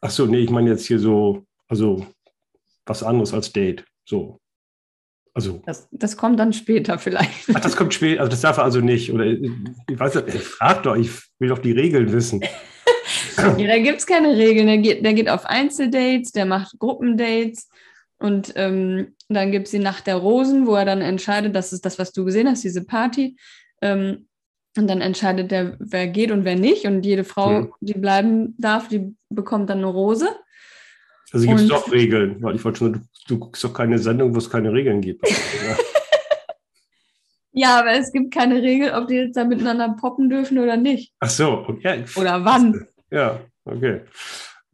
Ach 0.00 0.10
so, 0.10 0.26
nee, 0.26 0.40
ich 0.40 0.50
meine 0.50 0.70
jetzt 0.70 0.86
hier 0.86 0.98
so, 0.98 1.44
also 1.68 2.06
was 2.86 3.02
anderes 3.02 3.32
als 3.32 3.52
Date. 3.52 3.84
So. 4.04 4.40
Also, 5.40 5.62
das, 5.64 5.88
das 5.90 6.16
kommt 6.16 6.38
dann 6.38 6.52
später 6.52 6.98
vielleicht. 6.98 7.48
Ach, 7.54 7.60
das 7.60 7.76
kommt 7.76 7.94
später, 7.94 8.20
also 8.20 8.30
das 8.30 8.40
darf 8.40 8.58
er 8.58 8.64
also 8.64 8.80
nicht. 8.80 9.12
Oder 9.12 9.26
ich 9.26 9.50
weiß 9.88 10.14
nicht, 10.14 10.38
frag 10.38 10.82
doch, 10.82 10.96
ich 10.96 11.10
will 11.38 11.48
doch 11.48 11.58
die 11.58 11.72
Regeln 11.72 12.12
wissen. 12.12 12.40
ja, 13.36 13.66
da 13.66 13.78
gibt 13.78 13.98
es 13.98 14.06
keine 14.06 14.36
Regeln. 14.36 14.66
Der 14.66 14.78
geht, 14.78 15.04
der 15.04 15.14
geht 15.14 15.28
auf 15.28 15.46
Einzeldates, 15.46 16.32
der 16.32 16.46
macht 16.46 16.78
Gruppendates 16.78 17.68
und 18.18 18.52
ähm, 18.56 19.14
dann 19.28 19.50
gibt 19.50 19.66
es 19.66 19.70
die 19.70 19.78
Nacht 19.78 20.06
der 20.06 20.16
Rosen, 20.16 20.66
wo 20.66 20.74
er 20.74 20.84
dann 20.84 21.00
entscheidet, 21.00 21.56
das 21.56 21.72
ist 21.72 21.86
das, 21.86 21.98
was 21.98 22.12
du 22.12 22.24
gesehen 22.24 22.48
hast, 22.48 22.62
diese 22.62 22.84
Party. 22.84 23.36
Ähm, 23.80 24.26
und 24.76 24.88
dann 24.88 25.00
entscheidet 25.00 25.50
er, 25.52 25.76
wer 25.80 26.06
geht 26.06 26.30
und 26.30 26.44
wer 26.44 26.54
nicht. 26.54 26.84
Und 26.84 27.04
jede 27.04 27.24
Frau, 27.24 27.48
hm. 27.48 27.72
die 27.80 27.94
bleiben 27.94 28.54
darf, 28.58 28.88
die 28.88 29.16
bekommt 29.30 29.70
dann 29.70 29.78
eine 29.78 29.86
Rose. 29.86 30.28
Also 31.32 31.46
gibt 31.46 31.60
es 31.60 31.68
doch 31.68 31.90
Regeln, 31.92 32.42
weil 32.42 32.56
ich 32.56 32.64
wollte 32.64 32.78
schon, 32.78 32.92
du, 32.92 33.00
du 33.28 33.38
guckst 33.38 33.62
doch 33.62 33.72
keine 33.72 33.98
Sendung, 33.98 34.34
wo 34.34 34.38
es 34.38 34.50
keine 34.50 34.72
Regeln 34.72 35.00
gibt. 35.00 35.26
ja, 37.52 37.80
aber 37.80 37.92
es 37.92 38.12
gibt 38.12 38.34
keine 38.34 38.62
Regel, 38.62 38.92
ob 38.92 39.08
die 39.08 39.14
jetzt 39.14 39.36
da 39.36 39.44
miteinander 39.44 39.94
poppen 40.00 40.28
dürfen 40.28 40.58
oder 40.58 40.76
nicht. 40.76 41.12
Ach 41.20 41.30
so, 41.30 41.64
okay. 41.68 42.04
Oder 42.16 42.44
wann. 42.44 42.86
Ja, 43.10 43.40
okay. 43.64 44.00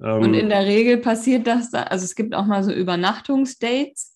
Ähm, 0.02 0.22
Und 0.22 0.34
in 0.34 0.48
der 0.48 0.64
Regel 0.64 0.98
passiert 0.98 1.46
das 1.46 1.70
da, 1.70 1.84
also 1.84 2.04
es 2.04 2.14
gibt 2.14 2.34
auch 2.34 2.46
mal 2.46 2.62
so 2.62 2.72
Übernachtungsdates. 2.72 4.14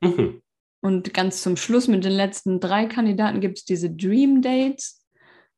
Mhm. 0.00 0.42
Und 0.80 1.12
ganz 1.12 1.42
zum 1.42 1.56
Schluss 1.56 1.88
mit 1.88 2.04
den 2.04 2.12
letzten 2.12 2.58
drei 2.58 2.86
Kandidaten 2.86 3.40
gibt 3.40 3.58
es 3.58 3.64
diese 3.64 3.90
Dream 3.90 4.42
Dates, 4.42 5.04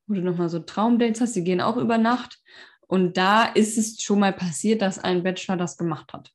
wo 0.06 0.14
du 0.14 0.20
nochmal 0.20 0.48
so 0.48 0.58
Traumdates 0.58 1.20
hast, 1.20 1.36
die 1.36 1.44
gehen 1.44 1.60
auch 1.60 1.76
über 1.76 1.96
Nacht. 1.96 2.38
Und 2.92 3.16
da 3.16 3.44
ist 3.44 3.78
es 3.78 4.02
schon 4.02 4.20
mal 4.20 4.34
passiert, 4.34 4.82
dass 4.82 4.98
ein 4.98 5.22
Bachelor 5.22 5.56
das 5.56 5.78
gemacht 5.78 6.12
hat. 6.12 6.30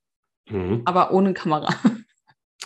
Mhm. 0.49 0.81
Aber 0.85 1.11
ohne 1.13 1.35
Kamera. 1.35 1.71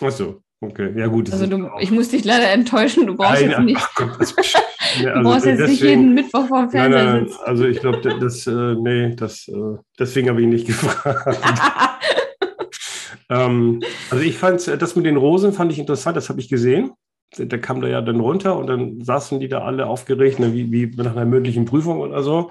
Ach 0.00 0.10
so, 0.10 0.40
okay. 0.62 0.98
Ja, 0.98 1.08
gut. 1.08 1.30
Also 1.30 1.46
du, 1.46 1.68
ich 1.78 1.90
muss 1.90 2.08
dich 2.08 2.24
leider 2.24 2.50
enttäuschen, 2.52 3.06
du 3.06 3.14
brauchst 3.14 3.42
Nein, 3.42 3.50
jetzt 3.50 3.60
nicht. 3.60 3.94
Gott, 3.94 4.12
das, 4.18 4.34
nee, 4.98 5.06
also 5.08 5.18
du 5.18 5.22
brauchst 5.22 5.44
jetzt 5.44 5.58
deswegen, 5.58 5.70
nicht 5.70 5.82
jeden 5.82 6.14
Mittwoch 6.14 6.46
vorm 6.46 6.70
Fernseher 6.70 7.04
nein, 7.04 7.14
nein, 7.16 7.28
sitzen. 7.28 7.40
Also 7.44 7.66
ich 7.66 7.80
glaube, 7.80 8.00
das, 8.18 8.46
äh, 8.46 8.74
nee, 8.76 9.14
das, 9.14 9.46
äh, 9.48 9.76
deswegen 9.98 10.30
habe 10.30 10.40
ich 10.40 10.44
ihn 10.44 10.52
nicht 10.54 10.66
gefragt. 10.68 11.38
ähm, 13.28 13.82
also 14.08 14.24
ich 14.24 14.38
fand 14.38 14.66
das 14.68 14.96
mit 14.96 15.04
den 15.04 15.18
Rosen 15.18 15.52
fand 15.52 15.70
ich 15.70 15.78
interessant, 15.78 16.16
das 16.16 16.30
habe 16.30 16.40
ich 16.40 16.48
gesehen. 16.48 16.92
Da 17.36 17.58
kam 17.58 17.82
da 17.82 17.88
ja 17.88 18.00
dann 18.00 18.20
runter 18.20 18.56
und 18.56 18.68
dann 18.68 19.04
saßen 19.04 19.38
die 19.38 19.48
da 19.48 19.58
alle 19.58 19.86
aufgeregt, 19.86 20.38
ne, 20.38 20.54
wie, 20.54 20.72
wie 20.72 20.96
nach 20.96 21.14
einer 21.14 21.26
mündlichen 21.26 21.66
Prüfung 21.66 22.00
oder 22.00 22.22
so. 22.22 22.50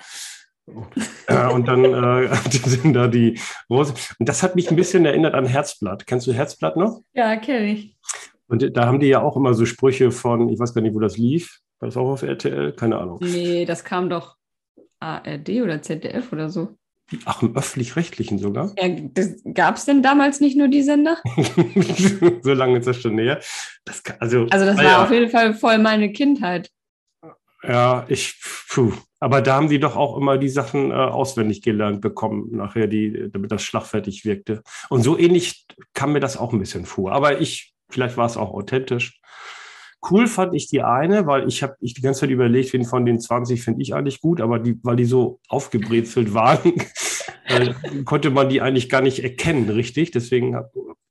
Äh, 1.28 1.47
und 1.50 1.67
dann 1.67 1.86
äh, 1.86 2.36
sind 2.65 2.93
da 2.93 3.08
die 3.08 3.39
Rosen. 3.69 3.95
Und 4.19 4.30
das 4.30 4.43
hat 4.43 4.56
mich 4.56 4.69
ein 4.69 4.76
bisschen 4.76 5.06
erinnert 5.06 5.34
an 5.34 5.45
Herzblatt. 5.45 6.08
Kennst 6.08 6.28
du 6.28 6.34
Herzblatt 6.34 6.78
noch? 6.78 7.02
Ja, 7.13 7.36
kenne 7.38 7.74
ich. 7.74 7.97
Und 8.47 8.76
da 8.76 8.86
haben 8.86 9.00
die 9.00 9.08
ja 9.08 9.21
auch 9.21 9.38
immer 9.38 9.54
so 9.54 9.65
Sprüche 9.65 10.12
von, 10.12 10.50
ich 10.50 10.60
weiß 10.60 10.74
gar 10.74 10.82
nicht, 10.82 10.93
wo 10.93 11.00
das 11.00 11.17
lief. 11.17 11.60
War 11.80 11.88
das 11.88 11.97
auch 11.97 12.10
auf 12.10 12.21
RTL? 12.21 12.74
Keine 12.74 12.97
Ahnung. 12.97 13.19
Nee, 13.21 13.65
das 13.65 13.84
kam 13.84 14.10
doch 14.10 14.36
ARD 15.00 15.50
oder 15.62 15.82
ZDF 15.82 16.32
oder 16.32 16.50
so. 16.50 16.76
Ach, 17.26 17.41
im 17.41 17.56
öffentlich-rechtlichen 17.56 18.39
sogar? 18.39 18.74
Ja, 18.78 18.88
Gab 19.54 19.76
es 19.76 19.86
denn 19.86 20.02
damals 20.02 20.39
nicht 20.39 20.58
nur 20.58 20.69
die 20.69 20.84
Sender? 20.84 21.17
so 22.41 22.54
lange 22.54 22.80
ist 22.80 22.88
das 22.88 23.02
schon 23.02 23.15
näher. 23.15 23.39
Das, 23.84 24.02
also, 24.19 24.47
also 24.50 24.65
das 24.65 24.78
war 24.78 24.84
ja. 24.84 25.04
auf 25.04 25.12
jeden 25.12 25.30
Fall 25.30 25.54
voll 25.54 25.78
meine 25.78 26.12
Kindheit. 26.12 26.69
Ja, 27.63 28.06
ich, 28.08 28.39
puh. 28.69 28.93
Aber 29.19 29.41
da 29.41 29.56
haben 29.56 29.69
die 29.69 29.80
doch 29.80 29.95
auch 29.95 30.17
immer 30.17 30.39
die 30.39 30.50
Sachen 30.50 30.89
äh, 30.89 30.95
auswendig 30.95 31.62
gelernt 31.62 32.02
bekommen, 32.02 32.50
nachher, 32.56 32.88
die, 32.88 33.30
damit 33.32 33.52
das 33.52 33.62
schlagfertig 33.62 34.26
wirkte. 34.26 34.63
Und 34.89 35.04
so 35.04 35.17
ähnlich 35.17 35.67
kam 35.93 36.13
mir 36.13 36.19
das 36.19 36.38
auch 36.38 36.54
ein 36.54 36.60
bisschen 36.60 36.86
vor. 36.86 37.12
Aber 37.12 37.39
ich, 37.39 37.74
vielleicht 37.89 38.17
war 38.17 38.26
es 38.26 38.38
auch 38.38 38.52
authentisch. 38.52 39.19
Cool 40.10 40.26
fand 40.26 40.56
ich 40.56 40.67
die 40.67 40.82
eine, 40.82 41.28
weil 41.28 41.47
ich 41.47 41.62
habe 41.62 41.76
ich 41.80 41.93
die 41.93 42.02
ganze 42.02 42.21
Zeit 42.21 42.32
überlegt, 42.32 42.74
wen 42.74 42.86
von 42.86 43.06
den 43.06 43.19
20 43.19 43.62
finde 43.63 43.84
ich 43.84 43.93
eigentlich 43.93 44.19
gut, 44.19 44.41
aber 44.41 44.58
die, 44.58 44.80
weil 44.82 44.95
die 44.95 45.06
so 45.06 45.39
aufgebrezelt 45.47 46.34
waren, 46.34 46.74
konnte 48.05 48.29
man 48.29 48.49
die 48.49 48.61
eigentlich 48.61 48.89
gar 48.89 49.01
nicht 49.01 49.23
erkennen, 49.23 49.69
richtig. 49.69 50.11
Deswegen 50.11 50.57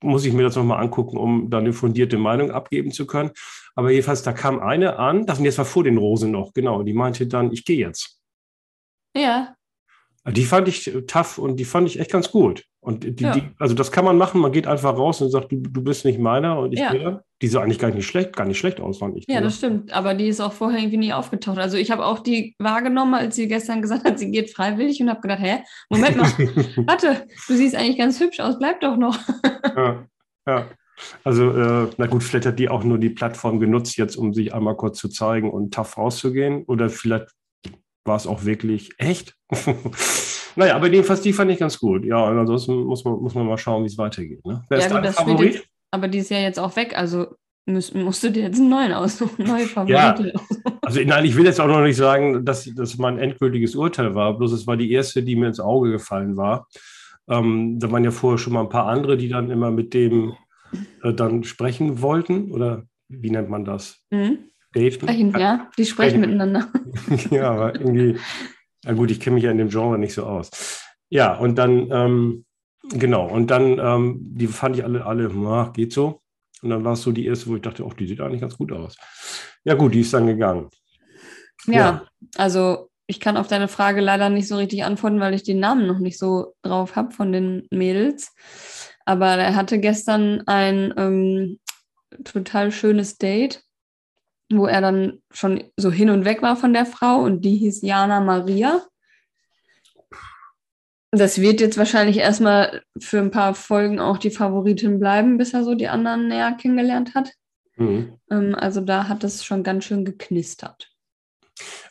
muss 0.03 0.24
ich 0.24 0.33
mir 0.33 0.42
das 0.42 0.57
nochmal 0.57 0.83
angucken, 0.83 1.16
um 1.16 1.50
da 1.50 1.59
eine 1.59 1.72
fundierte 1.72 2.18
Meinung 2.18 2.50
abgeben 2.50 2.92
zu 2.92 3.07
können. 3.07 3.31
Aber 3.74 3.90
jedenfalls, 3.90 4.22
da 4.22 4.33
kam 4.33 4.59
eine 4.59 4.98
an, 4.98 5.26
das, 5.26 5.40
war 5.59 5.64
vor 5.64 5.85
den 5.85 5.98
Rosen 5.98 6.31
noch, 6.31 6.53
genau, 6.53 6.83
die 6.83 6.92
meinte 6.92 7.26
dann, 7.26 7.53
ich 7.53 7.64
gehe 7.64 7.79
jetzt. 7.79 8.20
Ja. 9.16 9.55
Die 10.28 10.44
fand 10.44 10.68
ich 10.68 10.92
tough 11.06 11.38
und 11.38 11.56
die 11.56 11.64
fand 11.64 11.88
ich 11.88 11.98
echt 11.98 12.12
ganz 12.12 12.30
gut. 12.30 12.64
Und 12.83 13.04
die, 13.20 13.24
ja. 13.24 13.33
die, 13.33 13.42
also 13.59 13.74
das 13.74 13.92
kann 13.92 14.04
man 14.04 14.16
machen, 14.16 14.40
man 14.40 14.52
geht 14.52 14.66
einfach 14.66 14.96
raus 14.96 15.20
und 15.20 15.30
sagt, 15.30 15.52
du, 15.52 15.56
du 15.56 15.83
bist 15.83 16.04
nicht 16.04 16.18
meiner 16.18 16.59
und 16.59 16.72
ich 16.72 16.80
ja. 16.80 16.92
gehe. 16.92 17.24
Die 17.42 17.48
sah 17.48 17.62
eigentlich 17.62 17.78
gar 17.78 17.90
nicht 17.90 18.06
schlecht, 18.06 18.37
gar 18.37 18.46
nicht 18.46 18.59
schlecht 18.59 18.80
aus, 18.80 18.98
fand 18.98 19.16
ich. 19.16 19.24
Ja, 19.28 19.40
das 19.40 19.56
stimmt. 19.56 19.92
Aber 19.92 20.14
die 20.14 20.28
ist 20.28 20.40
auch 20.40 20.52
vorher 20.52 20.78
irgendwie 20.78 20.98
nie 20.98 21.12
aufgetaucht. 21.12 21.59
Also 21.59 21.76
ich 21.76 21.90
habe 21.90 22.04
auch 22.04 22.18
die 22.18 22.54
wahrgenommen, 22.59 23.14
als 23.14 23.37
sie 23.37 23.48
gestern 23.48 23.83
gesagt 23.83 24.04
hat, 24.04 24.18
sie 24.18 24.30
geht 24.30 24.50
freiwillig 24.50 25.00
und 25.00 25.11
habe 25.11 25.20
gedacht, 25.20 25.40
hä, 25.40 25.59
Moment 25.88 26.16
mal, 26.16 26.30
warte, 26.87 27.26
du 27.48 27.56
siehst 27.56 27.74
eigentlich 27.74 27.98
ganz 27.98 28.20
hübsch 28.20 28.40
aus, 28.40 28.59
bleib 28.59 28.80
doch 28.80 28.96
noch. 28.96 29.18
ja, 29.76 30.06
ja. 30.46 30.66
Also, 31.24 31.50
äh, 31.50 31.88
na 31.96 32.06
gut, 32.06 32.23
vielleicht 32.23 32.46
hat 32.46 32.58
die 32.58 32.68
auch 32.68 32.85
nur 32.85 32.98
die 32.98 33.10
Plattform 33.10 33.58
genutzt, 33.58 33.96
jetzt 33.96 34.16
um 34.16 34.35
sich 34.35 34.52
einmal 34.54 34.77
kurz 34.77 34.98
zu 34.98 35.08
zeigen 35.08 35.50
und 35.50 35.73
tough 35.73 35.96
rauszugehen. 35.96 36.64
Oder 36.64 36.90
vielleicht 36.90 37.29
war 38.11 38.17
es 38.17 38.27
auch 38.27 38.44
wirklich 38.44 38.90
echt. 38.98 39.37
naja, 40.56 40.75
aber 40.75 40.90
jedenfalls, 40.90 41.21
die 41.21 41.33
fand 41.33 41.52
ich 41.52 41.61
ganz 41.61 41.79
gut. 41.79 42.04
Ja, 42.04 42.29
und 42.29 42.37
ansonsten 42.37 42.75
muss 42.75 43.04
man, 43.04 43.15
muss 43.15 43.37
man 43.37 43.46
mal 43.46 43.56
schauen, 43.56 43.85
wie 43.85 43.87
es 43.87 43.96
weitergeht. 43.96 44.44
Ne? 44.44 44.65
Wer 44.69 44.79
ja, 44.81 44.87
ist 44.87 44.92
dein 44.92 45.13
Favorit? 45.13 45.54
Jetzt, 45.54 45.67
aber 45.92 46.08
die 46.08 46.19
ist 46.19 46.29
ja 46.29 46.40
jetzt 46.40 46.58
auch 46.58 46.75
weg, 46.75 46.98
also 46.98 47.29
musst, 47.67 47.94
musst 47.94 48.25
du 48.25 48.33
dir 48.33 48.42
jetzt 48.42 48.58
einen 48.58 48.69
neuen 48.69 48.92
aussuchen, 48.92 49.46
neue 49.46 49.67
Favorite. 49.67 49.92
Ja, 49.92 50.40
also 50.83 51.00
nein, 51.04 51.25
ich 51.25 51.37
will 51.37 51.44
jetzt 51.44 51.61
auch 51.61 51.69
noch 51.69 51.83
nicht 51.83 51.96
sagen, 51.96 52.44
dass 52.44 52.69
das 52.75 52.98
mein 52.98 53.21
endgültiges 53.21 53.77
Urteil 53.77 54.17
war, 54.17 54.37
bloß 54.37 54.50
es 54.50 54.67
war 54.67 54.77
die 54.77 54.90
erste, 54.90 55.23
die 55.23 55.37
mir 55.37 55.46
ins 55.46 55.61
Auge 55.61 55.92
gefallen 55.92 56.37
war. 56.37 56.67
Ähm, 57.29 57.79
da 57.79 57.92
waren 57.92 58.02
ja 58.02 58.11
vorher 58.11 58.38
schon 58.38 58.54
mal 58.54 58.63
ein 58.63 58.71
paar 58.71 58.87
andere, 58.87 59.17
die 59.17 59.29
dann 59.29 59.52
immer 59.52 59.71
mit 59.71 59.94
dem 59.94 60.35
äh, 61.04 61.15
dann 61.15 61.44
sprechen 61.44 62.02
wollten, 62.02 62.50
oder 62.50 62.83
wie 63.08 63.31
nennt 63.31 63.50
man 63.50 63.65
das? 63.65 64.00
Mhm. 64.11 64.50
Daten? 64.73 64.92
Sprechen, 64.92 65.38
ja, 65.38 65.71
die 65.77 65.85
sprechen 65.85 66.21
miteinander. 66.21 66.68
ja, 67.31 67.50
aber 67.50 67.75
irgendwie, 67.75 68.18
na 68.85 68.92
gut, 68.92 69.10
ich 69.10 69.21
kenne 69.21 69.35
mich 69.35 69.44
ja 69.44 69.50
in 69.50 69.58
dem 69.58 69.68
Genre 69.68 69.98
nicht 69.98 70.14
so 70.14 70.25
aus. 70.25 70.50
Ja, 71.08 71.35
und 71.37 71.56
dann 71.56 71.88
ähm, 71.90 72.44
Genau, 72.92 73.29
und 73.29 73.50
dann, 73.50 73.79
ähm, 73.79 74.18
die 74.21 74.46
fand 74.46 74.77
ich 74.77 74.85
alle, 74.85 75.04
alle, 75.04 75.31
na, 75.33 75.71
geht 75.75 75.92
so. 75.92 76.23
Und 76.62 76.71
dann 76.71 76.85
war 76.85 76.94
es 76.94 77.02
so 77.02 77.12
die 77.12 77.27
erste, 77.27 77.48
wo 77.48 77.56
ich 77.56 77.62
dachte, 77.62 77.85
ach, 77.88 77.94
die 77.94 78.06
sieht 78.06 78.21
eigentlich 78.21 78.40
ganz 78.40 78.56
gut 78.56 78.73
aus. 78.73 78.96
Ja, 79.64 79.75
gut, 79.75 79.94
die 79.94 80.00
ist 80.00 80.12
dann 80.12 80.27
gegangen. 80.27 80.71
Ja, 81.66 81.75
ja. 81.75 82.06
also 82.37 82.90
ich 83.06 83.21
kann 83.21 83.37
auf 83.37 83.48
deine 83.48 83.68
Frage 83.68 84.00
leider 84.00 84.29
nicht 84.29 84.48
so 84.48 84.56
richtig 84.56 84.85
antworten, 84.85 85.21
weil 85.21 85.35
ich 85.35 85.42
die 85.42 85.54
Namen 85.54 85.87
noch 85.87 85.98
nicht 85.98 86.18
so 86.18 86.54
drauf 86.62 86.96
habe 86.96 87.12
von 87.12 87.33
den 87.33 87.66
Mädels. 87.71 88.35
Aber 89.04 89.29
er 89.29 89.56
hatte 89.56 89.79
gestern 89.79 90.42
ein 90.46 90.94
ähm, 90.96 91.58
total 92.25 92.73
schönes 92.73 93.18
Date, 93.18 93.62
wo 94.53 94.67
er 94.67 94.81
dann 94.81 95.21
schon 95.31 95.65
so 95.77 95.90
hin 95.90 96.11
und 96.11 96.25
weg 96.25 96.42
war 96.42 96.57
von 96.57 96.73
der 96.73 96.87
Frau 96.87 97.21
und 97.21 97.42
die 97.42 97.57
hieß 97.57 97.83
Jana 97.83 98.21
Maria. 98.21 98.83
Das 101.13 101.40
wird 101.40 101.61
jetzt 101.61 101.79
wahrscheinlich 101.79 102.19
erstmal 102.19 102.83
für 102.98 103.19
ein 103.19 103.31
paar 103.31 103.55
Folgen 103.55 103.98
auch 103.98 104.19
die 104.19 104.31
Favoritin 104.31 105.01
bleiben, 105.01 105.38
bis 105.38 105.55
er 105.55 105.65
so 105.65 105.75
die 105.75 105.88
anderen 105.88 106.29
näher 106.29 106.53
kennengelernt 106.53 107.15
hat. 107.15 107.33
Mhm. 107.77 108.15
Ähm, 108.31 108.55
also 108.55 108.81
da 108.81 109.09
hat 109.09 109.25
es 109.25 109.44
schon 109.44 109.63
ganz 109.63 109.85
schön 109.85 110.05
geknistert. 110.05 110.92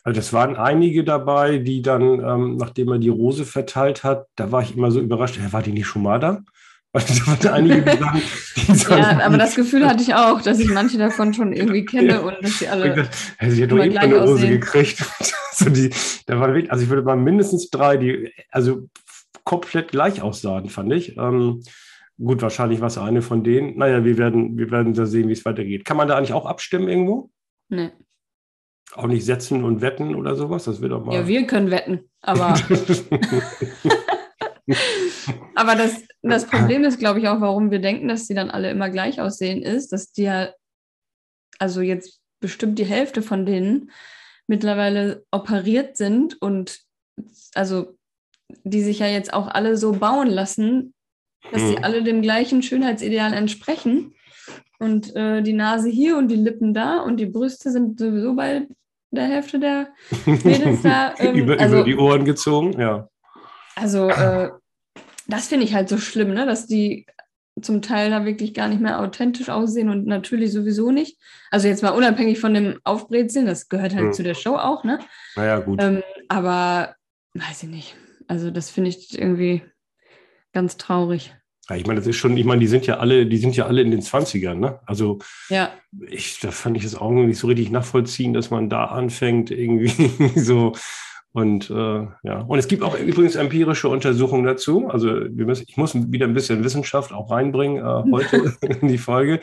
Also 0.02 0.16
das 0.18 0.32
waren 0.32 0.56
einige 0.56 1.04
dabei, 1.04 1.58
die 1.58 1.82
dann, 1.82 2.02
ähm, 2.02 2.56
nachdem 2.56 2.88
er 2.88 2.98
die 2.98 3.08
Rose 3.08 3.44
verteilt 3.44 4.04
hat, 4.04 4.26
da 4.36 4.50
war 4.50 4.62
ich 4.62 4.76
immer 4.76 4.90
so 4.90 5.00
überrascht, 5.00 5.38
war 5.52 5.62
die 5.62 5.72
nicht 5.72 5.86
schon 5.86 6.02
mal 6.02 6.18
da? 6.18 6.42
Da 6.92 7.00
waren 7.26 7.48
einige, 7.48 7.90
sagen, 7.98 8.22
die 8.56 8.74
sagen, 8.74 9.02
ja, 9.02 9.26
aber 9.26 9.38
das 9.38 9.54
Gefühl 9.54 9.86
hatte 9.86 10.02
ich 10.02 10.14
auch, 10.14 10.42
dass 10.42 10.58
ich 10.58 10.68
manche 10.68 10.98
davon 10.98 11.32
schon 11.32 11.52
irgendwie 11.52 11.84
kenne 11.84 12.14
ja. 12.14 12.20
und 12.20 12.36
dass 12.42 12.58
sie 12.58 12.68
alle. 12.68 13.08
Also 13.38 13.56
sie 13.56 13.62
hat 13.62 13.70
doch 13.70 13.84
eben 13.84 13.96
eine 13.96 14.20
aussehen. 14.20 14.60
gekriegt. 14.60 15.04
also, 15.52 15.70
die, 15.70 15.90
da 16.26 16.40
waren 16.40 16.52
wirklich, 16.54 16.72
also 16.72 16.82
ich 16.82 16.90
würde 16.90 17.02
mal 17.02 17.16
mindestens 17.16 17.70
drei, 17.70 17.96
die, 17.96 18.32
also 18.50 18.88
komplett 19.44 19.92
gleich 19.92 20.20
aussahen, 20.20 20.68
fand 20.68 20.92
ich. 20.92 21.16
Ähm, 21.16 21.62
gut, 22.18 22.42
wahrscheinlich 22.42 22.80
war 22.80 22.88
es 22.88 22.98
eine 22.98 23.22
von 23.22 23.44
denen. 23.44 23.78
Naja, 23.78 24.04
wir 24.04 24.18
werden, 24.18 24.58
wir 24.58 24.72
werden 24.72 24.92
da 24.92 25.06
sehen, 25.06 25.28
wie 25.28 25.32
es 25.32 25.44
weitergeht. 25.44 25.84
Kann 25.84 25.96
man 25.96 26.08
da 26.08 26.16
eigentlich 26.16 26.32
auch 26.32 26.46
abstimmen 26.46 26.88
irgendwo? 26.88 27.30
Nee. 27.68 27.90
Auch 28.94 29.06
nicht 29.06 29.24
setzen 29.24 29.62
und 29.62 29.80
wetten 29.80 30.16
oder 30.16 30.34
sowas? 30.34 30.64
Das 30.64 30.80
wird 30.80 30.90
doch 30.90 31.04
mal. 31.04 31.14
Ja, 31.14 31.28
wir 31.28 31.46
können 31.46 31.70
wetten, 31.70 32.00
aber. 32.20 32.54
aber 35.54 35.76
das, 35.76 36.02
das 36.30 36.46
Problem 36.46 36.84
ist, 36.84 36.98
glaube 36.98 37.20
ich, 37.20 37.28
auch, 37.28 37.40
warum 37.40 37.70
wir 37.70 37.80
denken, 37.80 38.08
dass 38.08 38.26
die 38.26 38.34
dann 38.34 38.50
alle 38.50 38.70
immer 38.70 38.90
gleich 38.90 39.20
aussehen, 39.20 39.62
ist, 39.62 39.92
dass 39.92 40.12
die 40.12 40.22
ja, 40.22 40.50
also 41.58 41.80
jetzt 41.80 42.20
bestimmt 42.40 42.78
die 42.78 42.86
Hälfte 42.86 43.22
von 43.22 43.46
denen 43.46 43.90
mittlerweile 44.46 45.24
operiert 45.30 45.96
sind 45.96 46.40
und 46.40 46.80
also 47.54 47.96
die 48.64 48.82
sich 48.82 48.98
ja 48.98 49.06
jetzt 49.06 49.32
auch 49.32 49.46
alle 49.46 49.76
so 49.76 49.92
bauen 49.92 50.28
lassen, 50.28 50.94
dass 51.52 51.62
sie 51.62 51.76
hm. 51.76 51.84
alle 51.84 52.02
dem 52.02 52.22
gleichen 52.22 52.62
Schönheitsideal 52.62 53.32
entsprechen. 53.32 54.14
Und 54.78 55.14
äh, 55.14 55.42
die 55.42 55.52
Nase 55.52 55.90
hier 55.90 56.16
und 56.16 56.28
die 56.28 56.36
Lippen 56.36 56.72
da 56.72 57.00
und 57.00 57.18
die 57.18 57.26
Brüste 57.26 57.70
sind 57.70 57.98
sowieso 57.98 58.34
bei 58.34 58.66
der 59.10 59.24
Hälfte 59.24 59.58
der 59.60 59.88
Mädels 60.26 60.82
da. 60.82 61.14
Ähm, 61.18 61.34
über, 61.34 61.60
also, 61.60 61.76
über 61.76 61.84
die 61.84 61.96
Ohren 61.96 62.24
gezogen, 62.24 62.80
ja. 62.80 63.08
Also, 63.76 64.08
äh, 64.08 64.50
das 65.32 65.48
finde 65.48 65.64
ich 65.64 65.74
halt 65.74 65.88
so 65.88 65.98
schlimm, 65.98 66.34
ne? 66.34 66.46
dass 66.46 66.66
die 66.66 67.06
zum 67.60 67.82
Teil 67.82 68.10
da 68.10 68.24
wirklich 68.24 68.54
gar 68.54 68.68
nicht 68.68 68.80
mehr 68.80 69.00
authentisch 69.00 69.48
aussehen 69.48 69.88
und 69.88 70.06
natürlich 70.06 70.52
sowieso 70.52 70.90
nicht. 70.90 71.18
Also 71.50 71.68
jetzt 71.68 71.82
mal 71.82 71.90
unabhängig 71.90 72.38
von 72.38 72.54
dem 72.54 72.78
Aufbrezeln, 72.84 73.46
das 73.46 73.68
gehört 73.68 73.94
halt 73.94 74.06
hm. 74.06 74.12
zu 74.12 74.22
der 74.22 74.34
Show 74.34 74.56
auch, 74.56 74.84
ne? 74.84 75.00
Naja, 75.36 75.58
gut. 75.58 75.82
Ähm, 75.82 76.02
aber 76.28 76.94
weiß 77.34 77.64
ich 77.64 77.68
nicht. 77.68 77.96
Also 78.28 78.50
das 78.50 78.70
finde 78.70 78.90
ich 78.90 79.18
irgendwie 79.18 79.62
ganz 80.52 80.76
traurig. 80.76 81.34
Ja, 81.68 81.76
ich 81.76 81.86
meine, 81.86 82.00
das 82.00 82.06
ist 82.08 82.16
schon, 82.16 82.36
ich 82.36 82.44
meine, 82.44 82.60
die 82.60 82.66
sind 82.66 82.86
ja 82.86 82.98
alle, 82.98 83.26
die 83.26 83.36
sind 83.36 83.56
ja 83.56 83.66
alle 83.66 83.82
in 83.82 83.90
den 83.90 84.00
20ern, 84.00 84.54
ne? 84.54 84.80
Also 84.86 85.18
ja. 85.50 85.72
ich, 86.08 86.40
da 86.40 86.50
fand 86.50 86.76
ich 86.76 86.84
es 86.84 86.96
auch 86.96 87.10
nicht 87.10 87.38
so 87.38 87.46
richtig 87.46 87.70
nachvollziehen, 87.70 88.32
dass 88.32 88.50
man 88.50 88.68
da 88.68 88.86
anfängt, 88.86 89.50
irgendwie 89.50 90.30
so 90.40 90.74
und 91.32 91.70
äh, 91.70 92.06
ja, 92.22 92.40
und 92.40 92.58
es 92.58 92.66
gibt 92.66 92.82
auch 92.82 92.98
übrigens 92.98 93.36
empirische 93.36 93.88
Untersuchungen 93.88 94.44
dazu. 94.44 94.88
Also 94.88 95.08
wir 95.08 95.46
müssen, 95.46 95.64
ich 95.68 95.76
muss 95.76 95.94
wieder 95.94 96.26
ein 96.26 96.34
bisschen 96.34 96.64
Wissenschaft 96.64 97.12
auch 97.12 97.30
reinbringen 97.30 97.78
äh, 97.78 98.10
heute 98.12 98.54
in 98.80 98.88
die 98.88 98.98
Folge. 98.98 99.40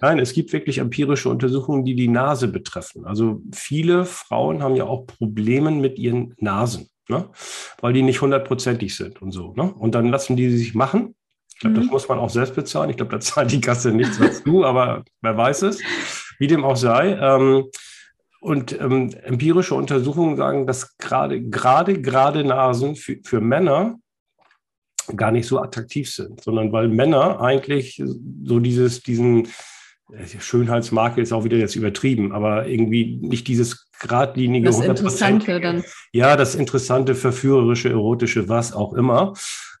Nein, 0.00 0.18
es 0.18 0.32
gibt 0.32 0.52
wirklich 0.52 0.78
empirische 0.78 1.28
Untersuchungen, 1.28 1.84
die 1.84 1.94
die 1.94 2.08
Nase 2.08 2.48
betreffen. 2.48 3.06
Also 3.06 3.40
viele 3.52 4.04
Frauen 4.04 4.62
haben 4.62 4.76
ja 4.76 4.84
auch 4.84 5.06
Probleme 5.06 5.70
mit 5.70 5.98
ihren 5.98 6.34
Nasen 6.38 6.90
ne? 7.10 7.28
weil 7.80 7.92
die 7.92 8.02
nicht 8.02 8.22
hundertprozentig 8.22 8.96
sind 8.96 9.20
und 9.20 9.32
so. 9.32 9.52
Ne? 9.54 9.74
Und 9.74 9.94
dann 9.94 10.08
lassen 10.08 10.36
die 10.36 10.50
sich 10.50 10.74
machen. 10.74 11.14
Ich 11.52 11.60
glaube, 11.60 11.76
mhm. 11.76 11.82
das 11.82 11.90
muss 11.90 12.08
man 12.08 12.18
auch 12.18 12.30
selbst 12.30 12.54
bezahlen. 12.54 12.88
Ich 12.88 12.96
glaube, 12.96 13.12
da 13.12 13.20
zahlt 13.20 13.52
die 13.52 13.60
Kasse 13.60 13.90
nichts 13.92 14.18
dazu, 14.18 14.64
aber 14.64 15.04
wer 15.20 15.36
weiß 15.36 15.62
es. 15.62 15.80
Wie 16.38 16.46
dem 16.46 16.64
auch 16.64 16.76
sei. 16.76 17.18
Ähm, 17.20 17.66
und 18.40 18.78
ähm, 18.80 19.14
empirische 19.22 19.74
Untersuchungen 19.74 20.36
sagen, 20.36 20.66
dass 20.66 20.96
gerade, 20.96 21.40
gerade, 21.42 22.00
gerade 22.00 22.42
Nasen 22.42 22.96
für, 22.96 23.18
für 23.22 23.40
Männer 23.40 23.98
gar 25.16 25.30
nicht 25.30 25.46
so 25.46 25.60
attraktiv 25.60 26.10
sind, 26.10 26.42
sondern 26.42 26.72
weil 26.72 26.88
Männer 26.88 27.40
eigentlich 27.40 28.02
so 28.44 28.58
dieses, 28.60 29.02
diesen, 29.02 29.48
Schönheitsmarke 30.40 31.20
ist 31.20 31.32
auch 31.32 31.44
wieder 31.44 31.56
jetzt 31.56 31.76
übertrieben, 31.76 32.32
aber 32.32 32.66
irgendwie 32.66 33.18
nicht 33.22 33.46
dieses 33.46 33.90
geradlinige 34.00 34.66
Das 34.66 34.80
Interessante 34.80 35.60
dann. 35.60 35.84
Ja, 36.12 36.36
das 36.36 36.54
interessante, 36.54 37.14
verführerische, 37.14 37.90
erotische, 37.90 38.48
was 38.48 38.72
auch 38.72 38.94
immer. 38.94 39.34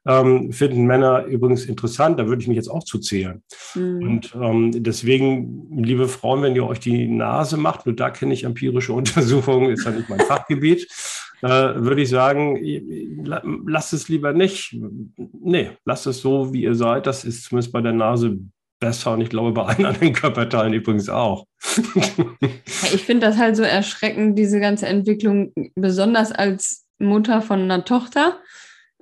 Ähm, 0.06 0.50
finden 0.50 0.86
Männer 0.86 1.24
übrigens 1.24 1.66
interessant, 1.66 2.18
da 2.18 2.26
würde 2.26 2.40
ich 2.40 2.48
mich 2.48 2.56
jetzt 2.56 2.70
auch 2.70 2.84
zu 2.84 2.98
zählen. 2.98 3.42
Mhm. 3.74 4.02
Und 4.02 4.34
ähm, 4.34 4.82
deswegen, 4.82 5.82
liebe 5.82 6.08
Frauen, 6.08 6.42
wenn 6.42 6.56
ihr 6.56 6.66
euch 6.66 6.80
die 6.80 7.06
Nase 7.06 7.58
macht, 7.58 7.86
und 7.86 8.00
da 8.00 8.10
kenne 8.10 8.32
ich 8.32 8.44
empirische 8.44 8.92
Untersuchungen, 8.94 9.70
ist 9.70 9.84
ja 9.84 9.90
nicht 9.90 10.08
mein 10.08 10.20
Fachgebiet, 10.20 10.88
äh, 11.42 11.48
würde 11.48 12.02
ich 12.02 12.08
sagen, 12.08 12.58
lasst 13.66 13.92
es 13.92 14.08
lieber 14.08 14.32
nicht. 14.32 14.76
Nee, 15.42 15.70
lasst 15.84 16.06
es 16.06 16.20
so, 16.20 16.52
wie 16.52 16.62
ihr 16.62 16.74
seid. 16.74 17.06
Das 17.06 17.24
ist 17.24 17.44
zumindest 17.44 17.72
bei 17.72 17.80
der 17.80 17.92
Nase 17.92 18.38
besser 18.80 19.12
und 19.12 19.20
ich 19.20 19.28
glaube 19.28 19.52
bei 19.52 19.62
allen 19.64 19.84
anderen 19.84 20.12
Körperteilen 20.14 20.72
übrigens 20.72 21.08
auch. 21.08 21.46
ich 22.92 23.04
finde 23.04 23.26
das 23.26 23.36
halt 23.36 23.56
so 23.56 23.62
erschreckend, 23.62 24.38
diese 24.38 24.58
ganze 24.58 24.86
Entwicklung, 24.86 25.52
besonders 25.74 26.32
als 26.32 26.86
Mutter 26.98 27.42
von 27.42 27.60
einer 27.60 27.84
Tochter, 27.84 28.38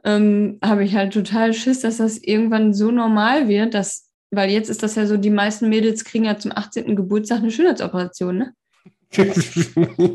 ähm, 0.05 0.59
habe 0.63 0.85
ich 0.85 0.95
halt 0.95 1.13
total 1.13 1.53
Schiss, 1.53 1.81
dass 1.81 1.99
das 1.99 2.19
irgendwann 2.19 2.75
so 2.75 2.91
normal 2.91 3.49
wird, 3.49 3.75
dass, 3.75 4.09
weil 4.31 4.51
jetzt 4.51 4.71
ist 4.71 4.83
das 4.83 4.95
ja 4.95 5.07
so, 5.07 5.17
die 5.17 5.31
meisten 5.31 5.69
Mädels 5.69 6.05
kriegen 6.05 6.25
ja 6.25 6.39
zum 6.39 6.53
18. 6.55 6.97
Geburtstag 6.97 7.39
eine 7.39 7.51
Schönheitsoperation, 7.51 8.39
ne? 8.39 8.53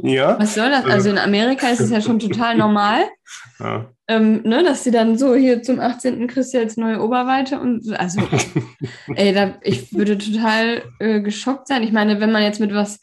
ja. 0.03 0.38
Was 0.39 0.53
soll 0.53 0.69
das? 0.69 0.86
Also 0.86 1.09
in 1.09 1.17
Amerika 1.17 1.67
ist 1.69 1.79
es 1.79 1.89
ja 1.89 1.99
schon 1.99 2.19
total 2.19 2.55
normal, 2.55 3.03
ja. 3.59 3.89
ähm, 4.07 4.41
ne, 4.43 4.63
dass 4.63 4.84
sie 4.84 4.91
dann 4.91 5.17
so 5.17 5.34
hier 5.34 5.63
zum 5.63 5.79
18. 5.79 6.27
kriegst 6.27 6.53
du 6.53 6.59
jetzt 6.59 6.77
neue 6.77 7.01
Oberweite 7.01 7.59
und 7.59 7.91
also, 7.99 8.21
ey, 9.15 9.34
da, 9.34 9.55
ich 9.63 9.93
würde 9.93 10.17
total 10.17 10.84
äh, 10.99 11.21
geschockt 11.21 11.67
sein. 11.67 11.81
Ich 11.81 11.91
meine, 11.91 12.19
wenn 12.19 12.31
man 12.31 12.43
jetzt 12.43 12.59
mit 12.59 12.73
was 12.73 12.99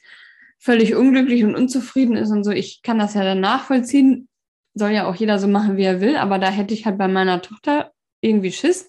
völlig 0.60 0.94
unglücklich 0.94 1.42
und 1.42 1.56
unzufrieden 1.56 2.16
ist 2.16 2.30
und 2.30 2.44
so, 2.44 2.52
ich 2.52 2.82
kann 2.82 2.98
das 2.98 3.14
ja 3.14 3.24
dann 3.24 3.40
nachvollziehen, 3.40 4.28
soll 4.74 4.90
ja 4.90 5.06
auch 5.06 5.14
jeder 5.14 5.38
so 5.38 5.48
machen, 5.48 5.76
wie 5.76 5.84
er 5.84 6.00
will, 6.00 6.16
aber 6.16 6.38
da 6.38 6.48
hätte 6.48 6.74
ich 6.74 6.86
halt 6.86 6.98
bei 6.98 7.08
meiner 7.08 7.42
Tochter 7.42 7.92
irgendwie 8.20 8.52
Schiss, 8.52 8.88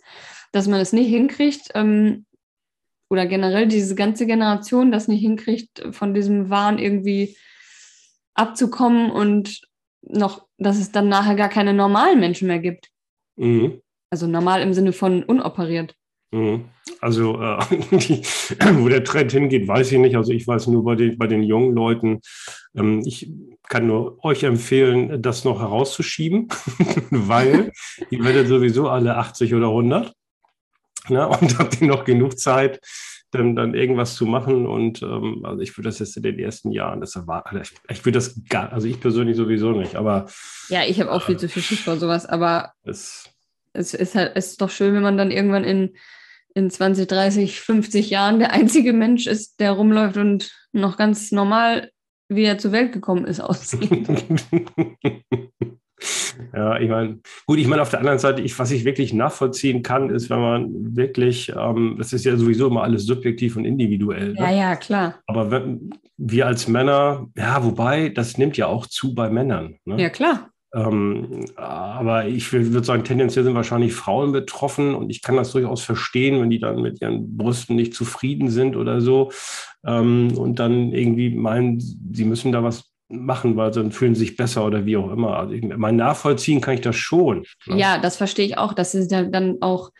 dass 0.52 0.68
man 0.68 0.80
es 0.80 0.94
nicht 0.94 1.08
hinkriegt, 1.08 1.70
ähm, 1.74 2.26
oder 3.10 3.26
generell 3.26 3.68
diese 3.68 3.94
ganze 3.96 4.26
Generation 4.26 4.92
das 4.92 5.10
nicht 5.10 5.20
hinkriegt, 5.20 5.84
von 5.92 6.14
diesem 6.14 6.50
Wahn 6.50 6.80
irgendwie 6.80 7.36
abzukommen 8.36 9.12
und 9.12 9.62
noch, 10.02 10.48
dass 10.58 10.78
es 10.78 10.92
dann 10.92 11.10
nachher 11.10 11.36
gar 11.36 11.50
keine 11.50 11.74
normalen 11.74 12.22
Menschen 12.22 12.48
mehr 12.48 12.60
gibt. 12.60 12.90
Mhm. 13.36 13.82
Also 14.10 14.28
normal 14.28 14.62
im 14.62 14.74
Sinne 14.74 14.94
von 14.94 15.24
unoperiert. 15.24 15.96
Mhm. 16.32 16.66
Also 17.00 17.40
äh, 17.42 17.60
die, 17.92 18.22
wo 18.76 18.90
der 18.90 19.04
Trend 19.04 19.32
hingeht, 19.32 19.68
weiß 19.68 19.92
ich 19.92 20.00
nicht. 20.00 20.16
Also 20.16 20.32
ich 20.32 20.48
weiß 20.48 20.68
nur 20.68 20.84
bei 20.84 20.96
den, 20.96 21.18
bei 21.18 21.28
den 21.28 21.44
jungen 21.44 21.76
Leuten. 21.76 22.22
Ähm, 22.76 23.02
ich 23.06 23.32
kann 23.68 23.88
nur 23.88 24.24
euch 24.24 24.44
empfehlen, 24.44 25.22
das 25.22 25.46
noch 25.46 25.62
herauszuschieben, 25.62 26.50
weil 27.10 27.72
ihr 28.10 28.24
werdet 28.24 28.48
sowieso 28.48 28.90
alle 28.90 29.18
80 29.18 29.54
oder 29.54 29.68
100 29.68 30.14
ne, 31.10 31.28
und 31.28 31.58
habt 31.60 31.82
ihr 31.82 31.88
noch 31.88 32.04
genug 32.04 32.38
Zeit, 32.38 32.82
dann, 33.32 33.56
dann 33.56 33.74
irgendwas 33.74 34.16
zu 34.16 34.26
machen. 34.26 34.68
Und 34.68 35.02
ähm, 35.02 35.46
also 35.46 35.62
ich 35.62 35.78
würde 35.78 35.90
das 35.90 36.00
jetzt 36.00 36.18
in 36.18 36.24
den 36.24 36.40
ersten 36.40 36.72
Jahren, 36.72 37.02
das 37.02 37.16
erwarten, 37.16 37.58
also 37.58 37.62
ich, 37.62 37.98
ich 37.98 38.06
würde 38.06 38.18
das 38.18 38.42
gar, 38.50 38.72
also 38.74 38.88
ich 38.88 39.00
persönlich 39.00 39.38
sowieso 39.38 39.72
nicht, 39.72 39.96
aber. 39.96 40.28
Ja, 40.70 40.84
ich 40.84 41.00
habe 41.00 41.12
auch 41.12 41.24
viel 41.24 41.36
äh, 41.36 41.40
zu 41.40 41.50
viel 41.50 41.64
Schiss 41.64 41.80
vor 41.80 41.98
sowas, 41.98 42.26
aber 42.26 42.74
es, 42.84 43.30
es 43.74 43.94
ist 43.94 44.16
halt, 44.16 44.34
es 44.36 44.52
ist 44.52 44.62
doch 44.62 44.70
schön, 44.70 44.94
wenn 44.94 45.04
man 45.04 45.18
dann 45.18 45.32
irgendwann 45.32 45.64
in, 45.64 45.96
in 46.56 46.70
20, 46.70 47.08
30, 47.08 47.62
50 47.62 48.10
Jahren 48.10 48.40
der 48.40 48.52
einzige 48.52 48.94
Mensch 48.94 49.28
ist, 49.28 49.60
der 49.60 49.72
rumläuft 49.72 50.18
und 50.18 50.52
noch 50.72 50.98
ganz 50.98 51.32
normal, 51.32 51.92
wie 52.30 52.44
er 52.44 52.58
zur 52.58 52.72
Welt 52.72 52.92
gekommen 52.92 53.26
ist, 53.26 53.40
aussieht. 53.42 54.08
Ja, 56.54 56.80
ich 56.80 56.90
meine, 56.90 57.20
gut, 57.46 57.60
ich 57.60 57.68
meine, 57.68 57.82
auf 57.82 57.92
der 57.92 58.00
anderen 58.00 58.20
Seite, 58.20 58.42
ich, 58.42 58.58
was 58.58 58.72
ich 58.72 58.84
wirklich 58.84 59.14
nachvollziehen 59.14 59.84
kann, 59.84 60.10
ist, 60.10 60.30
wenn 60.30 60.42
man 60.42 60.96
wirklich, 60.98 61.54
ähm, 61.56 61.96
das 61.98 62.14
ist 62.14 62.26
ja 62.26 62.36
sowieso 62.36 62.68
immer 62.68 62.84
alles 62.84 63.06
subjektiv 63.06 63.56
und 63.56 63.66
individuell. 63.66 64.34
Ne? 64.34 64.40
Ja, 64.40 64.52
ja, 64.52 64.76
klar. 64.76 65.20
Aber 65.28 65.52
wenn, 65.52 65.92
wir 66.18 66.46
als 66.46 66.68
Männer, 66.68 67.28
ja, 67.36 67.64
wobei, 67.64 68.10
das 68.10 68.38
nimmt 68.38 68.56
ja 68.56 68.68
auch 68.68 68.86
zu 68.86 69.16
bei 69.16 69.30
Männern. 69.30 69.78
Ne? 69.86 70.00
Ja, 70.00 70.10
klar. 70.10 70.51
Ähm, 70.74 71.46
aber 71.56 72.28
ich 72.28 72.54
würde 72.54 72.86
sagen, 72.86 73.04
tendenziell 73.04 73.44
sind 73.44 73.56
wahrscheinlich 73.56 73.94
Frauen 73.94 74.32
betroffen 74.32 74.96
und 74.96 75.10
ich 75.10 75.22
kann 75.22 75.36
das 75.36 75.52
durchaus 75.52 75.82
verstehen, 75.82 76.42
wenn 76.42 76.50
die 76.50 76.60
dann 76.60 76.82
mit 76.82 77.02
ihren 77.02 77.36
Brüsten 77.36 77.76
nicht 77.76 77.94
zufrieden 77.94 78.50
sind 78.50 78.78
oder 78.78 79.02
so 79.02 79.32
ähm, 79.86 80.38
und 80.38 80.60
dann 80.60 80.94
irgendwie 80.94 81.30
meinen, 81.30 81.80
sie 81.80 82.24
müssen 82.24 82.54
da 82.54 82.64
was 82.64 82.92
machen, 83.10 83.58
weil 83.58 83.72
dann 83.72 83.92
fühlen 83.92 84.16
sie 84.16 84.22
sich 84.22 84.38
besser 84.38 84.66
oder 84.66 84.86
wie 84.86 84.96
auch 84.96 85.12
immer. 85.12 85.38
Also 85.38 85.54
ich, 85.54 85.64
mein 85.64 85.98
Nachvollziehen 85.98 86.62
kann 86.62 86.76
ich 86.76 86.82
das 86.82 86.96
schon. 86.96 87.44
Ne? 87.66 87.78
Ja, 87.78 87.98
das 87.98 88.16
verstehe 88.16 88.46
ich 88.46 88.58
auch. 88.58 88.74
Das 88.74 88.96
ist 88.96 89.12
ja 89.12 89.24
dann 89.24 89.58
auch, 89.60 89.92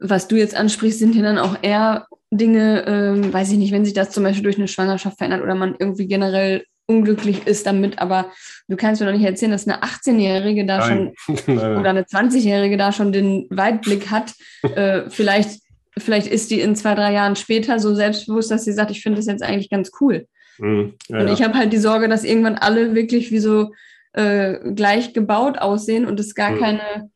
was 0.00 0.28
du 0.28 0.36
jetzt 0.36 0.54
ansprichst, 0.54 1.00
sind 1.00 1.16
ja 1.16 1.22
dann 1.22 1.38
auch 1.38 1.56
eher 1.62 2.06
Dinge, 2.30 2.84
ähm, 2.86 3.32
weiß 3.32 3.50
ich 3.52 3.58
nicht, 3.58 3.72
wenn 3.72 3.84
sich 3.84 3.94
das 3.94 4.10
zum 4.10 4.22
Beispiel 4.22 4.44
durch 4.44 4.58
eine 4.58 4.68
Schwangerschaft 4.68 5.18
verändert 5.18 5.42
oder 5.42 5.54
man 5.54 5.74
irgendwie 5.78 6.06
generell 6.06 6.64
unglücklich 6.86 7.46
ist 7.46 7.66
damit, 7.66 7.98
aber 7.98 8.30
du 8.68 8.76
kannst 8.76 9.00
mir 9.00 9.06
doch 9.06 9.16
nicht 9.16 9.26
erzählen, 9.26 9.52
dass 9.52 9.66
eine 9.66 9.82
18-Jährige 9.82 10.66
da 10.66 10.78
nein. 10.78 11.14
schon 11.44 11.58
oder 11.58 11.90
eine 11.90 12.02
20-Jährige 12.02 12.76
da 12.76 12.92
schon 12.92 13.12
den 13.12 13.46
Weitblick 13.50 14.10
hat. 14.10 14.34
äh, 14.62 15.08
vielleicht, 15.08 15.60
vielleicht 15.96 16.26
ist 16.26 16.50
die 16.50 16.60
in 16.60 16.76
zwei, 16.76 16.94
drei 16.94 17.12
Jahren 17.12 17.36
später 17.36 17.78
so 17.78 17.94
selbstbewusst, 17.94 18.50
dass 18.50 18.64
sie 18.64 18.72
sagt, 18.72 18.90
ich 18.90 19.02
finde 19.02 19.16
das 19.16 19.26
jetzt 19.26 19.42
eigentlich 19.42 19.70
ganz 19.70 19.92
cool. 20.00 20.26
Mhm, 20.58 20.94
ja, 21.08 21.20
und 21.20 21.28
ich 21.28 21.42
habe 21.42 21.54
halt 21.54 21.72
die 21.72 21.78
Sorge, 21.78 22.08
dass 22.08 22.24
irgendwann 22.24 22.56
alle 22.56 22.94
wirklich 22.94 23.30
wie 23.30 23.40
so 23.40 23.72
äh, 24.12 24.72
gleich 24.74 25.12
gebaut 25.12 25.58
aussehen 25.58 26.06
und 26.06 26.20
es 26.20 26.34
gar 26.34 26.52
mhm. 26.52 26.60
keine 26.60 27.10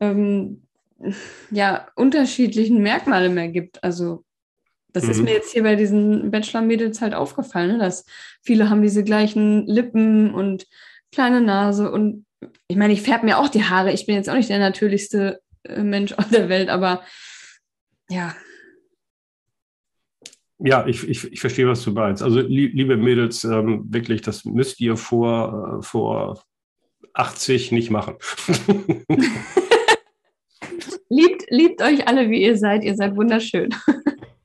ähm, 0.00 0.62
ja, 1.50 1.88
unterschiedlichen 1.94 2.82
Merkmale 2.82 3.28
mehr 3.28 3.48
gibt. 3.48 3.82
Also 3.82 4.24
das 4.96 5.04
mhm. 5.04 5.10
ist 5.10 5.22
mir 5.22 5.32
jetzt 5.32 5.52
hier 5.52 5.62
bei 5.62 5.76
diesen 5.76 6.30
Bachelor-Mädels 6.30 7.02
halt 7.02 7.14
aufgefallen, 7.14 7.72
ne? 7.72 7.78
dass 7.78 8.06
viele 8.42 8.70
haben 8.70 8.80
diese 8.80 9.04
gleichen 9.04 9.66
Lippen 9.66 10.32
und 10.32 10.66
kleine 11.12 11.42
Nase 11.42 11.92
und 11.92 12.24
ich 12.66 12.76
meine, 12.76 12.94
ich 12.94 13.02
färbe 13.02 13.26
mir 13.26 13.38
auch 13.38 13.48
die 13.48 13.64
Haare. 13.64 13.92
Ich 13.92 14.06
bin 14.06 14.14
jetzt 14.14 14.30
auch 14.30 14.34
nicht 14.34 14.48
der 14.48 14.58
natürlichste 14.58 15.40
äh, 15.64 15.82
Mensch 15.82 16.12
auf 16.16 16.30
der 16.30 16.48
Welt, 16.48 16.70
aber 16.70 17.02
ja, 18.08 18.34
ja, 20.58 20.86
ich, 20.86 21.06
ich, 21.06 21.30
ich 21.30 21.40
verstehe, 21.40 21.68
was 21.68 21.84
du 21.84 21.90
meinst. 21.90 22.22
Also, 22.22 22.40
liebe 22.40 22.96
Mädels, 22.96 23.44
ähm, 23.44 23.84
wirklich, 23.90 24.22
das 24.22 24.46
müsst 24.46 24.80
ihr 24.80 24.96
vor, 24.96 25.80
äh, 25.80 25.82
vor 25.82 26.42
80 27.12 27.72
nicht 27.72 27.90
machen. 27.90 28.14
liebt, 31.10 31.44
liebt 31.50 31.82
euch 31.82 32.08
alle, 32.08 32.30
wie 32.30 32.42
ihr 32.42 32.56
seid. 32.56 32.84
Ihr 32.84 32.96
seid 32.96 33.16
wunderschön. 33.16 33.68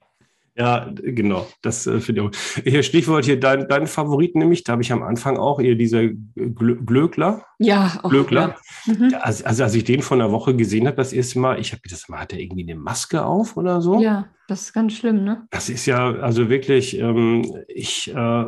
Ja, 0.57 0.91
genau. 0.93 1.47
Das 1.61 1.87
äh, 1.87 2.01
finde 2.01 2.21
ich 2.21 2.27
auch. 2.27 2.61
Hier 2.63 2.83
Stichwort 2.83 3.23
hier, 3.23 3.39
dein, 3.39 3.67
dein 3.69 3.87
Favorit 3.87 4.35
nämlich, 4.35 4.63
da 4.63 4.73
habe 4.73 4.81
ich 4.81 4.91
am 4.91 5.01
Anfang 5.01 5.37
auch 5.37 5.61
eher 5.61 5.75
dieser 5.75 6.07
Glöckler. 6.07 7.45
Ja, 7.57 7.99
auch, 8.03 8.09
Glöckler. 8.09 8.55
Ja. 8.85 8.93
Mhm. 8.93 9.15
Also, 9.21 9.45
also, 9.45 9.63
als 9.63 9.75
ich 9.75 9.85
den 9.85 10.01
vor 10.01 10.17
einer 10.17 10.31
Woche 10.31 10.55
gesehen 10.55 10.87
habe, 10.87 10.97
das 10.97 11.13
erste 11.13 11.39
Mal, 11.39 11.59
ich 11.59 11.71
habe 11.71 11.81
gedacht, 11.81 12.09
mal, 12.09 12.19
hat 12.19 12.33
er 12.33 12.39
irgendwie 12.39 12.63
eine 12.63 12.75
Maske 12.75 13.23
auf 13.23 13.55
oder 13.55 13.81
so? 13.81 14.01
Ja, 14.01 14.27
das 14.47 14.63
ist 14.63 14.73
ganz 14.73 14.93
schlimm, 14.93 15.23
ne? 15.23 15.47
Das 15.51 15.69
ist 15.69 15.85
ja, 15.85 16.11
also 16.15 16.49
wirklich, 16.49 16.99
ähm, 16.99 17.55
ich, 17.67 18.13
äh, 18.13 18.45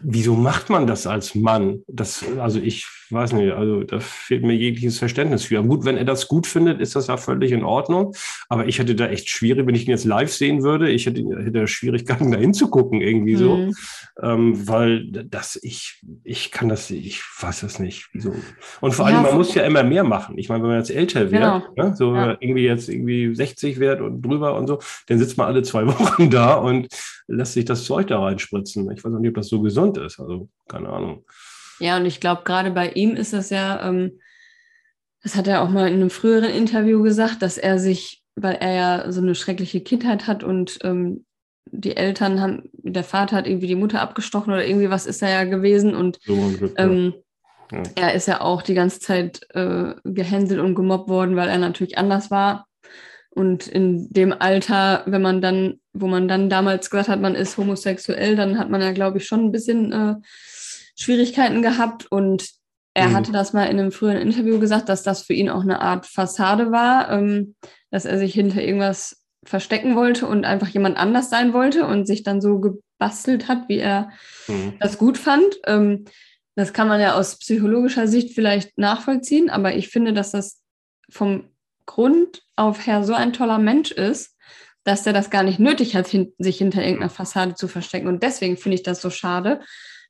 wieso 0.00 0.34
macht 0.36 0.70
man 0.70 0.86
das 0.86 1.06
als 1.06 1.34
Mann? 1.34 1.82
Das, 1.86 2.24
also 2.38 2.58
ich 2.58 2.86
weiß 3.12 3.32
nicht, 3.32 3.52
also 3.52 3.82
da 3.82 4.00
fehlt 4.00 4.42
mir 4.42 4.54
jegliches 4.54 4.98
Verständnis 4.98 5.44
für. 5.44 5.62
Gut, 5.62 5.84
wenn 5.84 5.96
er 5.96 6.04
das 6.04 6.28
gut 6.28 6.46
findet, 6.46 6.80
ist 6.80 6.96
das 6.96 7.08
ja 7.08 7.16
völlig 7.16 7.52
in 7.52 7.64
Ordnung. 7.64 8.14
Aber 8.48 8.66
ich 8.66 8.78
hätte 8.78 8.94
da 8.94 9.08
echt 9.08 9.28
schwierig, 9.28 9.66
wenn 9.66 9.74
ich 9.74 9.86
ihn 9.86 9.90
jetzt 9.90 10.04
live 10.04 10.32
sehen 10.32 10.62
würde, 10.62 10.90
ich 10.90 11.06
hätte, 11.06 11.22
hätte 11.22 11.66
Schwierigkeiten, 11.66 12.30
da 12.32 12.38
hinzugucken, 12.38 13.00
irgendwie 13.00 13.36
so. 13.36 13.56
Mhm. 13.56 13.74
Ähm, 14.22 14.68
weil 14.68 15.06
das, 15.06 15.58
ich, 15.62 16.02
ich 16.24 16.50
kann 16.50 16.68
das, 16.68 16.90
ich 16.90 17.22
weiß 17.40 17.60
das 17.60 17.78
nicht. 17.78 18.08
Wieso? 18.12 18.34
Und 18.80 18.94
vor 18.94 19.06
allem, 19.06 19.16
ja, 19.16 19.22
man 19.22 19.36
muss 19.36 19.54
ja 19.54 19.64
immer 19.64 19.82
mehr 19.82 20.04
machen. 20.04 20.38
Ich 20.38 20.48
meine, 20.48 20.62
wenn 20.62 20.70
man 20.70 20.78
jetzt 20.78 20.90
älter 20.90 21.30
wird, 21.30 21.42
genau. 21.42 21.62
ne, 21.76 21.94
so 21.96 22.14
ja. 22.14 22.36
irgendwie 22.40 22.64
jetzt 22.64 22.88
irgendwie 22.88 23.34
60 23.34 23.78
wird 23.78 24.00
und 24.00 24.22
drüber 24.22 24.54
und 24.56 24.66
so, 24.66 24.78
dann 25.06 25.18
sitzt 25.18 25.38
man 25.38 25.46
alle 25.46 25.62
zwei 25.62 25.86
Wochen 25.86 26.30
da 26.30 26.54
und 26.54 26.88
lässt 27.26 27.54
sich 27.54 27.64
das 27.64 27.84
Zeug 27.84 28.06
da 28.08 28.20
reinspritzen. 28.20 28.90
Ich 28.90 29.04
weiß 29.04 29.14
auch 29.14 29.18
nicht, 29.18 29.30
ob 29.30 29.36
das 29.36 29.48
so 29.48 29.60
gesund 29.60 29.98
ist. 29.98 30.20
Also, 30.20 30.48
keine 30.68 30.88
Ahnung. 30.88 31.24
Ja, 31.80 31.96
und 31.96 32.06
ich 32.06 32.20
glaube, 32.20 32.42
gerade 32.44 32.70
bei 32.70 32.90
ihm 32.90 33.16
ist 33.16 33.32
das 33.32 33.50
ja, 33.50 33.88
ähm, 33.88 34.20
das 35.22 35.36
hat 35.36 35.46
er 35.46 35.62
auch 35.62 35.68
mal 35.68 35.88
in 35.88 35.94
einem 35.94 36.10
früheren 36.10 36.50
Interview 36.50 37.02
gesagt, 37.02 37.42
dass 37.42 37.58
er 37.58 37.78
sich, 37.78 38.22
weil 38.34 38.56
er 38.56 38.72
ja 38.72 39.12
so 39.12 39.20
eine 39.20 39.34
schreckliche 39.34 39.80
Kindheit 39.80 40.26
hat 40.26 40.42
und 40.42 40.78
ähm, 40.82 41.24
die 41.70 41.96
Eltern 41.96 42.40
haben, 42.40 42.70
der 42.72 43.04
Vater 43.04 43.36
hat 43.36 43.46
irgendwie 43.46 43.68
die 43.68 43.76
Mutter 43.76 44.00
abgestochen 44.00 44.52
oder 44.52 44.66
irgendwie 44.66 44.90
was 44.90 45.06
ist 45.06 45.22
er 45.22 45.30
ja 45.30 45.44
gewesen 45.44 45.94
und 45.94 46.18
ähm, 46.76 47.14
ja. 47.70 47.82
er 47.94 48.14
ist 48.14 48.26
ja 48.28 48.40
auch 48.40 48.62
die 48.62 48.74
ganze 48.74 49.00
Zeit 49.00 49.40
äh, 49.54 49.94
gehänselt 50.04 50.60
und 50.60 50.74
gemobbt 50.74 51.08
worden, 51.08 51.36
weil 51.36 51.48
er 51.48 51.58
natürlich 51.58 51.98
anders 51.98 52.30
war. 52.30 52.66
Und 53.30 53.66
in 53.66 54.10
dem 54.10 54.34
Alter, 54.38 55.04
wenn 55.06 55.22
man 55.22 55.40
dann, 55.40 55.80
wo 55.94 56.06
man 56.06 56.28
dann 56.28 56.50
damals 56.50 56.90
gesagt 56.90 57.08
hat, 57.08 57.20
man 57.22 57.34
ist 57.34 57.56
homosexuell, 57.56 58.36
dann 58.36 58.58
hat 58.58 58.68
man 58.68 58.82
ja, 58.82 58.92
glaube 58.92 59.18
ich, 59.18 59.26
schon 59.26 59.46
ein 59.46 59.52
bisschen 59.52 59.92
äh, 59.92 60.14
Schwierigkeiten 60.96 61.62
gehabt 61.62 62.10
und 62.10 62.44
er 62.94 63.08
mhm. 63.08 63.16
hatte 63.16 63.32
das 63.32 63.52
mal 63.52 63.64
in 63.64 63.78
einem 63.78 63.92
früheren 63.92 64.18
Interview 64.18 64.58
gesagt, 64.58 64.88
dass 64.88 65.02
das 65.02 65.22
für 65.22 65.32
ihn 65.32 65.48
auch 65.48 65.62
eine 65.62 65.80
Art 65.80 66.06
Fassade 66.06 66.70
war, 66.70 67.10
ähm, 67.10 67.54
dass 67.90 68.04
er 68.04 68.18
sich 68.18 68.34
hinter 68.34 68.62
irgendwas 68.62 69.24
verstecken 69.44 69.96
wollte 69.96 70.26
und 70.26 70.44
einfach 70.44 70.68
jemand 70.68 70.96
anders 70.96 71.30
sein 71.30 71.52
wollte 71.52 71.86
und 71.86 72.06
sich 72.06 72.22
dann 72.22 72.40
so 72.40 72.60
gebastelt 72.60 73.48
hat, 73.48 73.68
wie 73.68 73.78
er 73.78 74.10
mhm. 74.46 74.74
das 74.78 74.98
gut 74.98 75.18
fand. 75.18 75.58
Ähm, 75.66 76.04
das 76.54 76.72
kann 76.74 76.86
man 76.86 77.00
ja 77.00 77.14
aus 77.14 77.38
psychologischer 77.38 78.06
Sicht 78.06 78.34
vielleicht 78.34 78.76
nachvollziehen, 78.76 79.48
aber 79.48 79.74
ich 79.74 79.88
finde, 79.88 80.12
dass 80.12 80.32
das 80.32 80.60
vom 81.10 81.48
Grund 81.86 82.42
auf 82.56 82.86
her 82.86 83.04
so 83.04 83.14
ein 83.14 83.32
toller 83.32 83.58
Mensch 83.58 83.90
ist, 83.90 84.36
dass 84.84 85.06
er 85.06 85.12
das 85.12 85.30
gar 85.30 85.42
nicht 85.42 85.58
nötig 85.58 85.96
hat, 85.96 86.08
hin 86.08 86.32
sich 86.38 86.58
hinter 86.58 86.82
irgendeiner 86.82 87.10
Fassade 87.10 87.54
zu 87.54 87.68
verstecken. 87.68 88.08
Und 88.08 88.22
deswegen 88.22 88.56
finde 88.56 88.74
ich 88.74 88.82
das 88.82 89.00
so 89.00 89.10
schade, 89.10 89.60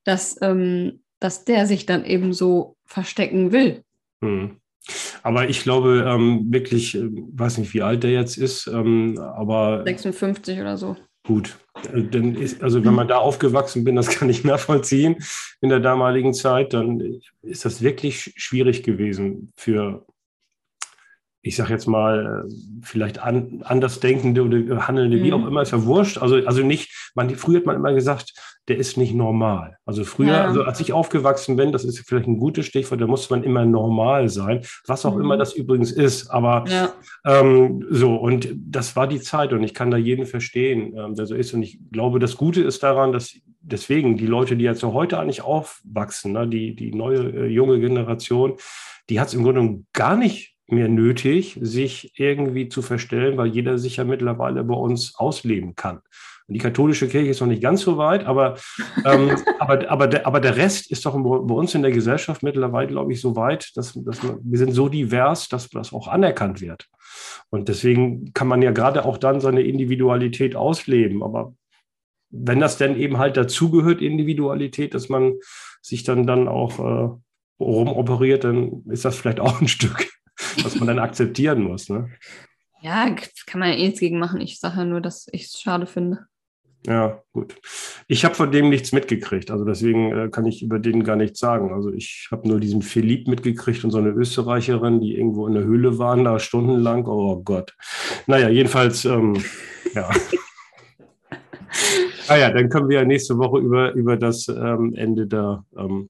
dass, 0.05 0.41
ähm, 0.43 1.03
dass 1.21 1.45
der 1.45 1.67
sich 1.67 1.87
dann 1.87 2.05
eben 2.05 2.33
so 2.33 2.77
verstecken 2.85 3.53
will. 3.53 3.83
Hm. 4.23 4.57
Aber 5.23 5.49
ich 5.49 5.63
glaube 5.63 6.05
ähm, 6.07 6.53
wirklich, 6.53 6.97
äh, 6.97 7.09
weiß 7.09 7.59
nicht, 7.59 7.73
wie 7.75 7.83
alt 7.83 8.03
der 8.03 8.11
jetzt 8.11 8.37
ist, 8.37 8.67
ähm, 8.67 9.19
aber. 9.19 9.85
56 9.87 10.61
oder 10.61 10.77
so. 10.77 10.97
Gut, 11.25 11.57
äh, 11.93 12.03
denn 12.03 12.35
ist, 12.35 12.63
also 12.63 12.85
wenn 12.85 12.95
man 12.95 13.07
da 13.07 13.19
aufgewachsen 13.19 13.85
bin, 13.85 13.95
das 13.95 14.09
kann 14.09 14.29
ich 14.29 14.43
mehr 14.43 14.59
vollziehen 14.59 15.17
in 15.61 15.69
der 15.69 15.79
damaligen 15.79 16.35
Zeit, 16.35 16.73
dann 16.73 17.21
ist 17.43 17.65
das 17.65 17.83
wirklich 17.83 18.35
schwierig 18.37 18.83
gewesen 18.83 19.53
für 19.57 20.05
ich 21.45 21.57
sage 21.57 21.73
jetzt 21.73 21.87
mal, 21.87 22.49
vielleicht 22.83 23.19
an, 23.19 23.63
andersdenkende 23.65 24.43
oder 24.43 24.87
handelnde, 24.87 25.17
mhm. 25.17 25.23
wie 25.25 25.33
auch 25.33 25.45
immer, 25.47 25.63
ist 25.63 25.73
ja 25.73 25.85
wurscht. 25.85 26.19
Also, 26.19 26.37
also 26.47 26.63
nicht, 26.63 27.13
man, 27.17 27.31
früher 27.31 27.59
hat 27.59 27.67
man 27.67 27.77
immer 27.77 27.93
gesagt, 27.93 28.33
der 28.69 28.77
ist 28.77 28.97
nicht 28.97 29.13
normal. 29.13 29.77
Also 29.85 30.05
früher, 30.05 30.29
ja. 30.29 30.45
also 30.45 30.63
als 30.63 30.79
ich 30.79 30.93
aufgewachsen 30.93 31.57
bin, 31.57 31.73
das 31.73 31.85
ist 31.85 31.99
vielleicht 32.07 32.29
ein 32.29 32.39
gutes 32.39 32.67
Stichwort, 32.67 33.01
da 33.01 33.09
musste 33.09 33.35
man 33.35 33.43
immer 33.43 33.65
normal 33.65 34.29
sein, 34.29 34.65
was 34.87 35.05
auch 35.05 35.17
mhm. 35.17 35.23
immer 35.23 35.37
das 35.37 35.53
übrigens 35.53 35.91
ist. 35.91 36.31
Aber 36.31 36.65
ja. 36.69 36.93
ähm, 37.27 37.85
so, 37.91 38.15
und 38.15 38.49
das 38.55 38.95
war 38.95 39.09
die 39.09 39.21
Zeit 39.21 39.53
und 39.53 39.65
ich 39.65 39.75
kann 39.75 39.91
da 39.91 39.97
jeden 39.97 40.27
verstehen, 40.27 40.97
ähm, 40.97 41.17
der 41.17 41.27
so 41.27 41.35
ist. 41.35 41.53
Und 41.55 41.65
ich 41.65 41.81
glaube, 41.91 42.21
das 42.21 42.37
Gute 42.37 42.63
ist 42.63 42.85
daran, 42.85 43.13
dass 43.13 43.35
deswegen 43.61 44.17
die 44.17 44.27
Leute, 44.27 44.57
die 44.57 44.65
jetzt 44.65 44.81
so 44.81 44.93
heute 44.93 45.19
eigentlich 45.19 45.43
aufwachsen, 45.43 46.33
ne, 46.33 46.47
die, 46.47 46.77
die 46.77 46.95
neue 46.95 47.19
äh, 47.19 47.47
junge 47.47 47.81
Generation, 47.81 48.55
die 49.11 49.19
hat 49.19 49.29
es 49.29 49.35
im 49.35 49.43
Grunde 49.43 49.83
gar 49.93 50.17
nicht 50.17 50.52
mehr 50.67 50.89
nötig, 50.89 51.59
sich 51.61 52.13
irgendwie 52.19 52.69
zu 52.69 52.83
verstellen, 52.83 53.37
weil 53.37 53.49
jeder 53.49 53.79
sich 53.79 53.97
ja 53.97 54.05
mittlerweile 54.05 54.65
bei 54.65 54.75
uns 54.75 55.15
ausleben 55.17 55.75
kann. 55.75 56.01
Und 56.49 56.55
die 56.55 56.61
katholische 56.61 57.09
Kirche 57.09 57.31
ist 57.31 57.41
noch 57.41 57.47
nicht 57.47 57.63
ganz 57.63 57.83
so 57.83 57.97
weit, 57.97 58.25
aber, 58.27 58.57
ähm, 59.05 59.37
aber, 59.59 59.91
aber, 59.91 60.07
der, 60.07 60.27
aber 60.27 60.41
der 60.41 60.57
Rest 60.57 60.91
ist 60.91 61.07
doch 61.07 61.15
bei 61.15 61.55
uns 61.55 61.75
in 61.75 61.83
der 61.83 61.93
Gesellschaft 61.93 62.43
mittlerweile, 62.43 62.89
glaube 62.89 63.13
ich, 63.13 63.21
so 63.21 63.37
weit, 63.37 63.71
dass, 63.77 63.93
dass 63.95 64.23
wir, 64.23 64.39
wir 64.43 64.59
sind 64.59 64.73
so 64.73 64.89
divers, 64.89 65.49
dass 65.49 65.69
das 65.69 65.93
auch 65.93 66.09
anerkannt 66.09 66.61
wird. 66.61 66.89
Und 67.51 67.69
deswegen 67.69 68.33
kann 68.33 68.49
man 68.49 68.63
ja 68.63 68.71
gerade 68.71 69.05
auch 69.05 69.19
dann 69.19 69.41
seine 69.41 69.63
Individualität 69.63 70.57
ausleben. 70.57 71.23
Aber 71.23 71.55
wenn 72.31 72.61
das 72.61 72.79
denn 72.79 72.97
eben 72.97 73.19
halt 73.19 73.37
dazugehört, 73.37 74.01
Individualität, 74.01 74.95
dass 74.95 75.09
man 75.09 75.35
sich 75.81 76.03
dann, 76.03 76.27
dann 76.27 76.49
auch 76.49 76.79
äh, 76.79 77.63
rumoperiert, 77.63 78.45
dann 78.45 78.83
ist 78.89 79.05
das 79.05 79.17
vielleicht 79.17 79.41
auch 79.41 79.61
ein 79.61 79.69
Stück 79.69 80.12
was 80.63 80.77
man 80.77 80.89
dann 80.89 80.99
akzeptieren 80.99 81.63
muss. 81.63 81.89
Ne? 81.89 82.11
Ja, 82.81 83.15
kann 83.47 83.61
man 83.61 83.71
ja 83.71 83.77
eh 83.77 83.87
nichts 83.87 84.01
gegen 84.01 84.19
machen. 84.19 84.41
Ich 84.41 84.59
sage 84.59 84.79
ja 84.79 84.85
nur, 84.85 85.01
dass 85.01 85.29
ich 85.33 85.45
es 85.45 85.61
schade 85.61 85.87
finde. 85.87 86.27
Ja, 86.87 87.23
gut. 87.33 87.55
Ich 88.09 88.25
habe 88.25 88.35
von 88.35 88.51
dem 88.51 88.69
nichts 88.69 88.91
mitgekriegt, 88.91 89.53
also 89.53 89.65
deswegen 89.65 90.11
äh, 90.11 90.29
kann 90.31 90.47
ich 90.47 90.63
über 90.63 90.81
den 90.81 91.05
gar 91.05 91.15
nichts 91.15 91.39
sagen. 91.39 91.73
Also 91.73 91.93
ich 91.93 92.27
habe 92.33 92.49
nur 92.49 92.59
diesen 92.59 92.83
Philipp 92.83 93.29
mitgekriegt 93.29 93.85
und 93.85 93.93
so 93.93 93.99
eine 93.99 94.09
Österreicherin, 94.09 95.01
die 95.01 95.17
irgendwo 95.17 95.47
in 95.47 95.55
der 95.55 95.63
Höhle 95.63 95.99
waren, 95.99 96.25
da 96.25 96.41
stundenlang. 96.41 97.07
Oh 97.07 97.41
Gott. 97.41 97.73
Naja, 98.27 98.49
jedenfalls, 98.49 99.05
ähm, 99.05 99.41
ja. 99.95 100.11
ah 102.29 102.37
ja, 102.37 102.51
dann 102.51 102.69
können 102.69 102.89
wir 102.89 102.99
ja 102.99 103.05
nächste 103.05 103.39
Woche 103.39 103.61
über, 103.61 103.93
über 103.93 104.17
das 104.17 104.49
ähm, 104.49 104.93
Ende 104.97 105.29
der 105.29 105.65
ähm, 105.79 106.09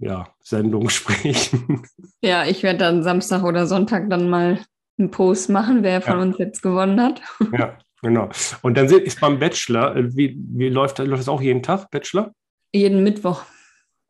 ja, 0.00 0.28
Sendung 0.42 0.88
sprechen. 0.90 1.82
Ja, 2.20 2.44
ich 2.44 2.62
werde 2.62 2.80
dann 2.80 3.02
Samstag 3.02 3.44
oder 3.44 3.66
Sonntag 3.66 4.10
dann 4.10 4.28
mal 4.28 4.60
einen 4.98 5.10
Post 5.10 5.50
machen, 5.50 5.82
wer 5.82 6.00
von 6.02 6.18
ja. 6.18 6.22
uns 6.22 6.38
jetzt 6.38 6.62
gewonnen 6.62 7.00
hat. 7.00 7.20
Ja, 7.52 7.78
genau. 8.02 8.28
Und 8.62 8.76
dann 8.76 8.86
ist 8.86 9.20
beim 9.20 9.38
Bachelor, 9.38 9.96
äh, 9.96 10.16
wie, 10.16 10.36
wie 10.38 10.68
läuft, 10.68 10.98
läuft 10.98 11.20
das 11.20 11.28
auch 11.28 11.40
jeden 11.40 11.62
Tag, 11.62 11.90
Bachelor? 11.90 12.32
Jeden 12.72 13.02
Mittwoch. 13.02 13.42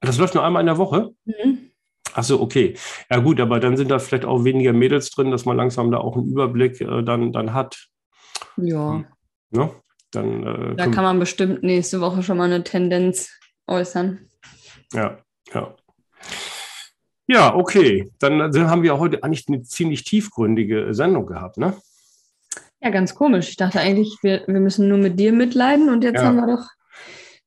Das 0.00 0.18
läuft 0.18 0.34
nur 0.34 0.44
einmal 0.44 0.60
in 0.60 0.66
der 0.66 0.78
Woche? 0.78 1.10
Mhm. 1.24 1.70
Ach 2.14 2.24
so, 2.24 2.40
okay. 2.40 2.74
Ja 3.10 3.18
gut, 3.18 3.40
aber 3.40 3.60
dann 3.60 3.76
sind 3.76 3.90
da 3.90 3.98
vielleicht 3.98 4.24
auch 4.24 4.44
weniger 4.44 4.72
Mädels 4.72 5.10
drin, 5.10 5.30
dass 5.30 5.44
man 5.44 5.56
langsam 5.56 5.90
da 5.90 5.98
auch 5.98 6.16
einen 6.16 6.28
Überblick 6.28 6.80
äh, 6.80 7.02
dann, 7.02 7.32
dann 7.32 7.52
hat. 7.52 7.88
Ja. 8.56 8.94
Hm. 8.94 9.06
ja? 9.52 9.70
Dann, 10.12 10.44
äh, 10.44 10.74
da 10.74 10.88
kann 10.88 11.04
man 11.04 11.20
bestimmt 11.20 11.62
nächste 11.62 12.00
Woche 12.00 12.24
schon 12.24 12.36
mal 12.38 12.44
eine 12.44 12.64
Tendenz 12.64 13.30
äußern. 13.68 14.18
Ja, 14.92 15.18
ja. 15.54 15.76
Ja, 17.30 17.54
okay. 17.54 18.10
Dann 18.18 18.42
haben 18.68 18.82
wir 18.82 18.98
heute 18.98 19.22
eigentlich 19.22 19.44
eine 19.48 19.62
ziemlich 19.62 20.02
tiefgründige 20.02 20.92
Sendung 20.94 21.26
gehabt, 21.26 21.58
ne? 21.58 21.76
Ja, 22.80 22.90
ganz 22.90 23.14
komisch. 23.14 23.50
Ich 23.50 23.56
dachte 23.56 23.78
eigentlich, 23.78 24.16
wir, 24.22 24.42
wir 24.48 24.58
müssen 24.58 24.88
nur 24.88 24.98
mit 24.98 25.20
dir 25.20 25.32
mitleiden 25.32 25.90
und 25.90 26.02
jetzt 26.02 26.16
ja. 26.16 26.24
haben 26.24 26.36
wir 26.36 26.56
doch 26.56 26.66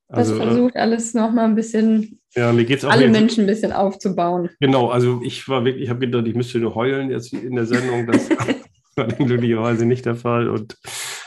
das 0.08 0.30
also, 0.30 0.36
äh, 0.36 0.46
versucht, 0.46 0.76
alles 0.78 1.14
nochmal 1.14 1.46
ein 1.46 1.56
bisschen, 1.56 2.20
ja, 2.34 2.54
mir 2.54 2.64
geht's 2.64 2.86
auch 2.86 2.92
alle 2.92 3.10
Menschen 3.10 3.44
ein 3.44 3.48
bisschen 3.48 3.74
aufzubauen. 3.74 4.50
Genau, 4.62 4.90
also 4.90 5.22
ich 5.24 5.50
war 5.50 5.66
wirklich, 5.66 5.84
ich 5.84 5.90
habe 5.90 6.00
gedacht, 6.00 6.28
ich 6.28 6.36
müsste 6.36 6.60
nur 6.60 6.76
heulen 6.76 7.10
jetzt 7.10 7.34
in 7.34 7.56
der 7.56 7.66
Sendung. 7.66 8.08
Das 8.08 8.30
war 8.96 9.08
glücklicherweise 9.08 9.86
nicht 9.86 10.06
der 10.06 10.16
Fall. 10.16 10.48
Und 10.48 10.78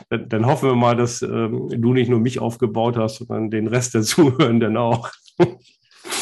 dann, 0.09 0.29
dann 0.31 0.47
hoffen 0.47 0.71
wir 0.71 0.77
mal, 0.77 0.97
dass 0.97 1.21
ähm, 1.21 1.69
du 1.77 1.93
nicht 1.93 2.09
nur 2.09 2.21
mich 2.21 2.39
aufgebaut 2.39 2.97
hast, 2.97 3.19
sondern 3.19 3.51
den 3.51 3.67
Rest 3.67 3.95
der 3.95 4.03
Zuhörenden 4.03 4.79
auch. 4.79 5.11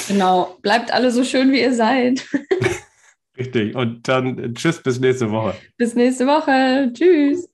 Genau. 0.09 0.59
Bleibt 0.63 0.93
alle 0.93 1.11
so 1.11 1.25
schön, 1.25 1.53
wie 1.53 1.61
ihr 1.61 1.75
seid. 1.75 2.27
Richtig. 3.37 3.75
Und 3.75 4.07
dann 4.07 4.55
tschüss, 4.55 4.83
bis 4.83 5.01
nächste 5.01 5.31
Woche. 5.31 5.55
Bis 5.77 5.95
nächste 5.95 6.27
Woche. 6.27 6.93
Tschüss. 6.93 7.49